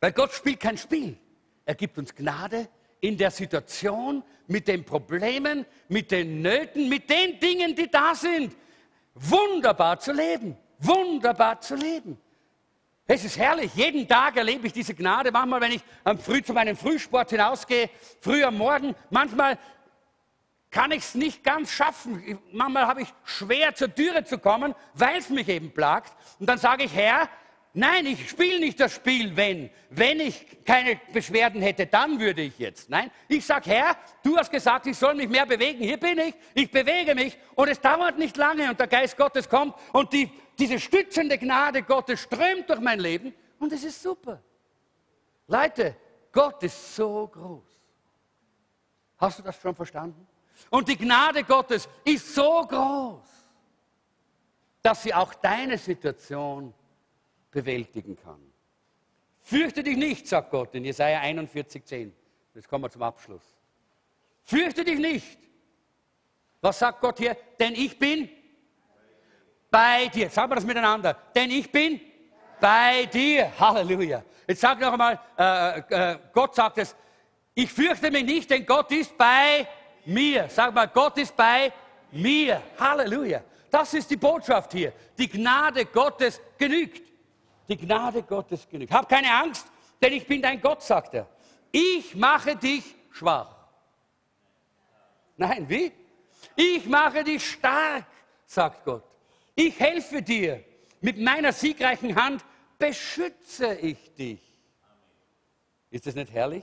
Weil 0.00 0.12
Gott 0.12 0.32
spielt 0.32 0.60
kein 0.60 0.76
Spiel. 0.76 1.16
Er 1.64 1.74
gibt 1.74 1.96
uns 1.96 2.14
Gnade 2.14 2.68
in 3.00 3.16
der 3.16 3.30
Situation, 3.30 4.22
mit 4.48 4.66
den 4.66 4.84
Problemen, 4.84 5.64
mit 5.88 6.10
den 6.10 6.42
Nöten, 6.42 6.88
mit 6.88 7.08
den 7.08 7.38
Dingen, 7.38 7.74
die 7.74 7.90
da 7.90 8.14
sind. 8.14 8.56
Wunderbar 9.14 9.98
zu 10.00 10.12
leben. 10.12 10.56
Wunderbar 10.78 11.60
zu 11.60 11.74
leben. 11.74 12.18
Es 13.10 13.24
ist 13.24 13.38
herrlich. 13.38 13.74
Jeden 13.74 14.06
Tag 14.06 14.36
erlebe 14.36 14.66
ich 14.66 14.72
diese 14.72 14.94
Gnade. 14.94 15.32
Manchmal, 15.32 15.62
wenn 15.62 15.72
ich 15.72 15.82
am 16.04 16.18
Früh 16.18 16.42
zu 16.42 16.52
meinem 16.52 16.76
Frühsport 16.76 17.30
hinausgehe, 17.30 17.88
früh 18.20 18.44
am 18.44 18.58
Morgen, 18.58 18.94
manchmal 19.08 19.58
kann 20.70 20.92
ich 20.92 20.98
es 20.98 21.14
nicht 21.14 21.42
ganz 21.42 21.72
schaffen. 21.72 22.38
Manchmal 22.52 22.86
habe 22.86 23.02
ich 23.02 23.08
schwer 23.24 23.74
zur 23.74 23.94
Türe 23.94 24.24
zu 24.24 24.38
kommen, 24.38 24.74
weil 24.92 25.16
es 25.16 25.30
mich 25.30 25.48
eben 25.48 25.72
plagt. 25.72 26.12
Und 26.38 26.48
dann 26.48 26.58
sage 26.58 26.84
ich, 26.84 26.94
Herr, 26.94 27.30
nein, 27.72 28.04
ich 28.04 28.28
spiele 28.28 28.60
nicht 28.60 28.78
das 28.78 28.94
Spiel, 28.94 29.34
wenn. 29.34 29.70
Wenn 29.88 30.20
ich 30.20 30.44
keine 30.66 31.00
Beschwerden 31.10 31.62
hätte, 31.62 31.86
dann 31.86 32.20
würde 32.20 32.42
ich 32.42 32.58
jetzt. 32.58 32.90
Nein, 32.90 33.10
ich 33.28 33.46
sage, 33.46 33.70
Herr, 33.70 33.96
du 34.22 34.36
hast 34.36 34.50
gesagt, 34.50 34.86
ich 34.86 34.98
soll 34.98 35.14
mich 35.14 35.30
mehr 35.30 35.46
bewegen. 35.46 35.82
Hier 35.82 35.96
bin 35.96 36.18
ich, 36.18 36.34
ich 36.52 36.70
bewege 36.70 37.14
mich 37.14 37.38
und 37.54 37.68
es 37.68 37.80
dauert 37.80 38.18
nicht 38.18 38.36
lange 38.36 38.68
und 38.68 38.78
der 38.78 38.86
Geist 38.86 39.16
Gottes 39.16 39.48
kommt 39.48 39.74
und 39.92 40.12
die, 40.12 40.30
diese 40.58 40.78
stützende 40.80 41.38
Gnade 41.38 41.82
Gottes 41.82 42.20
strömt 42.20 42.68
durch 42.68 42.80
mein 42.80 42.98
Leben 42.98 43.34
und 43.58 43.72
es 43.72 43.84
ist 43.84 44.02
super. 44.02 44.42
Leute, 45.46 45.96
Gott 46.32 46.62
ist 46.62 46.94
so 46.94 47.26
groß. 47.26 47.64
Hast 49.18 49.38
du 49.38 49.42
das 49.42 49.60
schon 49.60 49.74
verstanden? 49.74 50.26
Und 50.70 50.88
die 50.88 50.96
Gnade 50.96 51.44
Gottes 51.44 51.88
ist 52.04 52.34
so 52.34 52.66
groß, 52.66 53.26
dass 54.82 55.02
sie 55.02 55.14
auch 55.14 55.34
deine 55.34 55.78
Situation 55.78 56.74
bewältigen 57.50 58.16
kann. 58.16 58.40
Fürchte 59.40 59.82
dich 59.82 59.96
nicht, 59.96 60.26
sagt 60.26 60.50
Gott 60.50 60.74
in 60.74 60.84
Jesaja 60.84 61.20
41, 61.20 61.84
10. 61.84 62.14
Jetzt 62.54 62.68
kommen 62.68 62.84
wir 62.84 62.90
zum 62.90 63.02
Abschluss. 63.02 63.42
Fürchte 64.44 64.84
dich 64.84 64.98
nicht. 64.98 65.38
Was 66.60 66.78
sagt 66.78 67.00
Gott 67.00 67.18
hier? 67.18 67.36
Denn 67.58 67.74
ich 67.74 67.98
bin 67.98 68.28
bei 69.70 70.06
dir. 70.06 70.30
Sagen 70.30 70.50
wir 70.50 70.56
das 70.56 70.64
miteinander. 70.64 71.16
Denn 71.34 71.50
ich 71.50 71.70
bin 71.70 72.00
bei 72.60 73.06
dir. 73.06 73.52
Halleluja. 73.58 74.22
Jetzt 74.46 74.60
sag 74.60 74.80
noch 74.80 74.92
einmal, 74.92 75.18
äh, 75.38 75.78
äh, 75.78 76.18
Gott 76.32 76.54
sagt 76.54 76.78
es, 76.78 76.96
ich 77.54 77.72
fürchte 77.72 78.10
mich 78.10 78.24
nicht, 78.24 78.50
denn 78.50 78.64
Gott 78.64 78.90
ist 78.92 79.16
bei 79.18 79.66
mir. 80.04 80.48
Sag 80.48 80.74
mal, 80.74 80.86
Gott 80.86 81.18
ist 81.18 81.36
bei 81.36 81.72
mir. 82.12 82.62
Halleluja. 82.78 83.42
Das 83.70 83.92
ist 83.94 84.10
die 84.10 84.16
Botschaft 84.16 84.72
hier. 84.72 84.92
Die 85.18 85.28
Gnade 85.28 85.84
Gottes 85.86 86.40
genügt. 86.56 87.02
Die 87.68 87.76
Gnade 87.76 88.22
Gottes 88.22 88.66
genügt. 88.68 88.92
Hab 88.92 89.08
keine 89.08 89.30
Angst, 89.34 89.66
denn 90.00 90.12
ich 90.14 90.26
bin 90.26 90.40
dein 90.40 90.60
Gott, 90.60 90.82
sagt 90.82 91.14
er. 91.14 91.26
Ich 91.70 92.14
mache 92.14 92.56
dich 92.56 92.94
schwach. 93.10 93.54
Nein, 95.36 95.68
wie? 95.68 95.92
Ich 96.56 96.86
mache 96.86 97.22
dich 97.22 97.50
stark, 97.50 98.04
sagt 98.46 98.84
Gott. 98.84 99.04
Ich 99.58 99.80
helfe 99.80 100.22
dir. 100.22 100.62
Mit 101.00 101.18
meiner 101.18 101.52
siegreichen 101.52 102.14
Hand 102.14 102.44
beschütze 102.78 103.74
ich 103.74 104.14
dich. 104.14 104.40
Ist 105.90 106.06
das 106.06 106.14
nicht 106.14 106.32
herrlich? 106.32 106.62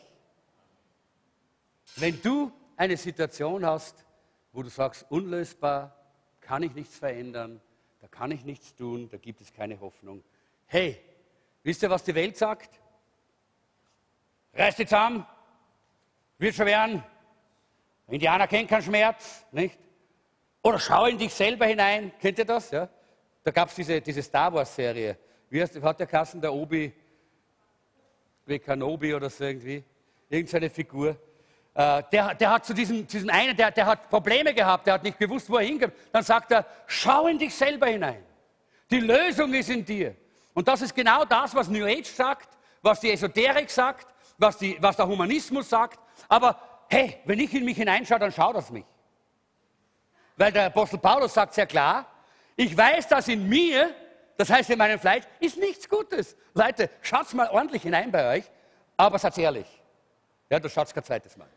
Wenn 1.97 2.21
du 2.21 2.53
eine 2.77 2.95
Situation 2.95 3.65
hast, 3.65 4.05
wo 4.53 4.63
du 4.63 4.69
sagst, 4.69 5.05
unlösbar, 5.09 5.93
kann 6.39 6.63
ich 6.63 6.73
nichts 6.73 6.97
verändern, 6.97 7.59
da 7.99 8.07
kann 8.07 8.31
ich 8.31 8.45
nichts 8.45 8.73
tun, 8.73 9.09
da 9.09 9.17
gibt 9.17 9.41
es 9.41 9.51
keine 9.51 9.77
Hoffnung. 9.81 10.23
Hey, 10.65 10.97
wisst 11.63 11.83
ihr, 11.83 11.89
was 11.89 12.05
die 12.05 12.15
Welt 12.15 12.37
sagt? 12.37 12.79
Reiß 14.53 14.77
dich 14.77 14.87
zusammen, 14.87 15.27
wird 16.37 16.55
schon 16.55 16.65
werden. 16.65 17.03
Indianer 18.07 18.47
kennt 18.47 18.69
keinen 18.69 18.83
Schmerz, 18.83 19.45
nicht? 19.51 19.84
Oder 20.65 20.79
schau 20.79 21.05
in 21.05 21.19
dich 21.19 21.31
selber 21.31 21.67
hinein. 21.67 22.11
Kennt 22.19 22.39
ihr 22.39 22.45
das? 22.45 22.71
Ja? 22.71 22.89
Da 23.43 23.51
gab 23.51 23.69
es 23.69 23.75
diese, 23.75 24.01
diese 24.01 24.23
Star 24.23 24.51
Wars-Serie. 24.51 25.15
Wie 25.47 25.61
heißt, 25.61 25.79
hat 25.79 25.99
der 25.99 26.07
Kassen 26.07 26.41
der 26.41 26.51
Obi, 26.51 26.91
wie 28.47 28.57
Kenobi 28.57 29.13
oder 29.13 29.29
so 29.29 29.43
irgendwie? 29.43 29.83
Irgendeine 30.27 30.71
Figur. 30.71 31.09
Äh, 31.75 32.01
der, 32.11 32.33
der, 32.33 32.49
hat 32.49 32.65
zu 32.65 32.73
diesem, 32.73 33.05
diesem 33.05 33.29
einen, 33.29 33.55
der, 33.55 33.69
der 33.69 33.85
hat 33.85 34.09
Probleme 34.09 34.55
gehabt, 34.55 34.87
der 34.87 34.95
hat 34.95 35.03
nicht 35.03 35.19
gewusst, 35.19 35.51
wo 35.51 35.57
er 35.57 35.65
hingeht. 35.65 35.91
Dann 36.11 36.23
sagt 36.23 36.51
er, 36.51 36.65
schau 36.87 37.27
in 37.27 37.37
dich 37.37 37.53
selber 37.53 37.85
hinein. 37.85 38.23
Die 38.89 39.01
Lösung 39.01 39.53
ist 39.53 39.69
in 39.69 39.85
dir. 39.85 40.15
Und 40.55 40.67
das 40.67 40.81
ist 40.81 40.95
genau 40.95 41.25
das, 41.25 41.53
was 41.53 41.67
New 41.67 41.85
Age 41.85 42.07
sagt, 42.07 42.57
was 42.81 43.01
die 43.01 43.11
Esoterik 43.11 43.69
sagt, 43.69 44.07
was, 44.39 44.57
die, 44.57 44.77
was 44.81 44.95
der 44.95 45.07
Humanismus 45.07 45.69
sagt. 45.69 45.99
Aber 46.27 46.59
hey, 46.89 47.19
wenn 47.25 47.37
ich 47.37 47.53
in 47.53 47.65
mich 47.65 47.77
hineinschaue, 47.77 48.17
dann 48.17 48.31
schaut 48.31 48.55
das 48.55 48.71
mich. 48.71 48.85
Weil 50.37 50.51
der 50.51 50.65
Apostel 50.65 50.97
Paulus 50.97 51.33
sagt 51.33 51.53
sehr 51.53 51.67
klar, 51.67 52.05
ich 52.55 52.75
weiß, 52.75 53.07
dass 53.07 53.27
in 53.27 53.47
mir, 53.47 53.93
das 54.37 54.49
heißt 54.49 54.69
in 54.69 54.77
meinem 54.77 54.99
Fleisch, 54.99 55.23
ist 55.39 55.57
nichts 55.57 55.87
Gutes. 55.87 56.35
Leute, 56.53 56.89
schaut 57.01 57.33
mal 57.33 57.49
ordentlich 57.49 57.83
hinein 57.83 58.11
bei 58.11 58.37
euch, 58.37 58.45
aber 58.97 59.19
seid 59.19 59.37
ehrlich. 59.37 59.67
Ja, 60.49 60.59
du 60.59 60.69
schaut 60.69 60.93
kein 60.93 61.03
zweites 61.03 61.35
Mal. 61.37 61.49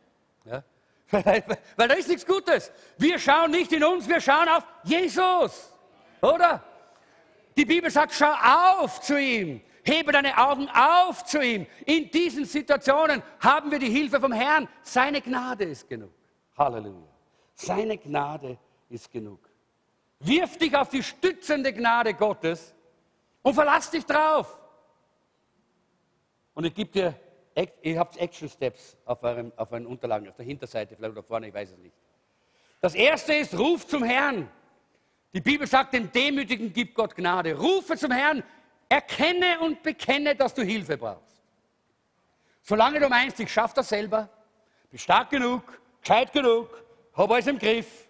Ja? 0.45 0.63
Weil, 1.11 1.89
da 1.89 1.95
ist 1.95 2.09
nichts 2.09 2.27
Gutes. 2.27 2.71
Wir 2.97 3.19
schauen 3.19 3.51
nicht 3.51 3.73
in 3.73 3.83
uns, 3.85 4.09
wir 4.09 4.21
schauen 4.21 4.49
auf 4.49 4.65
Jesus. 4.85 5.73
Oder? 6.21 6.63
Die 7.57 7.65
Bibel 7.65 7.91
sagt, 7.91 8.13
schau 8.13 8.33
auf 8.81 9.01
zu 9.01 9.19
ihm. 9.19 9.61
Hebe 9.83 10.13
deine 10.13 10.37
Augen 10.37 10.69
auf 10.69 11.25
zu 11.25 11.43
ihm. 11.43 11.67
In 11.87 12.11
diesen 12.11 12.45
Situationen 12.45 13.23
haben 13.41 13.71
wir 13.71 13.79
die 13.79 13.89
Hilfe 13.91 14.21
vom 14.21 14.33
Herrn. 14.33 14.69
Seine 14.83 15.23
Gnade 15.23 15.65
ist 15.65 15.89
genug. 15.89 16.13
Halleluja. 16.57 17.09
Seine 17.55 17.97
Gnade 17.97 18.59
ist 18.89 19.11
genug. 19.11 19.41
Wirf 20.21 20.57
dich 20.59 20.75
auf 20.77 20.89
die 20.89 21.03
stützende 21.03 21.73
Gnade 21.73 22.15
Gottes 22.15 22.75
und 23.43 23.55
verlass 23.55 23.91
dich 23.91 24.05
drauf. 24.05 24.59
Und 26.55 26.65
ich 26.65 26.75
gebe 26.75 26.91
dir 26.91 27.15
Ihr 27.83 27.99
habt 27.99 28.17
Action 28.19 28.49
Steps 28.49 28.97
auf 29.05 29.23
euren, 29.23 29.53
auf 29.57 29.73
euren 29.73 29.87
Unterlagen, 29.87 30.29
auf 30.29 30.37
der 30.37 30.45
Hinterseite, 30.45 30.95
vielleicht 30.95 31.13
oder 31.13 31.23
vorne, 31.25 31.49
ich 31.49 31.55
weiß 31.55 31.71
es 31.73 31.79
nicht. 31.79 31.95
Das 32.81 32.95
erste 32.95 33.35
ist, 33.35 33.59
ruf 33.59 33.87
zum 33.87 34.05
Herrn. 34.05 34.49
Die 35.33 35.41
Bibel 35.41 35.67
sagt, 35.67 35.93
dem 35.93 36.13
Demütigen 36.13 36.73
gibt 36.73 36.95
Gott 36.95 37.17
Gnade. 37.17 37.59
Rufe 37.59 37.97
zum 37.97 38.13
Herrn, 38.13 38.45
erkenne 38.89 39.59
und 39.61 39.83
bekenne, 39.83 40.37
dass 40.37 40.55
du 40.55 40.63
Hilfe 40.63 40.97
brauchst. 40.97 41.43
Solange 42.63 43.01
du 43.01 43.09
meinst, 43.09 43.41
ich 43.41 43.53
schaffe 43.53 43.75
das 43.77 43.89
selber, 43.89 44.29
bin 44.91 44.99
stark 44.99 45.31
genug, 45.31 45.81
gescheit 46.01 46.33
genug, 46.33 46.85
habe 47.15 47.35
alles 47.35 47.47
im 47.49 47.59
Griff, 47.59 48.08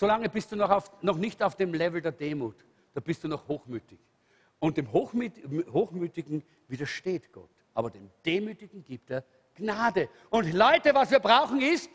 solange 0.00 0.28
bist 0.28 0.50
du 0.50 0.56
noch, 0.56 0.70
auf, 0.70 0.90
noch 1.02 1.16
nicht 1.16 1.42
auf 1.42 1.54
dem 1.54 1.72
Level 1.72 2.00
der 2.00 2.12
Demut. 2.12 2.56
Da 2.94 3.00
bist 3.00 3.22
du 3.22 3.28
noch 3.28 3.46
hochmütig. 3.46 4.00
Und 4.58 4.76
dem 4.76 4.92
Hochmütigen 4.92 6.42
widersteht 6.66 7.32
Gott 7.32 7.50
aber 7.74 7.90
dem 7.90 8.10
Demütigen 8.24 8.84
gibt 8.84 9.10
er 9.10 9.24
Gnade. 9.54 10.08
Und 10.30 10.52
Leute, 10.52 10.94
was 10.94 11.10
wir 11.10 11.18
brauchen 11.18 11.60
ist, 11.60 11.90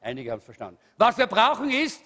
einige 0.00 0.30
haben 0.30 0.38
es 0.38 0.44
verstanden, 0.44 0.78
was 0.96 1.16
wir 1.18 1.26
brauchen 1.26 1.70
ist 1.70 2.00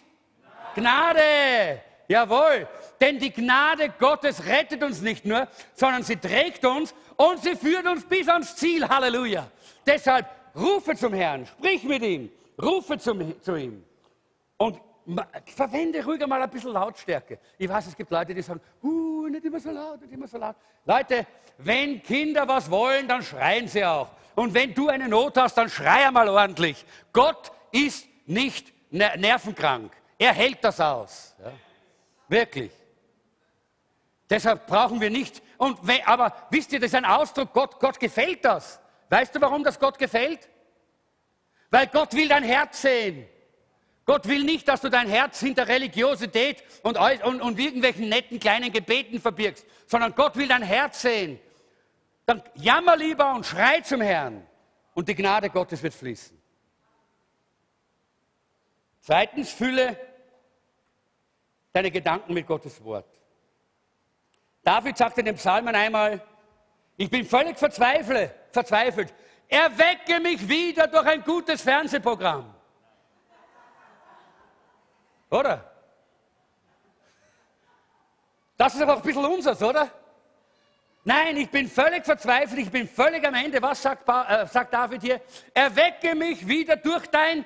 Gnade. 0.75 1.83
Jawohl, 2.09 2.67
denn 3.01 3.19
die 3.19 3.31
Gnade 3.31 3.91
Gottes 3.99 4.45
rettet 4.45 4.83
uns 4.83 5.01
nicht 5.01 5.25
nur, 5.25 5.47
sondern 5.75 6.03
sie 6.03 6.17
trägt 6.17 6.65
uns 6.65 6.95
und 7.17 7.43
sie 7.43 7.55
führt 7.55 7.87
uns 7.87 8.05
bis 8.05 8.29
ans 8.29 8.57
Ziel. 8.57 8.89
Halleluja. 8.89 9.49
Deshalb 9.87 10.27
rufe 10.57 10.97
zum 10.97 11.13
Herrn, 11.13 11.47
sprich 11.47 11.85
mit 11.85 12.03
ihm, 12.03 12.33
rufe 12.63 12.99
zum, 12.99 13.41
zu 13.41 13.57
ihm 13.57 13.85
und 14.57 14.81
verwende 15.55 16.05
ruhig 16.05 16.25
mal 16.27 16.43
ein 16.43 16.51
bisschen 16.51 16.73
Lautstärke. 16.73 17.39
Ich 17.59 17.69
weiß, 17.69 17.89
es 17.89 17.97
gibt 17.97 18.11
Leute, 18.11 18.35
die 18.35 18.43
sagen, 18.43 18.61
uh, 18.83 19.29
nicht 19.29 19.45
immer 19.45 19.61
so 19.61 19.71
laut, 19.71 20.01
nicht 20.01 20.13
immer 20.13 20.29
so 20.29 20.39
laut. 20.39 20.57
Leute, 20.85 21.27
wenn 21.59 22.03
Kinder 22.03 22.47
was 22.47 22.71
wollen, 22.71 23.09
dann 23.09 23.23
schreien 23.23 23.67
sie 23.69 23.85
auch. 23.85 24.09
Und 24.35 24.55
wenn 24.55 24.73
du 24.75 24.89
eine 24.89 25.09
Not 25.09 25.37
hast, 25.37 25.55
dann 25.55 25.69
schrei 25.69 26.07
einmal 26.07 26.29
ordentlich. 26.29 26.85
Gott 27.13 27.51
ist 27.73 28.07
nicht 28.27 28.73
nervenkrank. 28.91 29.93
Er 30.19 30.33
hält 30.33 30.63
das 30.63 30.81
aus. 30.81 31.35
Ja. 31.43 31.53
Wirklich. 32.29 32.73
Deshalb 34.29 34.67
brauchen 34.67 35.01
wir 35.01 35.11
nicht. 35.11 35.43
Und, 35.59 35.79
aber 36.07 36.33
wisst 36.51 36.73
ihr, 36.73 36.79
das 36.79 36.89
ist 36.89 36.95
ein 36.95 37.05
Ausdruck, 37.05 37.53
Gott, 37.53 37.81
Gott 37.81 37.99
gefällt 37.99 38.45
das. 38.45 38.81
Weißt 39.09 39.35
du, 39.35 39.41
warum 39.41 39.65
das 39.65 39.79
Gott 39.79 39.99
gefällt? 39.99 40.49
Weil 41.71 41.87
Gott 41.87 42.15
will 42.15 42.29
dein 42.29 42.43
Herz 42.43 42.83
sehen. 42.83 43.27
Gott 44.05 44.27
will 44.27 44.43
nicht, 44.43 44.67
dass 44.67 44.81
du 44.81 44.89
dein 44.89 45.09
Herz 45.09 45.39
hinter 45.39 45.69
Religiosität 45.69 46.65
und, 46.83 46.99
und, 46.99 47.41
und 47.41 47.59
irgendwelchen 47.59 48.09
netten 48.09 48.41
kleinen 48.41 48.73
Gebeten 48.73 49.21
verbirgst, 49.21 49.65
sondern 49.87 50.15
Gott 50.15 50.37
will 50.37 50.49
dein 50.49 50.63
Herz 50.63 51.03
sehen. 51.03 51.39
Dann 52.27 52.43
jammer 52.55 52.97
lieber 52.97 53.33
und 53.35 53.47
schrei 53.47 53.81
zum 53.83 54.01
Herrn 54.01 54.47
und 54.95 55.09
die 55.09 55.15
Gnade 55.15 55.51
Gottes 55.51 55.83
wird 55.83 55.95
fließen. 55.95 56.37
Zweitens, 59.01 59.53
fülle 59.53 59.97
deine 61.73 61.91
Gedanken 61.91 62.35
mit 62.35 62.47
Gottes 62.47 62.83
Wort. 62.83 63.07
David 64.63 64.97
sagt 64.97 65.19
in 65.19 65.25
den 65.25 65.37
Psalmen 65.37 65.75
einmal, 65.75 66.21
ich 66.97 67.09
bin 67.09 67.25
völlig 67.25 67.59
verzweifelt, 67.59 68.35
verzweifelt. 68.51 69.15
Erwecke 69.51 70.21
mich 70.21 70.49
wieder 70.49 70.87
durch 70.87 71.07
ein 71.07 71.23
gutes 71.23 71.61
Fernsehprogramm. 71.61 72.55
Oder? 75.29 75.65
Das 78.57 78.75
ist 78.75 78.83
aber 78.83 78.95
auch 78.95 78.97
ein 78.99 79.03
bisschen 79.03 79.25
unseres, 79.25 79.61
oder? 79.61 79.91
Nein, 81.03 81.37
ich 81.39 81.51
bin 81.51 81.69
völlig 81.69 82.05
verzweifelt, 82.05 82.61
ich 82.61 82.71
bin 82.71 82.87
völlig 82.87 83.27
am 83.27 83.35
Ende. 83.35 83.61
Was 83.61 83.83
sagt, 83.83 84.09
äh, 84.09 84.47
sagt 84.47 84.73
David 84.73 85.03
hier? 85.03 85.21
Erwecke 85.53 86.15
mich 86.15 86.47
wieder 86.47 86.77
durch 86.77 87.07
dein 87.09 87.45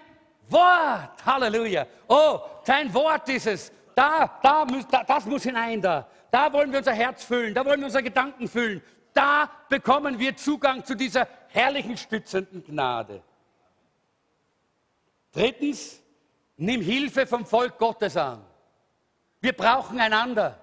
Wort. 0.49 1.25
Halleluja. 1.25 1.87
Oh, 2.09 2.41
dein 2.67 2.93
Wort 2.93 3.29
ist 3.31 3.47
es. 3.47 3.73
Da, 3.95 4.39
da, 4.43 4.67
da, 4.91 5.05
das 5.05 5.25
muss 5.25 5.45
hinein 5.45 5.81
da. 5.81 6.07
Da 6.31 6.53
wollen 6.53 6.71
wir 6.73 6.81
unser 6.81 6.93
Herz 6.93 7.25
füllen, 7.25 7.55
da 7.55 7.65
wollen 7.65 7.79
wir 7.81 7.87
unsere 7.87 8.03
Gedanken 8.03 8.49
füllen. 8.49 8.83
Da 9.15 9.49
bekommen 9.69 10.19
wir 10.19 10.37
Zugang 10.37 10.85
zu 10.85 10.97
dieser 10.97 11.29
herrlichen, 11.49 11.97
stützenden 11.97 12.65
Gnade. 12.65 13.23
Drittens, 15.33 16.03
nimm 16.57 16.81
Hilfe 16.81 17.27
vom 17.27 17.47
Volk 17.47 17.79
Gottes 17.79 18.17
an. 18.17 18.45
Wir 19.41 19.53
brauchen 19.53 20.01
einander. 20.01 20.59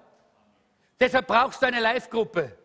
Deshalb 1.00 1.26
brauchst 1.26 1.62
du 1.62 1.66
eine 1.66 1.80
Live-Gruppe. 1.80 2.56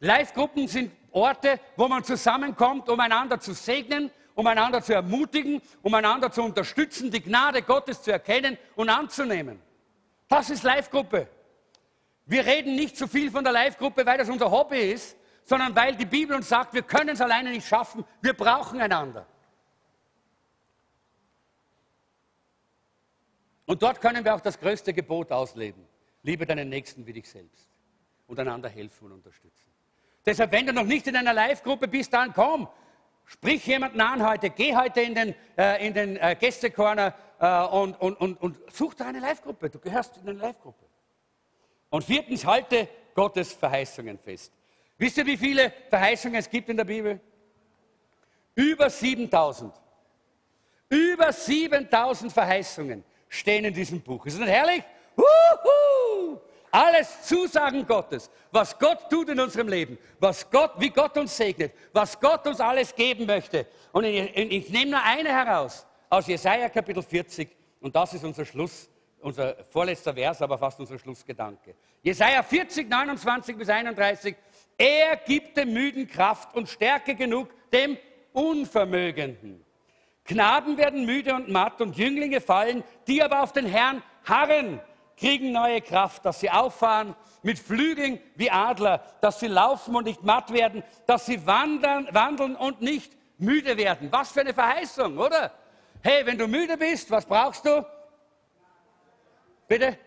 Live-Gruppen 0.00 0.66
sind 0.68 0.92
Orte, 1.12 1.60
wo 1.76 1.88
man 1.88 2.04
zusammenkommt, 2.04 2.88
um 2.88 2.98
einander 3.00 3.40
zu 3.40 3.54
segnen, 3.54 4.10
um 4.34 4.46
einander 4.46 4.82
zu 4.82 4.92
ermutigen, 4.92 5.62
um 5.82 5.94
einander 5.94 6.30
zu 6.30 6.42
unterstützen, 6.42 7.10
die 7.10 7.22
Gnade 7.22 7.62
Gottes 7.62 8.02
zu 8.02 8.12
erkennen 8.12 8.58
und 8.74 8.90
anzunehmen. 8.90 9.60
Das 10.28 10.50
ist 10.50 10.64
Live-Gruppe. 10.64 11.28
Wir 12.26 12.44
reden 12.44 12.74
nicht 12.74 12.96
zu 12.96 13.06
so 13.06 13.10
viel 13.10 13.30
von 13.30 13.44
der 13.44 13.52
Live-Gruppe, 13.52 14.04
weil 14.04 14.18
das 14.18 14.28
unser 14.28 14.50
Hobby 14.50 14.92
ist, 14.92 15.16
sondern 15.44 15.74
weil 15.76 15.94
die 15.94 16.04
Bibel 16.04 16.36
uns 16.36 16.48
sagt, 16.48 16.74
wir 16.74 16.82
können 16.82 17.10
es 17.10 17.20
alleine 17.20 17.50
nicht 17.50 17.66
schaffen, 17.66 18.04
wir 18.20 18.34
brauchen 18.34 18.80
einander. 18.80 19.26
Und 23.64 23.82
dort 23.82 24.00
können 24.00 24.24
wir 24.24 24.34
auch 24.34 24.40
das 24.40 24.58
größte 24.58 24.92
Gebot 24.92 25.30
ausleben. 25.30 25.86
Liebe 26.22 26.46
deinen 26.46 26.68
Nächsten 26.68 27.06
wie 27.06 27.12
dich 27.12 27.28
selbst 27.28 27.68
und 28.26 28.38
einander 28.40 28.68
helfen 28.68 29.06
und 29.06 29.12
unterstützen. 29.12 29.70
Deshalb, 30.24 30.50
wenn 30.50 30.66
du 30.66 30.72
noch 30.72 30.84
nicht 30.84 31.06
in 31.06 31.14
einer 31.14 31.32
Live-Gruppe 31.32 31.86
bist, 31.86 32.12
dann 32.12 32.32
komm, 32.32 32.68
sprich 33.24 33.64
jemanden 33.66 34.00
an 34.00 34.28
heute, 34.28 34.50
geh 34.50 34.74
heute 34.74 35.00
in 35.00 35.14
den, 35.14 35.34
äh, 35.54 35.92
den 35.92 36.16
äh, 36.16 36.36
Gästekorner 36.38 37.14
äh, 37.38 37.62
und, 37.66 38.00
und, 38.00 38.16
und, 38.16 38.40
und 38.40 38.72
such 38.72 38.94
da 38.94 39.06
eine 39.06 39.20
Live-Gruppe. 39.20 39.70
Du 39.70 39.78
gehörst 39.78 40.16
in 40.16 40.28
eine 40.28 40.38
Live-Gruppe. 40.38 40.85
Und 41.90 42.04
viertens, 42.04 42.44
halte 42.44 42.88
Gottes 43.14 43.52
Verheißungen 43.52 44.18
fest. 44.18 44.52
Wisst 44.98 45.18
ihr, 45.18 45.26
wie 45.26 45.36
viele 45.36 45.72
Verheißungen 45.88 46.38
es 46.38 46.48
gibt 46.48 46.68
in 46.68 46.76
der 46.76 46.84
Bibel? 46.84 47.20
Über 48.54 48.88
7000. 48.88 49.72
Über 50.88 51.32
7000 51.32 52.32
Verheißungen 52.32 53.04
stehen 53.28 53.64
in 53.64 53.74
diesem 53.74 54.00
Buch. 54.00 54.24
Ist 54.26 54.34
das 54.34 54.46
nicht 54.46 54.54
herrlich? 54.54 54.82
Uhu! 55.16 56.38
Alles 56.70 57.22
Zusagen 57.22 57.86
Gottes, 57.86 58.30
was 58.50 58.78
Gott 58.78 59.08
tut 59.08 59.30
in 59.30 59.40
unserem 59.40 59.68
Leben, 59.68 59.98
was 60.18 60.50
Gott, 60.50 60.72
wie 60.78 60.90
Gott 60.90 61.16
uns 61.16 61.34
segnet, 61.34 61.72
was 61.92 62.18
Gott 62.20 62.46
uns 62.46 62.60
alles 62.60 62.94
geben 62.94 63.24
möchte. 63.24 63.66
Und 63.92 64.04
ich, 64.04 64.36
ich 64.36 64.68
nehme 64.70 64.92
nur 64.92 65.02
eine 65.02 65.30
heraus 65.30 65.86
aus 66.10 66.26
Jesaja 66.26 66.68
Kapitel 66.68 67.02
40 67.02 67.48
und 67.80 67.96
das 67.96 68.14
ist 68.14 68.24
unser 68.24 68.44
Schluss 68.44 68.88
unser 69.26 69.56
vorletzter 69.70 70.14
Vers, 70.14 70.40
aber 70.40 70.56
fast 70.56 70.78
unser 70.78 70.98
Schlussgedanke. 71.00 71.74
Jesaja 72.00 72.44
40, 72.44 72.88
29 72.88 73.58
bis 73.58 73.68
31. 73.68 74.36
Er 74.78 75.16
gibt 75.16 75.56
dem 75.56 75.72
Müden 75.72 76.06
Kraft 76.06 76.54
und 76.54 76.68
Stärke 76.68 77.16
genug 77.16 77.48
dem 77.72 77.98
Unvermögenden. 78.32 79.64
Knaben 80.24 80.78
werden 80.78 81.06
müde 81.06 81.34
und 81.34 81.48
matt 81.48 81.80
und 81.80 81.96
Jünglinge 81.96 82.40
fallen, 82.40 82.84
die 83.08 83.20
aber 83.20 83.42
auf 83.42 83.52
den 83.52 83.66
Herrn 83.66 84.00
harren, 84.24 84.80
kriegen 85.16 85.50
neue 85.50 85.80
Kraft, 85.80 86.24
dass 86.24 86.38
sie 86.38 86.50
auffahren 86.50 87.16
mit 87.42 87.58
Flügeln 87.58 88.20
wie 88.36 88.50
Adler, 88.50 89.02
dass 89.20 89.40
sie 89.40 89.48
laufen 89.48 89.96
und 89.96 90.04
nicht 90.04 90.22
matt 90.22 90.52
werden, 90.52 90.84
dass 91.06 91.26
sie 91.26 91.44
wandern, 91.46 92.08
wandeln 92.12 92.54
und 92.54 92.80
nicht 92.80 93.16
müde 93.38 93.76
werden. 93.76 94.08
Was 94.12 94.30
für 94.30 94.42
eine 94.42 94.54
Verheißung, 94.54 95.18
oder? 95.18 95.52
Hey, 96.02 96.24
wenn 96.26 96.38
du 96.38 96.46
müde 96.46 96.76
bist, 96.76 97.10
was 97.10 97.26
brauchst 97.26 97.64
du? 97.64 97.84
Bitte? 99.68 99.98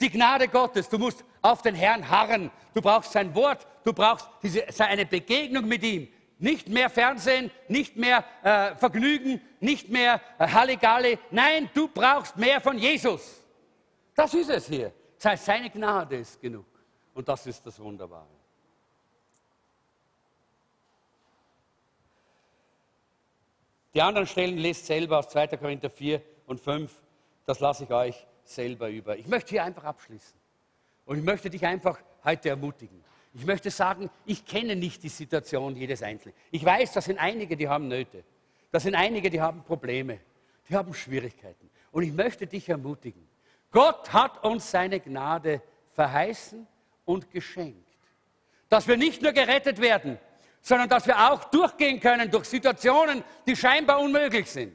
Die 0.00 0.10
Gnade 0.10 0.48
Gottes. 0.48 0.88
Du 0.88 0.98
musst 0.98 1.24
auf 1.40 1.62
den 1.62 1.74
Herrn 1.74 2.08
harren. 2.08 2.50
Du 2.74 2.80
brauchst 2.80 3.12
sein 3.12 3.34
Wort. 3.34 3.66
Du 3.84 3.92
brauchst 3.92 4.28
diese, 4.42 4.64
eine 4.84 5.06
Begegnung 5.06 5.66
mit 5.66 5.82
ihm. 5.82 6.08
Nicht 6.38 6.68
mehr 6.68 6.90
Fernsehen, 6.90 7.50
nicht 7.68 7.96
mehr 7.96 8.24
äh, 8.42 8.74
Vergnügen, 8.74 9.40
nicht 9.60 9.88
mehr 9.88 10.20
äh, 10.38 10.48
Halligalli. 10.48 11.18
Nein, 11.30 11.70
du 11.72 11.88
brauchst 11.88 12.36
mehr 12.36 12.60
von 12.60 12.76
Jesus. 12.76 13.40
Das 14.14 14.34
ist 14.34 14.50
es 14.50 14.66
hier. 14.66 14.92
Das 15.16 15.26
heißt, 15.26 15.44
seine 15.44 15.70
Gnade 15.70 16.16
ist 16.16 16.40
genug. 16.40 16.66
Und 17.14 17.28
das 17.28 17.46
ist 17.46 17.64
das 17.64 17.78
Wunderbare. 17.78 18.26
Die 23.94 24.02
anderen 24.02 24.26
Stellen 24.26 24.58
lest 24.58 24.86
selber 24.86 25.20
aus 25.20 25.28
2. 25.28 25.46
Korinther 25.56 25.88
4 25.88 26.20
und 26.46 26.60
5. 26.60 26.92
Das 27.46 27.60
lasse 27.60 27.84
ich 27.84 27.90
euch 27.90 28.26
selber 28.44 28.88
über. 28.88 29.16
Ich 29.16 29.26
möchte 29.26 29.50
hier 29.50 29.64
einfach 29.64 29.84
abschließen. 29.84 30.34
Und 31.06 31.18
ich 31.18 31.24
möchte 31.24 31.50
dich 31.50 31.64
einfach 31.64 31.98
heute 32.24 32.48
ermutigen. 32.50 33.02
Ich 33.34 33.44
möchte 33.44 33.70
sagen, 33.70 34.10
ich 34.24 34.46
kenne 34.46 34.76
nicht 34.76 35.02
die 35.02 35.08
Situation 35.08 35.74
jedes 35.76 36.02
Einzelnen. 36.02 36.34
Ich 36.50 36.64
weiß, 36.64 36.92
das 36.92 37.06
sind 37.06 37.18
einige, 37.18 37.56
die 37.56 37.68
haben 37.68 37.88
Nöte. 37.88 38.22
Das 38.70 38.84
sind 38.84 38.94
einige, 38.94 39.28
die 39.28 39.40
haben 39.40 39.62
Probleme. 39.64 40.20
Die 40.68 40.76
haben 40.76 40.94
Schwierigkeiten. 40.94 41.68
Und 41.90 42.04
ich 42.04 42.12
möchte 42.12 42.46
dich 42.46 42.68
ermutigen. 42.68 43.28
Gott 43.70 44.12
hat 44.12 44.44
uns 44.44 44.70
seine 44.70 45.00
Gnade 45.00 45.60
verheißen 45.94 46.66
und 47.04 47.30
geschenkt. 47.30 47.88
Dass 48.68 48.86
wir 48.86 48.96
nicht 48.96 49.20
nur 49.20 49.32
gerettet 49.32 49.80
werden, 49.80 50.18
sondern 50.60 50.88
dass 50.88 51.06
wir 51.06 51.30
auch 51.30 51.44
durchgehen 51.44 52.00
können 52.00 52.30
durch 52.30 52.46
Situationen, 52.46 53.22
die 53.46 53.54
scheinbar 53.54 54.00
unmöglich 54.00 54.50
sind. 54.50 54.74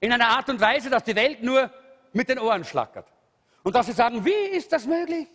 In 0.00 0.12
einer 0.12 0.28
Art 0.28 0.48
und 0.50 0.60
Weise, 0.60 0.90
dass 0.90 1.04
die 1.04 1.14
Welt 1.14 1.42
nur 1.42 1.70
mit 2.12 2.28
den 2.28 2.38
Ohren 2.38 2.64
schlackert. 2.64 3.06
Und 3.62 3.74
dass 3.74 3.86
sie 3.86 3.92
sagen, 3.92 4.24
wie 4.24 4.56
ist 4.56 4.72
das 4.72 4.86
möglich? 4.86 5.28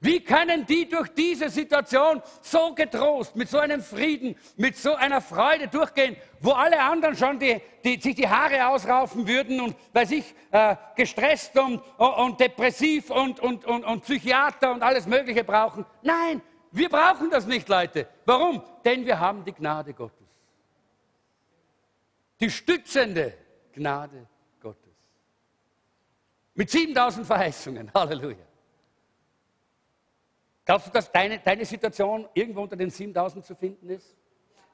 Wie 0.00 0.20
können 0.20 0.64
die 0.64 0.88
durch 0.88 1.08
diese 1.08 1.48
Situation 1.48 2.22
so 2.40 2.72
getrost, 2.72 3.34
mit 3.34 3.48
so 3.48 3.58
einem 3.58 3.82
Frieden, 3.82 4.36
mit 4.56 4.76
so 4.76 4.94
einer 4.94 5.20
Freude 5.20 5.66
durchgehen, 5.66 6.16
wo 6.40 6.52
alle 6.52 6.80
anderen 6.80 7.16
schon 7.16 7.38
die, 7.38 7.60
die, 7.84 8.00
sich 8.00 8.14
die 8.14 8.28
Haare 8.28 8.68
ausraufen 8.68 9.26
würden 9.26 9.60
und 9.60 9.74
weil 9.92 10.06
sich 10.06 10.32
äh, 10.52 10.76
gestresst 10.94 11.58
und, 11.58 11.82
und 11.98 12.38
depressiv 12.38 13.10
und, 13.10 13.40
und, 13.40 13.64
und, 13.64 13.84
und 13.84 14.04
Psychiater 14.04 14.72
und 14.72 14.82
alles 14.84 15.04
Mögliche 15.06 15.42
brauchen? 15.42 15.84
Nein, 16.02 16.42
wir 16.70 16.88
brauchen 16.88 17.28
das 17.30 17.46
nicht, 17.46 17.68
Leute. 17.68 18.06
Warum? 18.24 18.62
Denn 18.84 19.04
wir 19.04 19.18
haben 19.18 19.44
die 19.44 19.52
Gnade 19.52 19.94
Gottes. 19.94 20.28
Die 22.38 22.50
stützende 22.50 23.34
Gnade 23.72 24.28
mit 26.58 26.70
7000 26.70 27.24
Verheißungen. 27.24 27.88
Halleluja. 27.94 28.44
Glaubst 30.64 30.88
du, 30.88 30.90
dass 30.90 31.10
deine, 31.12 31.38
deine 31.38 31.64
Situation 31.64 32.28
irgendwo 32.34 32.62
unter 32.62 32.74
den 32.74 32.90
7000 32.90 33.46
zu 33.46 33.54
finden 33.54 33.88
ist? 33.88 34.16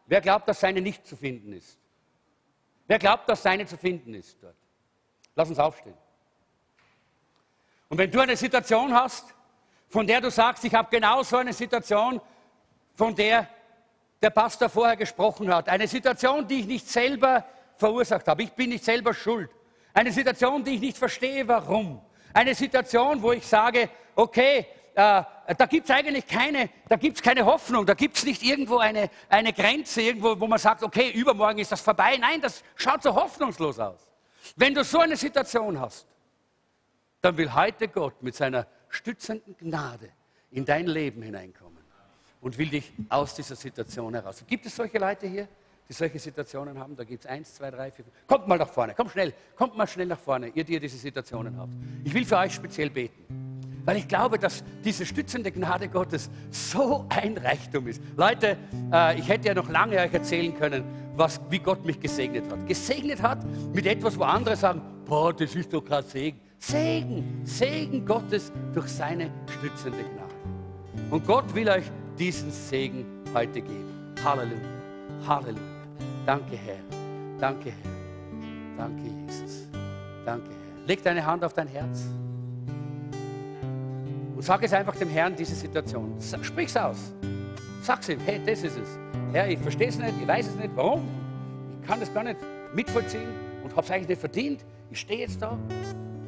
Wer 0.06 0.22
glaubt, 0.22 0.48
dass 0.48 0.60
seine 0.60 0.80
nicht 0.80 1.06
zu 1.06 1.14
finden 1.14 1.52
ist? 1.52 1.78
Wer 2.86 2.98
glaubt, 2.98 3.28
dass 3.28 3.42
seine 3.42 3.66
zu 3.66 3.76
finden 3.76 4.14
ist 4.14 4.42
dort? 4.42 4.56
Lass 5.36 5.50
uns 5.50 5.58
aufstehen. 5.58 5.96
Und 7.90 7.98
wenn 7.98 8.10
du 8.10 8.18
eine 8.20 8.36
Situation 8.36 8.94
hast, 8.94 9.34
von 9.88 10.06
der 10.06 10.22
du 10.22 10.30
sagst, 10.30 10.64
ich 10.64 10.74
habe 10.74 10.88
genau 10.90 11.22
so 11.22 11.36
eine 11.36 11.52
Situation, 11.52 12.18
von 12.94 13.14
der 13.14 13.46
der 14.22 14.30
Pastor 14.30 14.70
vorher 14.70 14.96
gesprochen 14.96 15.54
hat, 15.54 15.68
eine 15.68 15.86
Situation, 15.86 16.48
die 16.48 16.60
ich 16.60 16.66
nicht 16.66 16.88
selber 16.88 17.44
verursacht 17.76 18.26
habe, 18.26 18.42
ich 18.42 18.52
bin 18.52 18.70
nicht 18.70 18.84
selber 18.84 19.12
schuld, 19.12 19.50
eine 19.94 20.12
Situation, 20.12 20.62
die 20.64 20.74
ich 20.74 20.80
nicht 20.80 20.98
verstehe, 20.98 21.46
warum. 21.48 22.00
Eine 22.34 22.54
Situation, 22.54 23.22
wo 23.22 23.32
ich 23.32 23.46
sage, 23.46 23.88
okay, 24.16 24.66
äh, 24.94 25.22
da 25.56 25.66
gibt 25.68 25.88
es 25.88 25.90
eigentlich 25.90 26.26
keine, 26.26 26.68
da 26.88 26.96
gibt's 26.96 27.22
keine 27.22 27.46
Hoffnung, 27.46 27.86
da 27.86 27.94
gibt 27.94 28.16
es 28.16 28.24
nicht 28.24 28.42
irgendwo 28.42 28.78
eine, 28.78 29.08
eine 29.28 29.52
Grenze, 29.52 30.02
irgendwo, 30.02 30.38
wo 30.38 30.46
man 30.46 30.58
sagt, 30.58 30.82
okay, 30.82 31.10
übermorgen 31.10 31.60
ist 31.60 31.72
das 31.72 31.80
vorbei. 31.80 32.16
Nein, 32.20 32.40
das 32.40 32.62
schaut 32.74 33.02
so 33.02 33.14
hoffnungslos 33.14 33.78
aus. 33.78 34.08
Wenn 34.56 34.74
du 34.74 34.84
so 34.84 34.98
eine 34.98 35.16
Situation 35.16 35.80
hast, 35.80 36.06
dann 37.20 37.36
will 37.36 37.52
heute 37.54 37.88
Gott 37.88 38.22
mit 38.22 38.34
seiner 38.34 38.66
stützenden 38.88 39.56
Gnade 39.56 40.10
in 40.50 40.64
dein 40.64 40.86
Leben 40.86 41.22
hineinkommen 41.22 41.82
und 42.40 42.58
will 42.58 42.68
dich 42.68 42.92
aus 43.08 43.34
dieser 43.34 43.56
Situation 43.56 44.12
heraus. 44.12 44.44
Gibt 44.46 44.66
es 44.66 44.76
solche 44.76 44.98
Leute 44.98 45.26
hier? 45.26 45.48
Die 45.88 45.92
solche 45.92 46.18
Situationen 46.18 46.78
haben? 46.78 46.96
Da 46.96 47.04
gibt 47.04 47.24
es 47.24 47.30
eins, 47.30 47.54
zwei, 47.54 47.70
drei, 47.70 47.90
vier. 47.90 48.04
Kommt 48.26 48.48
mal 48.48 48.58
nach 48.58 48.68
vorne, 48.68 48.94
kommt 48.94 49.10
schnell, 49.10 49.32
kommt 49.56 49.76
mal 49.76 49.86
schnell 49.86 50.06
nach 50.06 50.18
vorne, 50.18 50.48
ihr, 50.48 50.64
die 50.64 50.74
ihr 50.74 50.80
diese 50.80 50.96
Situationen 50.96 51.56
habt. 51.58 51.72
Ich 52.04 52.14
will 52.14 52.24
für 52.24 52.38
euch 52.38 52.54
speziell 52.54 52.90
beten. 52.90 53.44
Weil 53.84 53.98
ich 53.98 54.08
glaube, 54.08 54.38
dass 54.38 54.64
diese 54.82 55.04
stützende 55.04 55.52
Gnade 55.52 55.88
Gottes 55.88 56.30
so 56.50 57.04
ein 57.10 57.36
Reichtum 57.36 57.86
ist. 57.86 58.00
Leute, 58.16 58.56
äh, 58.90 59.18
ich 59.18 59.28
hätte 59.28 59.48
ja 59.48 59.54
noch 59.54 59.68
lange 59.68 59.98
euch 59.98 60.12
erzählen 60.12 60.56
können, 60.56 60.84
was, 61.16 61.40
wie 61.50 61.58
Gott 61.58 61.84
mich 61.84 62.00
gesegnet 62.00 62.50
hat. 62.50 62.66
Gesegnet 62.66 63.20
hat 63.20 63.44
mit 63.74 63.86
etwas, 63.86 64.18
wo 64.18 64.24
andere 64.24 64.56
sagen, 64.56 64.80
boah, 65.04 65.32
das 65.34 65.54
ist 65.54 65.72
doch 65.72 65.82
kein 65.82 66.02
Segen. 66.04 66.40
Segen, 66.58 67.42
Segen 67.44 68.06
Gottes 68.06 68.50
durch 68.72 68.88
seine 68.88 69.30
stützende 69.58 69.98
Gnade. 69.98 70.34
Und 71.10 71.26
Gott 71.26 71.54
will 71.54 71.68
euch 71.68 71.84
diesen 72.18 72.50
Segen 72.50 73.04
heute 73.34 73.60
geben. 73.60 74.14
Halleluja, 74.24 74.58
Halleluja. 75.26 75.73
Danke, 76.26 76.56
Herr. 76.56 76.78
Danke, 77.38 77.70
Herr. 77.70 77.90
Danke, 78.76 79.02
Jesus. 79.26 79.68
Danke, 80.24 80.48
Herr. 80.48 80.86
Leg 80.86 81.02
deine 81.02 81.24
Hand 81.24 81.44
auf 81.44 81.52
dein 81.52 81.68
Herz. 81.68 82.06
Und 84.34 84.42
sag 84.42 84.62
es 84.62 84.72
einfach 84.72 84.96
dem 84.96 85.10
Herrn, 85.10 85.36
diese 85.36 85.54
Situation. 85.54 86.16
Sprich 86.42 86.68
es 86.68 86.76
aus. 86.76 87.12
Sag 87.82 88.00
es 88.00 88.08
ihm, 88.08 88.20
hey, 88.24 88.40
das 88.44 88.62
ist 88.62 88.78
es. 88.78 88.98
Herr, 89.32 89.48
ich 89.48 89.58
verstehe 89.58 89.88
es 89.88 89.98
nicht, 89.98 90.14
ich 90.20 90.26
weiß 90.26 90.48
es 90.48 90.54
nicht, 90.56 90.70
warum. 90.74 91.06
Ich 91.82 91.88
kann 91.88 92.00
das 92.00 92.12
gar 92.12 92.24
nicht 92.24 92.38
mitvollziehen 92.74 93.28
und 93.62 93.70
habe 93.72 93.82
es 93.82 93.90
eigentlich 93.90 94.08
nicht 94.08 94.20
verdient. 94.20 94.64
Ich 94.90 95.00
stehe 95.00 95.20
jetzt 95.20 95.42
da, 95.42 95.58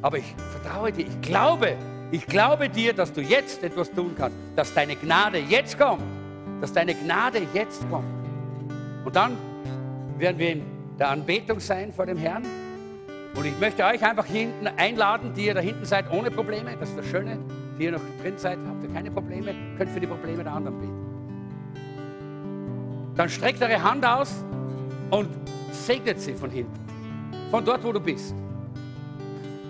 aber 0.01 0.19
ich 0.19 0.35
vertraue 0.51 0.91
dir. 0.91 1.07
Ich 1.07 1.21
glaube, 1.21 1.75
ich 2.11 2.25
glaube 2.27 2.69
dir, 2.69 2.93
dass 2.93 3.11
du 3.11 3.21
jetzt 3.21 3.63
etwas 3.63 3.91
tun 3.91 4.13
kannst, 4.17 4.37
dass 4.55 4.73
deine 4.73 4.95
Gnade 4.95 5.39
jetzt 5.39 5.77
kommt, 5.77 6.03
dass 6.61 6.71
deine 6.71 6.93
Gnade 6.93 7.41
jetzt 7.53 7.89
kommt. 7.89 8.07
Und 9.03 9.15
dann 9.15 9.37
werden 10.19 10.39
wir 10.39 10.51
in 10.51 10.63
der 10.97 11.09
Anbetung 11.09 11.59
sein 11.59 11.93
vor 11.93 12.05
dem 12.05 12.17
Herrn. 12.17 12.43
Und 13.35 13.45
ich 13.45 13.59
möchte 13.59 13.83
euch 13.83 14.03
einfach 14.03 14.25
hinten 14.25 14.67
einladen, 14.67 15.33
die 15.35 15.45
ihr 15.45 15.53
da 15.53 15.59
hinten 15.59 15.85
seid, 15.85 16.11
ohne 16.11 16.31
Probleme. 16.31 16.75
Das 16.79 16.89
ist 16.89 16.97
das 16.97 17.05
Schöne 17.05 17.37
die 17.77 17.85
ihr 17.85 17.91
noch 17.91 18.01
drin 18.21 18.37
seid, 18.37 18.57
habt 18.67 18.83
ihr 18.83 18.89
keine 18.89 19.11
Probleme, 19.11 19.53
könnt 19.77 19.91
für 19.91 19.99
die 19.99 20.07
Probleme 20.07 20.43
der 20.43 20.53
anderen 20.53 20.79
beten. 20.79 21.05
Dann 23.15 23.29
streckt 23.29 23.61
eure 23.61 23.81
Hand 23.81 24.05
aus 24.05 24.43
und 25.09 25.29
segnet 25.71 26.19
sie 26.19 26.33
von 26.33 26.49
hinten, 26.49 26.79
von 27.51 27.63
dort, 27.65 27.83
wo 27.83 27.91
du 27.91 27.99
bist. 27.99 28.35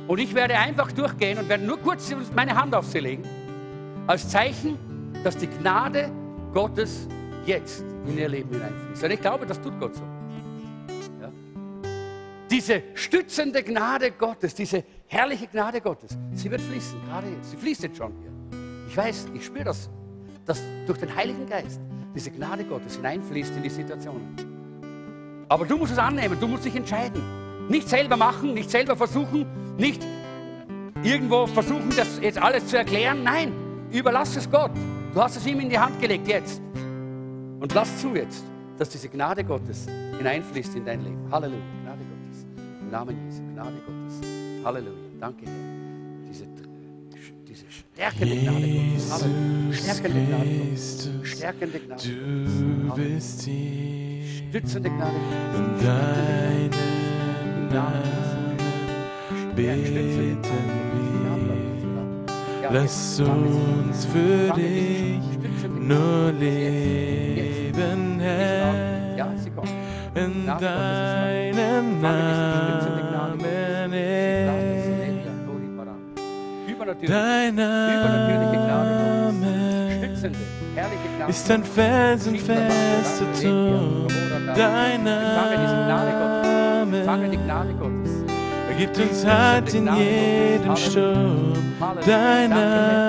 Und 0.07 0.19
ich 0.19 0.33
werde 0.33 0.57
einfach 0.57 0.91
durchgehen 0.91 1.37
und 1.37 1.49
werde 1.49 1.65
nur 1.65 1.77
kurz 1.79 2.13
meine 2.33 2.55
Hand 2.55 2.73
auf 2.73 2.85
sie 2.85 2.99
legen, 2.99 3.23
als 4.07 4.29
Zeichen, 4.29 4.77
dass 5.23 5.35
die 5.37 5.47
Gnade 5.47 6.09
Gottes 6.53 7.07
jetzt 7.45 7.83
in 8.05 8.17
ihr 8.17 8.29
Leben 8.29 8.49
hineinfließt. 8.51 9.03
Und 9.03 9.11
ich 9.11 9.21
glaube, 9.21 9.45
das 9.45 9.61
tut 9.61 9.77
Gott 9.79 9.95
so. 9.95 10.16
Diese 12.58 12.82
stützende 12.95 13.62
Gnade 13.62 14.10
Gottes, 14.10 14.55
diese 14.55 14.84
herrliche 15.05 15.45
Gnade 15.45 15.80
Gottes, 15.80 16.18
sie 16.34 16.49
wird 16.49 16.60
fließen, 16.60 16.99
gerade 17.08 17.28
jetzt. 17.28 17.51
Sie 17.51 17.55
fließt 17.55 17.84
jetzt 17.84 17.97
schon 17.97 18.12
hier. 18.20 18.32
Ich 18.89 18.97
weiß, 18.97 19.28
ich 19.36 19.45
spüre 19.45 19.66
das, 19.66 19.88
dass 20.43 20.60
durch 20.88 20.97
den 20.97 21.16
Heiligen 21.16 21.47
Geist 21.47 21.80
diese 22.16 22.32
Gnade 22.32 22.64
Gottes 22.64 22.95
hineinfließt 22.95 23.58
in 23.58 23.62
die 23.62 23.70
Situationen. 23.70 25.45
Aber 25.47 25.68
du 25.68 25.78
musst 25.78 25.91
es 25.91 25.99
annehmen, 25.99 26.36
du 26.39 26.47
musst 26.47 26.66
dich 26.66 26.76
entscheiden. 26.76 27.22
Nicht 27.70 27.88
selber 27.88 28.18
machen, 28.18 28.55
nicht 28.55 28.72
selber 28.72 28.97
versuchen, 28.97 29.45
nicht 29.78 30.03
irgendwo 31.03 31.45
versuchen, 31.45 31.93
das 31.95 32.20
jetzt 32.20 32.41
alles 32.41 32.66
zu 32.66 32.76
erklären. 32.76 33.22
Nein, 33.22 33.53
überlass 33.91 34.36
es 34.36 34.49
Gott. 34.49 34.72
Du 35.14 35.22
hast 35.22 35.38
es 35.38 35.45
ihm 35.45 35.60
in 35.60 35.70
die 35.70 35.78
Hand 35.78 36.01
gelegt 36.01 36.28
jetzt. 36.28 36.60
Und 36.74 37.72
lass 37.76 38.01
zu 38.01 38.16
jetzt, 38.16 38.43
dass 38.80 38.89
diese 38.89 39.10
Gnade 39.10 39.43
Gottes 39.43 39.86
hineinfließt 40.18 40.76
in 40.76 40.86
dein 40.86 41.03
Leben. 41.03 41.32
Halleluja. 41.32 41.78
Im 42.88 42.91
Namen 42.91 43.17
Jesu, 43.25 43.41
Gnade 43.53 43.77
Gottes. 43.85 44.21
Halleluja. 44.63 44.93
Danke, 45.19 45.45
Herr. 45.45 45.53
Diese, 46.25 46.45
diese 47.45 47.65
stärkende 47.69 48.35
Gnade 48.38 48.61
Gottes. 48.61 49.11
Halleluja. 49.11 49.73
Stärkende 49.73 50.21
Gnade 50.25 50.55
Gottes. 50.55 51.09
Stärkende 51.23 51.79
Gnade 51.79 51.89
Gottes. 51.89 52.07
Du 52.07 52.95
bist 52.95 53.41
hier. 53.41 54.23
Stützende 54.25 54.89
Gnade 54.89 55.17
In 55.57 55.65
deinem 55.85 57.67
Namen 57.73 58.55
beten 59.53 59.93
wir. 59.93 60.38
Lass 62.71 63.19
uns 63.19 64.05
für 64.05 64.53
dich 64.53 65.19
nur 65.77 66.31
leben, 66.31 68.17
Herr. 68.19 68.73
In 70.15 70.45
deinem 70.45 71.36
Namen 71.82 72.67
Übernatürlich. 76.67 77.09
Dein. 77.09 77.55
Name 77.55 79.07
ist 81.28 81.51
ein 81.51 81.63
felsenfester 81.63 83.25
Turm. 83.41 84.07
Dein. 84.55 85.07
Empfange 85.07 85.57
die 87.30 87.34
Name 87.34 87.38
Gnade 87.38 87.73
Gottes. 87.73 88.11
er 88.69 88.75
gibt 88.75 88.97
uns 88.97 89.25
Halt 89.25 89.73
in 89.73 89.89
jedem 89.95 90.75
Sturm. 90.75 91.53
Dein 92.05 92.49
Name. 92.49 93.07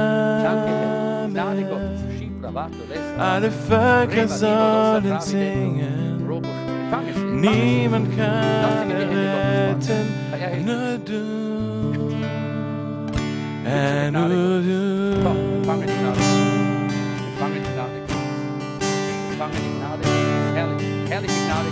Alle 3.18 3.50
Völker 3.50 4.28
sollen 4.28 5.20
singen. 5.20 6.07
Niemand 6.90 8.08
Lass 8.16 8.74
kann 8.78 8.88
sie 8.88 8.94
in 8.94 9.10
die 9.10 9.16
Hände 9.16 9.68
Gottes 9.70 9.90
retten, 9.90 10.08
fallen. 10.30 10.42
Erhebe 10.42 10.64
nur 10.64 10.98
du. 10.98 11.20
Bitte 13.62 13.70
Herr, 13.70 14.10
Gnade 14.10 14.34
nur 14.34 14.62
Gottes. 14.62 15.22
Komm, 15.22 15.36
du. 15.36 15.56
empfange 15.58 15.86
die 15.86 15.92
Gnade 15.92 16.18
Gottes. 16.18 16.48
Empfange 17.28 17.54
die 17.54 17.72
Gnade 17.74 17.98
Gottes. 18.00 18.16
Empfange 19.30 19.52
die 19.54 19.72
Gnade 19.78 20.02
Gottes. 20.02 20.54
Herrlich, 20.54 21.10
herrliche 21.10 21.40
Gnade 21.46 21.70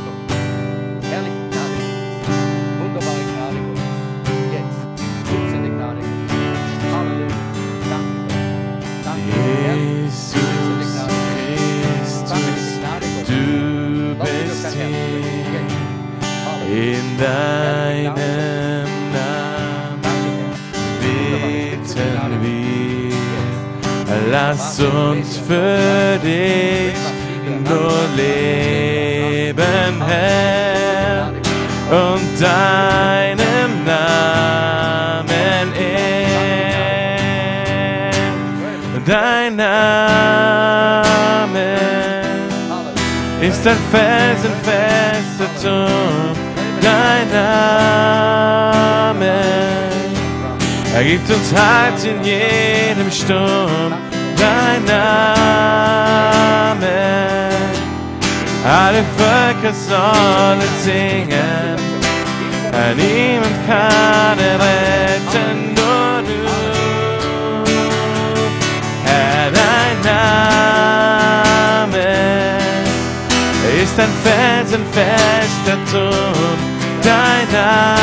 Lass 24.58 24.80
uns 24.80 25.36
für 25.36 26.18
dich 26.24 26.96
nur 27.68 28.08
leben, 28.16 30.02
Herr, 30.06 31.30
und 31.90 32.40
deinem 32.40 33.84
Namen 33.84 35.74
ehren. 35.78 36.32
Dein 39.04 39.56
Name 39.56 39.76
ist 43.42 43.66
ein 43.66 43.76
felsenfester 43.92 45.50
Turm, 45.62 46.36
dein 46.80 47.28
Name. 47.30 48.06
Er 50.96 51.04
gibt 51.04 51.28
uns 51.28 51.52
Halt 51.54 52.02
in 52.04 52.24
jedem 52.24 53.10
Sturm, 53.10 54.05
dein 54.86 54.98
Name. 54.98 56.86
Alle 58.64 59.04
Völker 59.16 59.72
sollen 59.74 60.70
singen, 60.82 61.76
niemand 62.96 63.56
kann 63.66 64.38
er 64.38 64.58
retten, 64.58 65.74
nur 65.74 66.22
du. 66.22 66.42
Herr, 69.04 69.50
dein 69.52 69.98
Name 70.14 72.06
ist 73.82 73.96
ein 74.00 74.12
felsenfester 74.24 75.78
Turm, 75.90 76.58
dein 77.02 77.46
Name. 77.52 77.96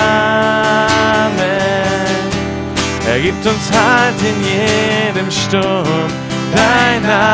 Er 3.06 3.20
gibt 3.20 3.46
uns 3.46 3.70
Halt 3.72 4.16
in 4.22 4.42
jedem 4.44 5.30
Sturm, 5.30 6.10
dein 6.56 7.02
Name. 7.02 7.34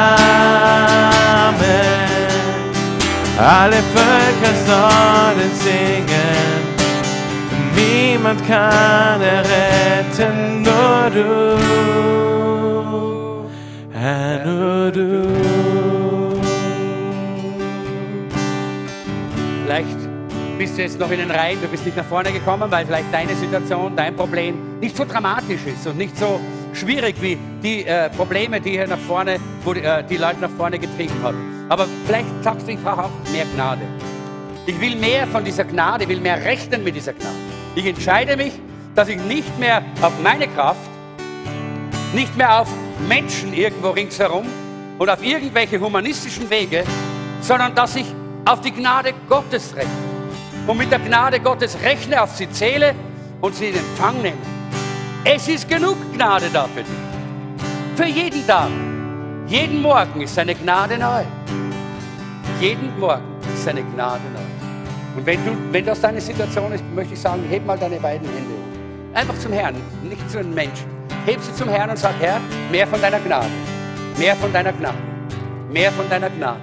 Alle 3.37 3.81
Völker 3.95 4.53
sollen 4.67 5.51
singen, 5.53 6.61
niemand 7.75 8.39
kann 8.47 9.21
er 9.21 9.43
retten, 9.55 10.61
nur 10.61 11.09
du. 11.13 11.57
Herr, 13.93 14.45
nur 14.45 14.91
du. 14.91 15.68
Bist 20.59 20.77
du 20.77 20.81
jetzt 20.81 20.99
noch 20.99 21.09
in 21.09 21.19
den 21.19 21.31
Reihen, 21.31 21.57
du 21.61 21.69
bist 21.69 21.85
nicht 21.85 21.95
nach 21.95 22.03
vorne 22.03 22.33
gekommen, 22.33 22.69
weil 22.69 22.85
vielleicht 22.85 23.13
deine 23.13 23.33
Situation, 23.33 23.95
dein 23.95 24.13
Problem 24.13 24.77
nicht 24.81 24.97
so 24.97 25.05
dramatisch 25.05 25.65
ist 25.65 25.87
und 25.87 25.97
nicht 25.97 26.17
so 26.17 26.37
schwierig 26.73 27.15
wie 27.21 27.37
die 27.63 27.85
äh, 27.85 28.09
Probleme, 28.09 28.59
die 28.59 28.71
hier 28.71 28.85
nach 28.85 28.99
vorne, 28.99 29.39
wo 29.63 29.73
die, 29.73 29.79
äh, 29.79 30.03
die 30.03 30.17
Leute 30.17 30.41
nach 30.41 30.49
vorne 30.49 30.77
getrieben 30.77 31.15
haben. 31.23 31.65
Aber 31.69 31.87
vielleicht 32.05 32.27
sagst 32.43 32.67
du, 32.67 32.73
ich 32.73 32.83
brauche 32.83 33.05
auch 33.05 33.31
mehr 33.31 33.45
Gnade. 33.55 33.83
Ich 34.65 34.79
will 34.81 34.97
mehr 34.97 35.27
von 35.27 35.45
dieser 35.45 35.63
Gnade, 35.63 36.03
ich 36.03 36.09
will 36.09 36.19
mehr 36.19 36.43
rechnen 36.43 36.83
mit 36.83 36.93
dieser 36.93 37.13
Gnade. 37.13 37.35
Ich 37.75 37.85
entscheide 37.85 38.35
mich, 38.35 38.51
dass 38.95 39.07
ich 39.07 39.17
nicht 39.17 39.57
mehr 39.59 39.81
auf 40.01 40.11
meine 40.21 40.49
Kraft, 40.49 40.89
nicht 42.13 42.35
mehr 42.35 42.59
auf 42.59 42.67
Menschen 43.07 43.53
irgendwo 43.53 43.91
ringsherum 43.91 44.45
und 44.97 45.09
auf 45.09 45.23
irgendwelche 45.23 45.79
humanistischen 45.79 46.49
Wege, 46.49 46.83
sondern 47.39 47.73
dass 47.73 47.95
ich 47.95 48.07
auf 48.43 48.59
die 48.59 48.71
Gnade 48.71 49.13
Gottes 49.29 49.73
rechne. 49.73 50.08
Und 50.69 50.77
mit 50.77 50.91
der 50.91 50.99
Gnade 50.99 51.39
Gottes 51.39 51.75
rechne, 51.81 52.21
auf 52.21 52.35
sie 52.35 52.47
zähle 52.47 52.93
und 53.41 53.55
sie 53.55 53.69
in 53.69 53.75
Empfang 53.75 54.21
nehme. 54.21 54.37
Es 55.25 55.47
ist 55.47 55.67
genug 55.67 55.97
Gnade 56.13 56.45
da 56.53 56.65
für 56.65 56.83
dich. 56.83 57.95
Für 57.95 58.05
jeden 58.05 58.45
Tag. 58.45 58.69
Jeden 59.47 59.81
Morgen 59.81 60.21
ist 60.21 60.35
seine 60.35 60.53
Gnade 60.53 60.99
neu. 60.99 61.23
Jeden 62.59 62.99
Morgen 62.99 63.23
ist 63.51 63.63
seine 63.63 63.81
Gnade 63.81 64.21
neu. 64.31 65.17
Und 65.17 65.25
wenn, 65.25 65.43
du, 65.43 65.57
wenn 65.71 65.85
das 65.85 66.01
deine 66.01 66.21
Situation 66.21 66.71
ist, 66.71 66.83
möchte 66.93 67.15
ich 67.15 67.19
sagen, 67.19 67.43
heb 67.49 67.65
mal 67.65 67.79
deine 67.79 67.99
beiden 67.99 68.27
Hände. 68.27 68.53
Einfach 69.15 69.39
zum 69.39 69.51
Herrn, 69.51 69.73
nicht 70.03 70.29
zu 70.29 70.37
den 70.37 70.53
Menschen. 70.53 70.85
Heb 71.25 71.41
sie 71.41 71.53
zum 71.55 71.69
Herrn 71.69 71.89
und 71.89 71.97
sag, 71.97 72.13
Herr, 72.19 72.39
mehr 72.71 72.85
von 72.85 73.01
deiner 73.01 73.19
Gnade. 73.19 73.49
Mehr 74.19 74.35
von 74.35 74.53
deiner 74.53 74.71
Gnade. 74.71 74.99
Mehr 75.71 75.91
von 75.91 76.07
deiner 76.07 76.29
Gnade. 76.29 76.59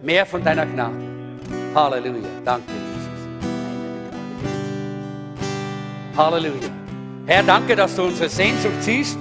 Mehr 0.00 0.24
von 0.24 0.44
deiner 0.44 0.64
Gnade. 0.64 0.94
Halleluja. 1.74 2.28
Danke, 2.44 2.85
Halleluja. 6.16 6.70
Herr, 7.26 7.42
danke, 7.42 7.76
dass 7.76 7.94
du 7.94 8.04
unsere 8.04 8.30
Sehnsucht 8.30 8.80
siehst, 8.82 9.18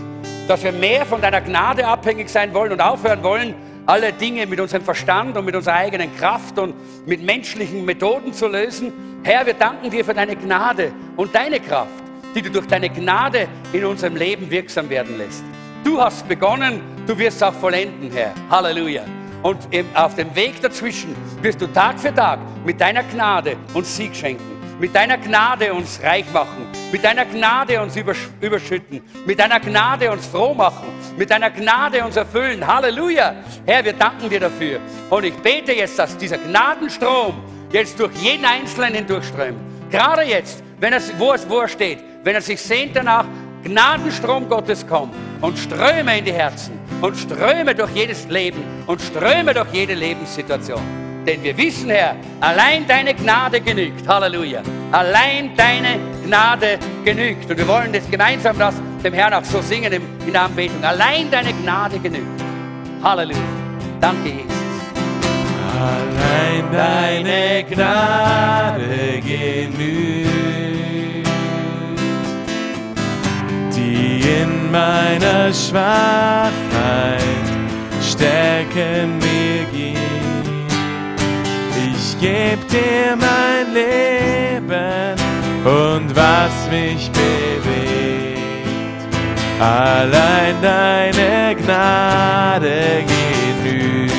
dass 0.47 0.63
wir 0.63 0.71
mehr 0.71 1.05
von 1.05 1.19
deiner 1.19 1.41
Gnade 1.41 1.85
abhängig 1.85 2.29
sein 2.29 2.53
wollen 2.53 2.71
und 2.71 2.79
aufhören 2.79 3.21
wollen, 3.21 3.53
alle 3.85 4.13
Dinge 4.13 4.47
mit 4.47 4.59
unserem 4.61 4.83
Verstand 4.83 5.35
und 5.35 5.43
mit 5.43 5.55
unserer 5.55 5.75
eigenen 5.75 6.15
Kraft 6.15 6.57
und 6.57 6.73
mit 7.05 7.21
menschlichen 7.21 7.83
Methoden 7.83 8.33
zu 8.33 8.47
lösen. 8.47 8.93
Herr, 9.23 9.45
wir 9.45 9.55
danken 9.55 9.89
dir 9.89 10.05
für 10.05 10.13
deine 10.13 10.37
Gnade 10.37 10.93
und 11.17 11.35
deine 11.35 11.59
Kraft, 11.59 11.91
die 12.33 12.41
du 12.41 12.49
durch 12.49 12.67
deine 12.67 12.89
Gnade 12.89 13.47
in 13.73 13.83
unserem 13.83 14.15
Leben 14.15 14.49
wirksam 14.49 14.89
werden 14.89 15.17
lässt. 15.17 15.43
Du 15.83 15.99
hast 15.99 16.25
begonnen, 16.29 16.81
du 17.05 17.17
wirst 17.17 17.43
auch 17.43 17.53
vollenden, 17.53 18.09
Herr. 18.11 18.33
Halleluja. 18.49 19.03
Und 19.43 19.59
auf 19.93 20.15
dem 20.15 20.33
Weg 20.33 20.61
dazwischen 20.61 21.13
wirst 21.41 21.61
du 21.61 21.67
Tag 21.67 21.99
für 21.99 22.13
Tag 22.13 22.39
mit 22.65 22.79
deiner 22.79 23.03
Gnade 23.03 23.57
uns 23.73 23.95
Sieg 23.95 24.15
schenken 24.15 24.54
mit 24.79 24.93
deiner 24.93 25.17
Gnade 25.17 25.73
uns 25.73 25.99
reich 26.03 26.25
machen, 26.33 26.67
mit 26.91 27.03
deiner 27.03 27.25
Gnade 27.25 27.81
uns 27.81 27.95
überschütten, 27.95 29.01
mit 29.25 29.39
deiner 29.39 29.59
Gnade 29.59 30.11
uns 30.11 30.27
froh 30.27 30.53
machen, 30.53 30.87
mit 31.17 31.29
deiner 31.29 31.49
Gnade 31.49 32.03
uns 32.03 32.15
erfüllen. 32.15 32.65
Halleluja! 32.65 33.35
Herr, 33.65 33.85
wir 33.85 33.93
danken 33.93 34.29
dir 34.29 34.39
dafür. 34.39 34.79
Und 35.09 35.23
ich 35.23 35.35
bete 35.35 35.73
jetzt, 35.73 35.97
dass 35.97 36.17
dieser 36.17 36.37
Gnadenstrom 36.37 37.35
jetzt 37.71 37.99
durch 37.99 38.13
jeden 38.17 38.45
Einzelnen 38.45 38.95
hindurchströmt. 38.95 39.57
Gerade 39.89 40.23
jetzt, 40.23 40.63
wenn 40.79 40.93
er, 40.93 41.01
wo, 41.17 41.33
es, 41.33 41.47
wo 41.49 41.59
er 41.59 41.67
steht, 41.67 41.99
wenn 42.23 42.35
er 42.35 42.41
sich 42.41 42.61
sehnt 42.61 42.95
danach, 42.95 43.25
Gnadenstrom 43.63 44.47
Gottes 44.47 44.85
kommt 44.85 45.13
und 45.41 45.57
ströme 45.57 46.19
in 46.19 46.25
die 46.25 46.33
Herzen 46.33 46.79
und 47.01 47.15
ströme 47.17 47.73
durch 47.73 47.91
jedes 47.91 48.27
Leben 48.27 48.63
und 48.85 49.01
ströme 49.01 49.53
durch 49.53 49.71
jede 49.73 49.93
Lebenssituation. 49.93 51.04
Denn 51.25 51.41
wir 51.43 51.57
wissen, 51.57 51.89
Herr, 51.89 52.15
allein 52.39 52.85
deine 52.87 53.13
Gnade 53.13 53.59
genügt. 53.59 54.07
Halleluja. 54.07 54.61
Allein 54.91 55.55
deine 55.55 55.97
Gnade 56.23 56.77
genügt. 57.03 57.49
Und 57.49 57.57
wir 57.57 57.67
wollen 57.67 57.93
jetzt 57.93 58.11
gemeinsam 58.11 58.57
das 58.59 58.75
dem 59.03 59.13
Herrn 59.13 59.33
auch 59.33 59.43
so 59.43 59.61
singen 59.61 59.91
in 60.25 60.33
der 60.33 60.43
Anbetung. 60.43 60.83
Allein 60.83 61.29
deine 61.31 61.53
Gnade 61.53 61.97
genügt. 61.99 62.41
Halleluja. 63.03 63.39
Danke, 63.99 64.29
Jesus. 64.29 64.55
Allein 65.79 66.71
deine 66.71 67.63
Gnade 67.63 69.21
genügt, 69.21 70.27
die 73.75 74.21
in 74.21 74.71
meiner 74.71 75.51
Schwachheit 75.53 76.51
stärken 78.01 79.17
mir 79.17 79.65
gibt 79.71 80.04
geb 82.19 82.67
dir 82.69 83.15
mein 83.15 83.73
Leben 83.73 85.15
und 85.65 86.15
was 86.15 86.69
mich 86.69 87.11
bewegt. 87.11 88.35
Allein 89.59 90.55
deine 90.61 91.55
Gnade 91.55 93.03
genügt. 93.63 94.15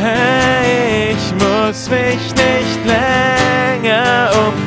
Hey, 0.00 1.12
ich 1.12 1.32
muss 1.34 1.88
mich 1.88 2.34
nicht 2.34 2.84
länger 2.84 4.30
um 4.46 4.61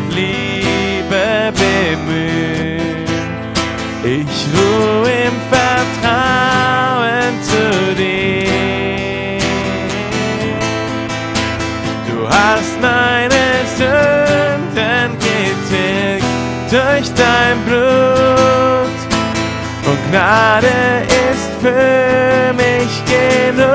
durch 16.75 17.09
dein 17.13 17.57
Blut. 17.65 18.97
Und 19.89 19.99
Gnade 20.11 20.75
ist 21.31 21.51
für 21.61 22.53
mich 22.53 22.91
genug. 23.05 23.65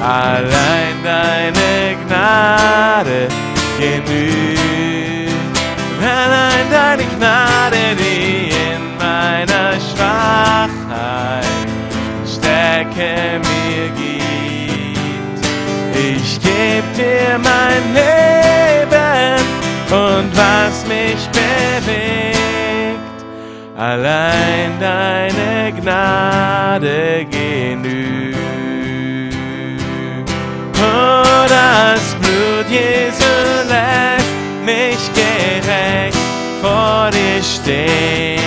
Allein 0.00 0.94
deine 1.02 1.96
Gnade 2.06 3.28
genügt. 3.78 4.62
Allein 6.00 6.66
deine 6.70 7.04
Gnade, 7.16 7.82
die 7.98 8.50
in 8.50 8.82
meiner 8.98 9.72
Schwachheit 9.88 11.46
stärke 12.26 13.40
mir 13.48 13.86
gibt. 13.96 15.46
Ich 15.94 16.40
geb 16.40 16.84
dir 16.94 17.38
mein 17.38 17.94
Leben 17.94 18.21
Allein 23.84 24.78
deine 24.78 25.72
Gnade 25.72 27.26
genügt. 27.28 28.38
Oh, 30.76 31.46
das 31.48 32.14
Blut 32.20 32.68
Jesu 32.70 33.34
lässt 33.66 34.36
mich 34.64 35.02
gerecht 35.14 36.16
vor 36.60 37.10
dir 37.10 37.42
stehen. 37.42 38.38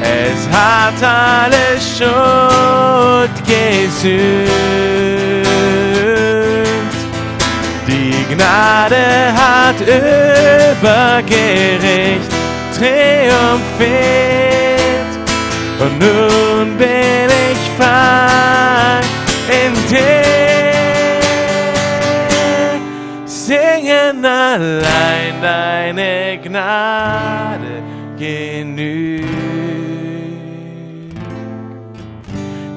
Es 0.00 0.48
hat 0.56 1.02
alle 1.02 1.80
Schuld 1.80 3.36
gesühnt. 3.44 4.62
Gnade 8.32 9.34
hat 9.36 9.80
über 9.80 11.22
Gericht 11.26 12.31
triumphiert. 12.82 13.92
Und 15.78 15.98
nun 15.98 16.76
bin 16.76 17.28
ich 17.50 17.62
frei 17.78 19.00
in 19.48 19.72
dir. 19.90 20.22
Singen 23.24 24.24
allein 24.24 25.34
deine 25.40 26.38
Gnade 26.42 27.82
genügt, 28.18 29.26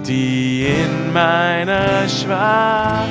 die 0.08 0.68
in 0.68 1.14
meiner 1.14 2.08
Schwachheit 2.10 3.06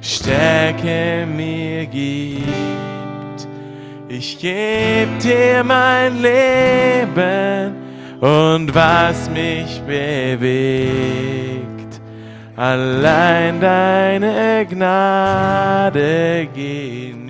Stärke 0.00 1.26
mir 1.26 1.86
gibt. 1.86 2.37
Ich 4.10 4.38
geb 4.38 5.18
dir 5.18 5.62
mein 5.62 6.22
Leben 6.22 7.76
und 8.20 8.74
was 8.74 9.28
mich 9.28 9.82
bewegt. 9.82 11.68
Allein 12.56 13.60
deine 13.60 14.66
Gnade 14.66 16.48
genügt. 16.54 17.28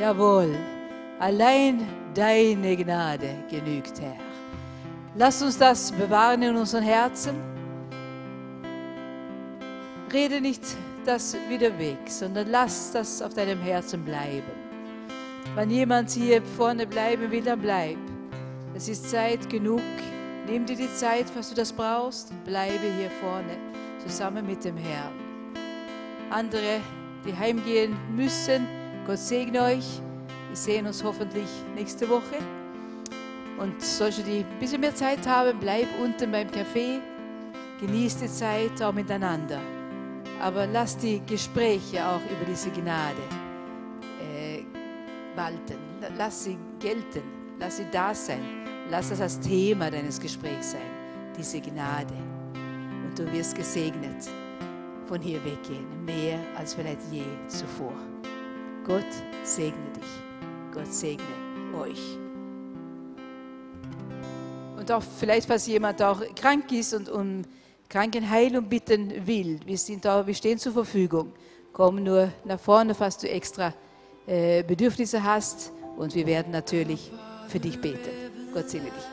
Jawohl, 0.00 0.56
allein 1.20 1.86
deine 2.12 2.76
Gnade 2.76 3.36
genügt, 3.48 4.00
Herr. 4.00 4.16
Lass 5.14 5.40
uns 5.42 5.56
das 5.56 5.92
bewahren 5.92 6.42
in 6.42 6.56
unseren 6.56 6.82
Herzen. 6.82 7.51
Rede 10.12 10.42
nicht 10.42 10.62
das 11.06 11.34
wieder 11.48 11.78
weg, 11.78 11.98
sondern 12.06 12.50
lass 12.50 12.92
das 12.92 13.22
auf 13.22 13.32
deinem 13.32 13.60
Herzen 13.60 14.04
bleiben. 14.04 14.42
Wenn 15.54 15.70
jemand 15.70 16.10
hier 16.10 16.42
vorne 16.42 16.86
bleiben 16.86 17.30
will, 17.30 17.42
dann 17.42 17.60
bleib. 17.60 17.96
Es 18.74 18.88
ist 18.88 19.08
Zeit 19.08 19.48
genug. 19.48 19.80
Nimm 20.46 20.66
dir 20.66 20.76
die 20.76 20.94
Zeit, 20.94 21.26
was 21.34 21.48
du 21.48 21.54
das 21.54 21.72
brauchst, 21.72 22.30
und 22.30 22.44
bleibe 22.44 22.92
hier 22.98 23.10
vorne 23.22 23.56
zusammen 24.04 24.46
mit 24.46 24.62
dem 24.64 24.76
Herrn. 24.76 25.12
Andere, 26.28 26.80
die 27.24 27.34
heimgehen 27.34 27.96
müssen, 28.14 28.66
Gott 29.06 29.18
segne 29.18 29.62
euch. 29.62 30.00
Wir 30.48 30.56
sehen 30.56 30.86
uns 30.86 31.02
hoffentlich 31.02 31.48
nächste 31.74 32.06
Woche. 32.08 32.36
Und 33.58 33.80
solche, 33.80 34.22
die 34.22 34.40
ein 34.40 34.58
bisschen 34.60 34.80
mehr 34.80 34.94
Zeit 34.94 35.26
haben, 35.26 35.58
bleib 35.58 35.86
unten 36.02 36.30
beim 36.30 36.48
Café. 36.48 37.00
Genieß 37.80 38.18
die 38.18 38.28
Zeit 38.28 38.82
auch 38.82 38.92
miteinander. 38.92 39.60
Aber 40.42 40.66
lass 40.66 40.96
die 40.96 41.22
Gespräche 41.24 42.04
auch 42.04 42.20
über 42.28 42.44
diese 42.44 42.68
Gnade 42.70 43.22
äh, 44.20 44.64
walten. 45.36 45.78
Lass 46.18 46.42
sie 46.42 46.58
gelten. 46.80 47.22
Lass 47.60 47.76
sie 47.76 47.86
da 47.92 48.12
sein. 48.12 48.40
Lass 48.90 49.10
das 49.10 49.20
als 49.20 49.38
Thema 49.38 49.88
deines 49.88 50.18
Gesprächs 50.18 50.72
sein. 50.72 50.90
Diese 51.38 51.60
Gnade. 51.60 52.14
Und 53.06 53.16
du 53.16 53.32
wirst 53.32 53.54
gesegnet 53.54 54.28
von 55.06 55.20
hier 55.20 55.38
weggehen. 55.44 56.04
Mehr 56.04 56.40
als 56.58 56.74
vielleicht 56.74 57.02
je 57.12 57.22
zuvor. 57.46 57.94
Gott 58.84 59.06
segne 59.44 59.92
dich. 59.94 60.74
Gott 60.74 60.92
segne 60.92 61.24
euch. 61.78 62.18
Und 64.76 64.90
auch 64.90 65.04
vielleicht, 65.20 65.46
falls 65.46 65.68
jemand 65.68 66.02
auch 66.02 66.20
krank 66.34 66.72
ist 66.72 66.94
und 66.94 67.08
um 67.08 67.42
Krankenheilung 67.92 68.70
bitten 68.70 69.26
will, 69.26 69.60
wir, 69.66 69.76
sind 69.76 70.06
da, 70.06 70.26
wir 70.26 70.32
stehen 70.34 70.58
zur 70.58 70.72
Verfügung. 70.72 71.30
Komm 71.74 72.02
nur 72.02 72.32
nach 72.42 72.58
vorne, 72.58 72.94
falls 72.94 73.18
du 73.18 73.28
extra 73.28 73.74
äh, 74.26 74.62
Bedürfnisse 74.62 75.22
hast. 75.22 75.72
Und 75.98 76.14
wir 76.14 76.26
werden 76.26 76.52
natürlich 76.52 77.12
für 77.48 77.60
dich 77.60 77.78
beten. 77.82 78.08
Gott 78.54 78.70
segne 78.70 78.88
dich. 78.88 79.11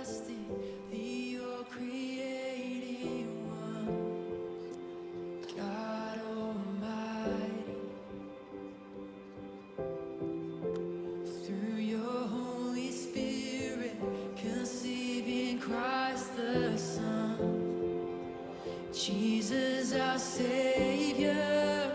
Jesus 18.99 19.93
our 19.93 20.19
Savior, 20.19 21.89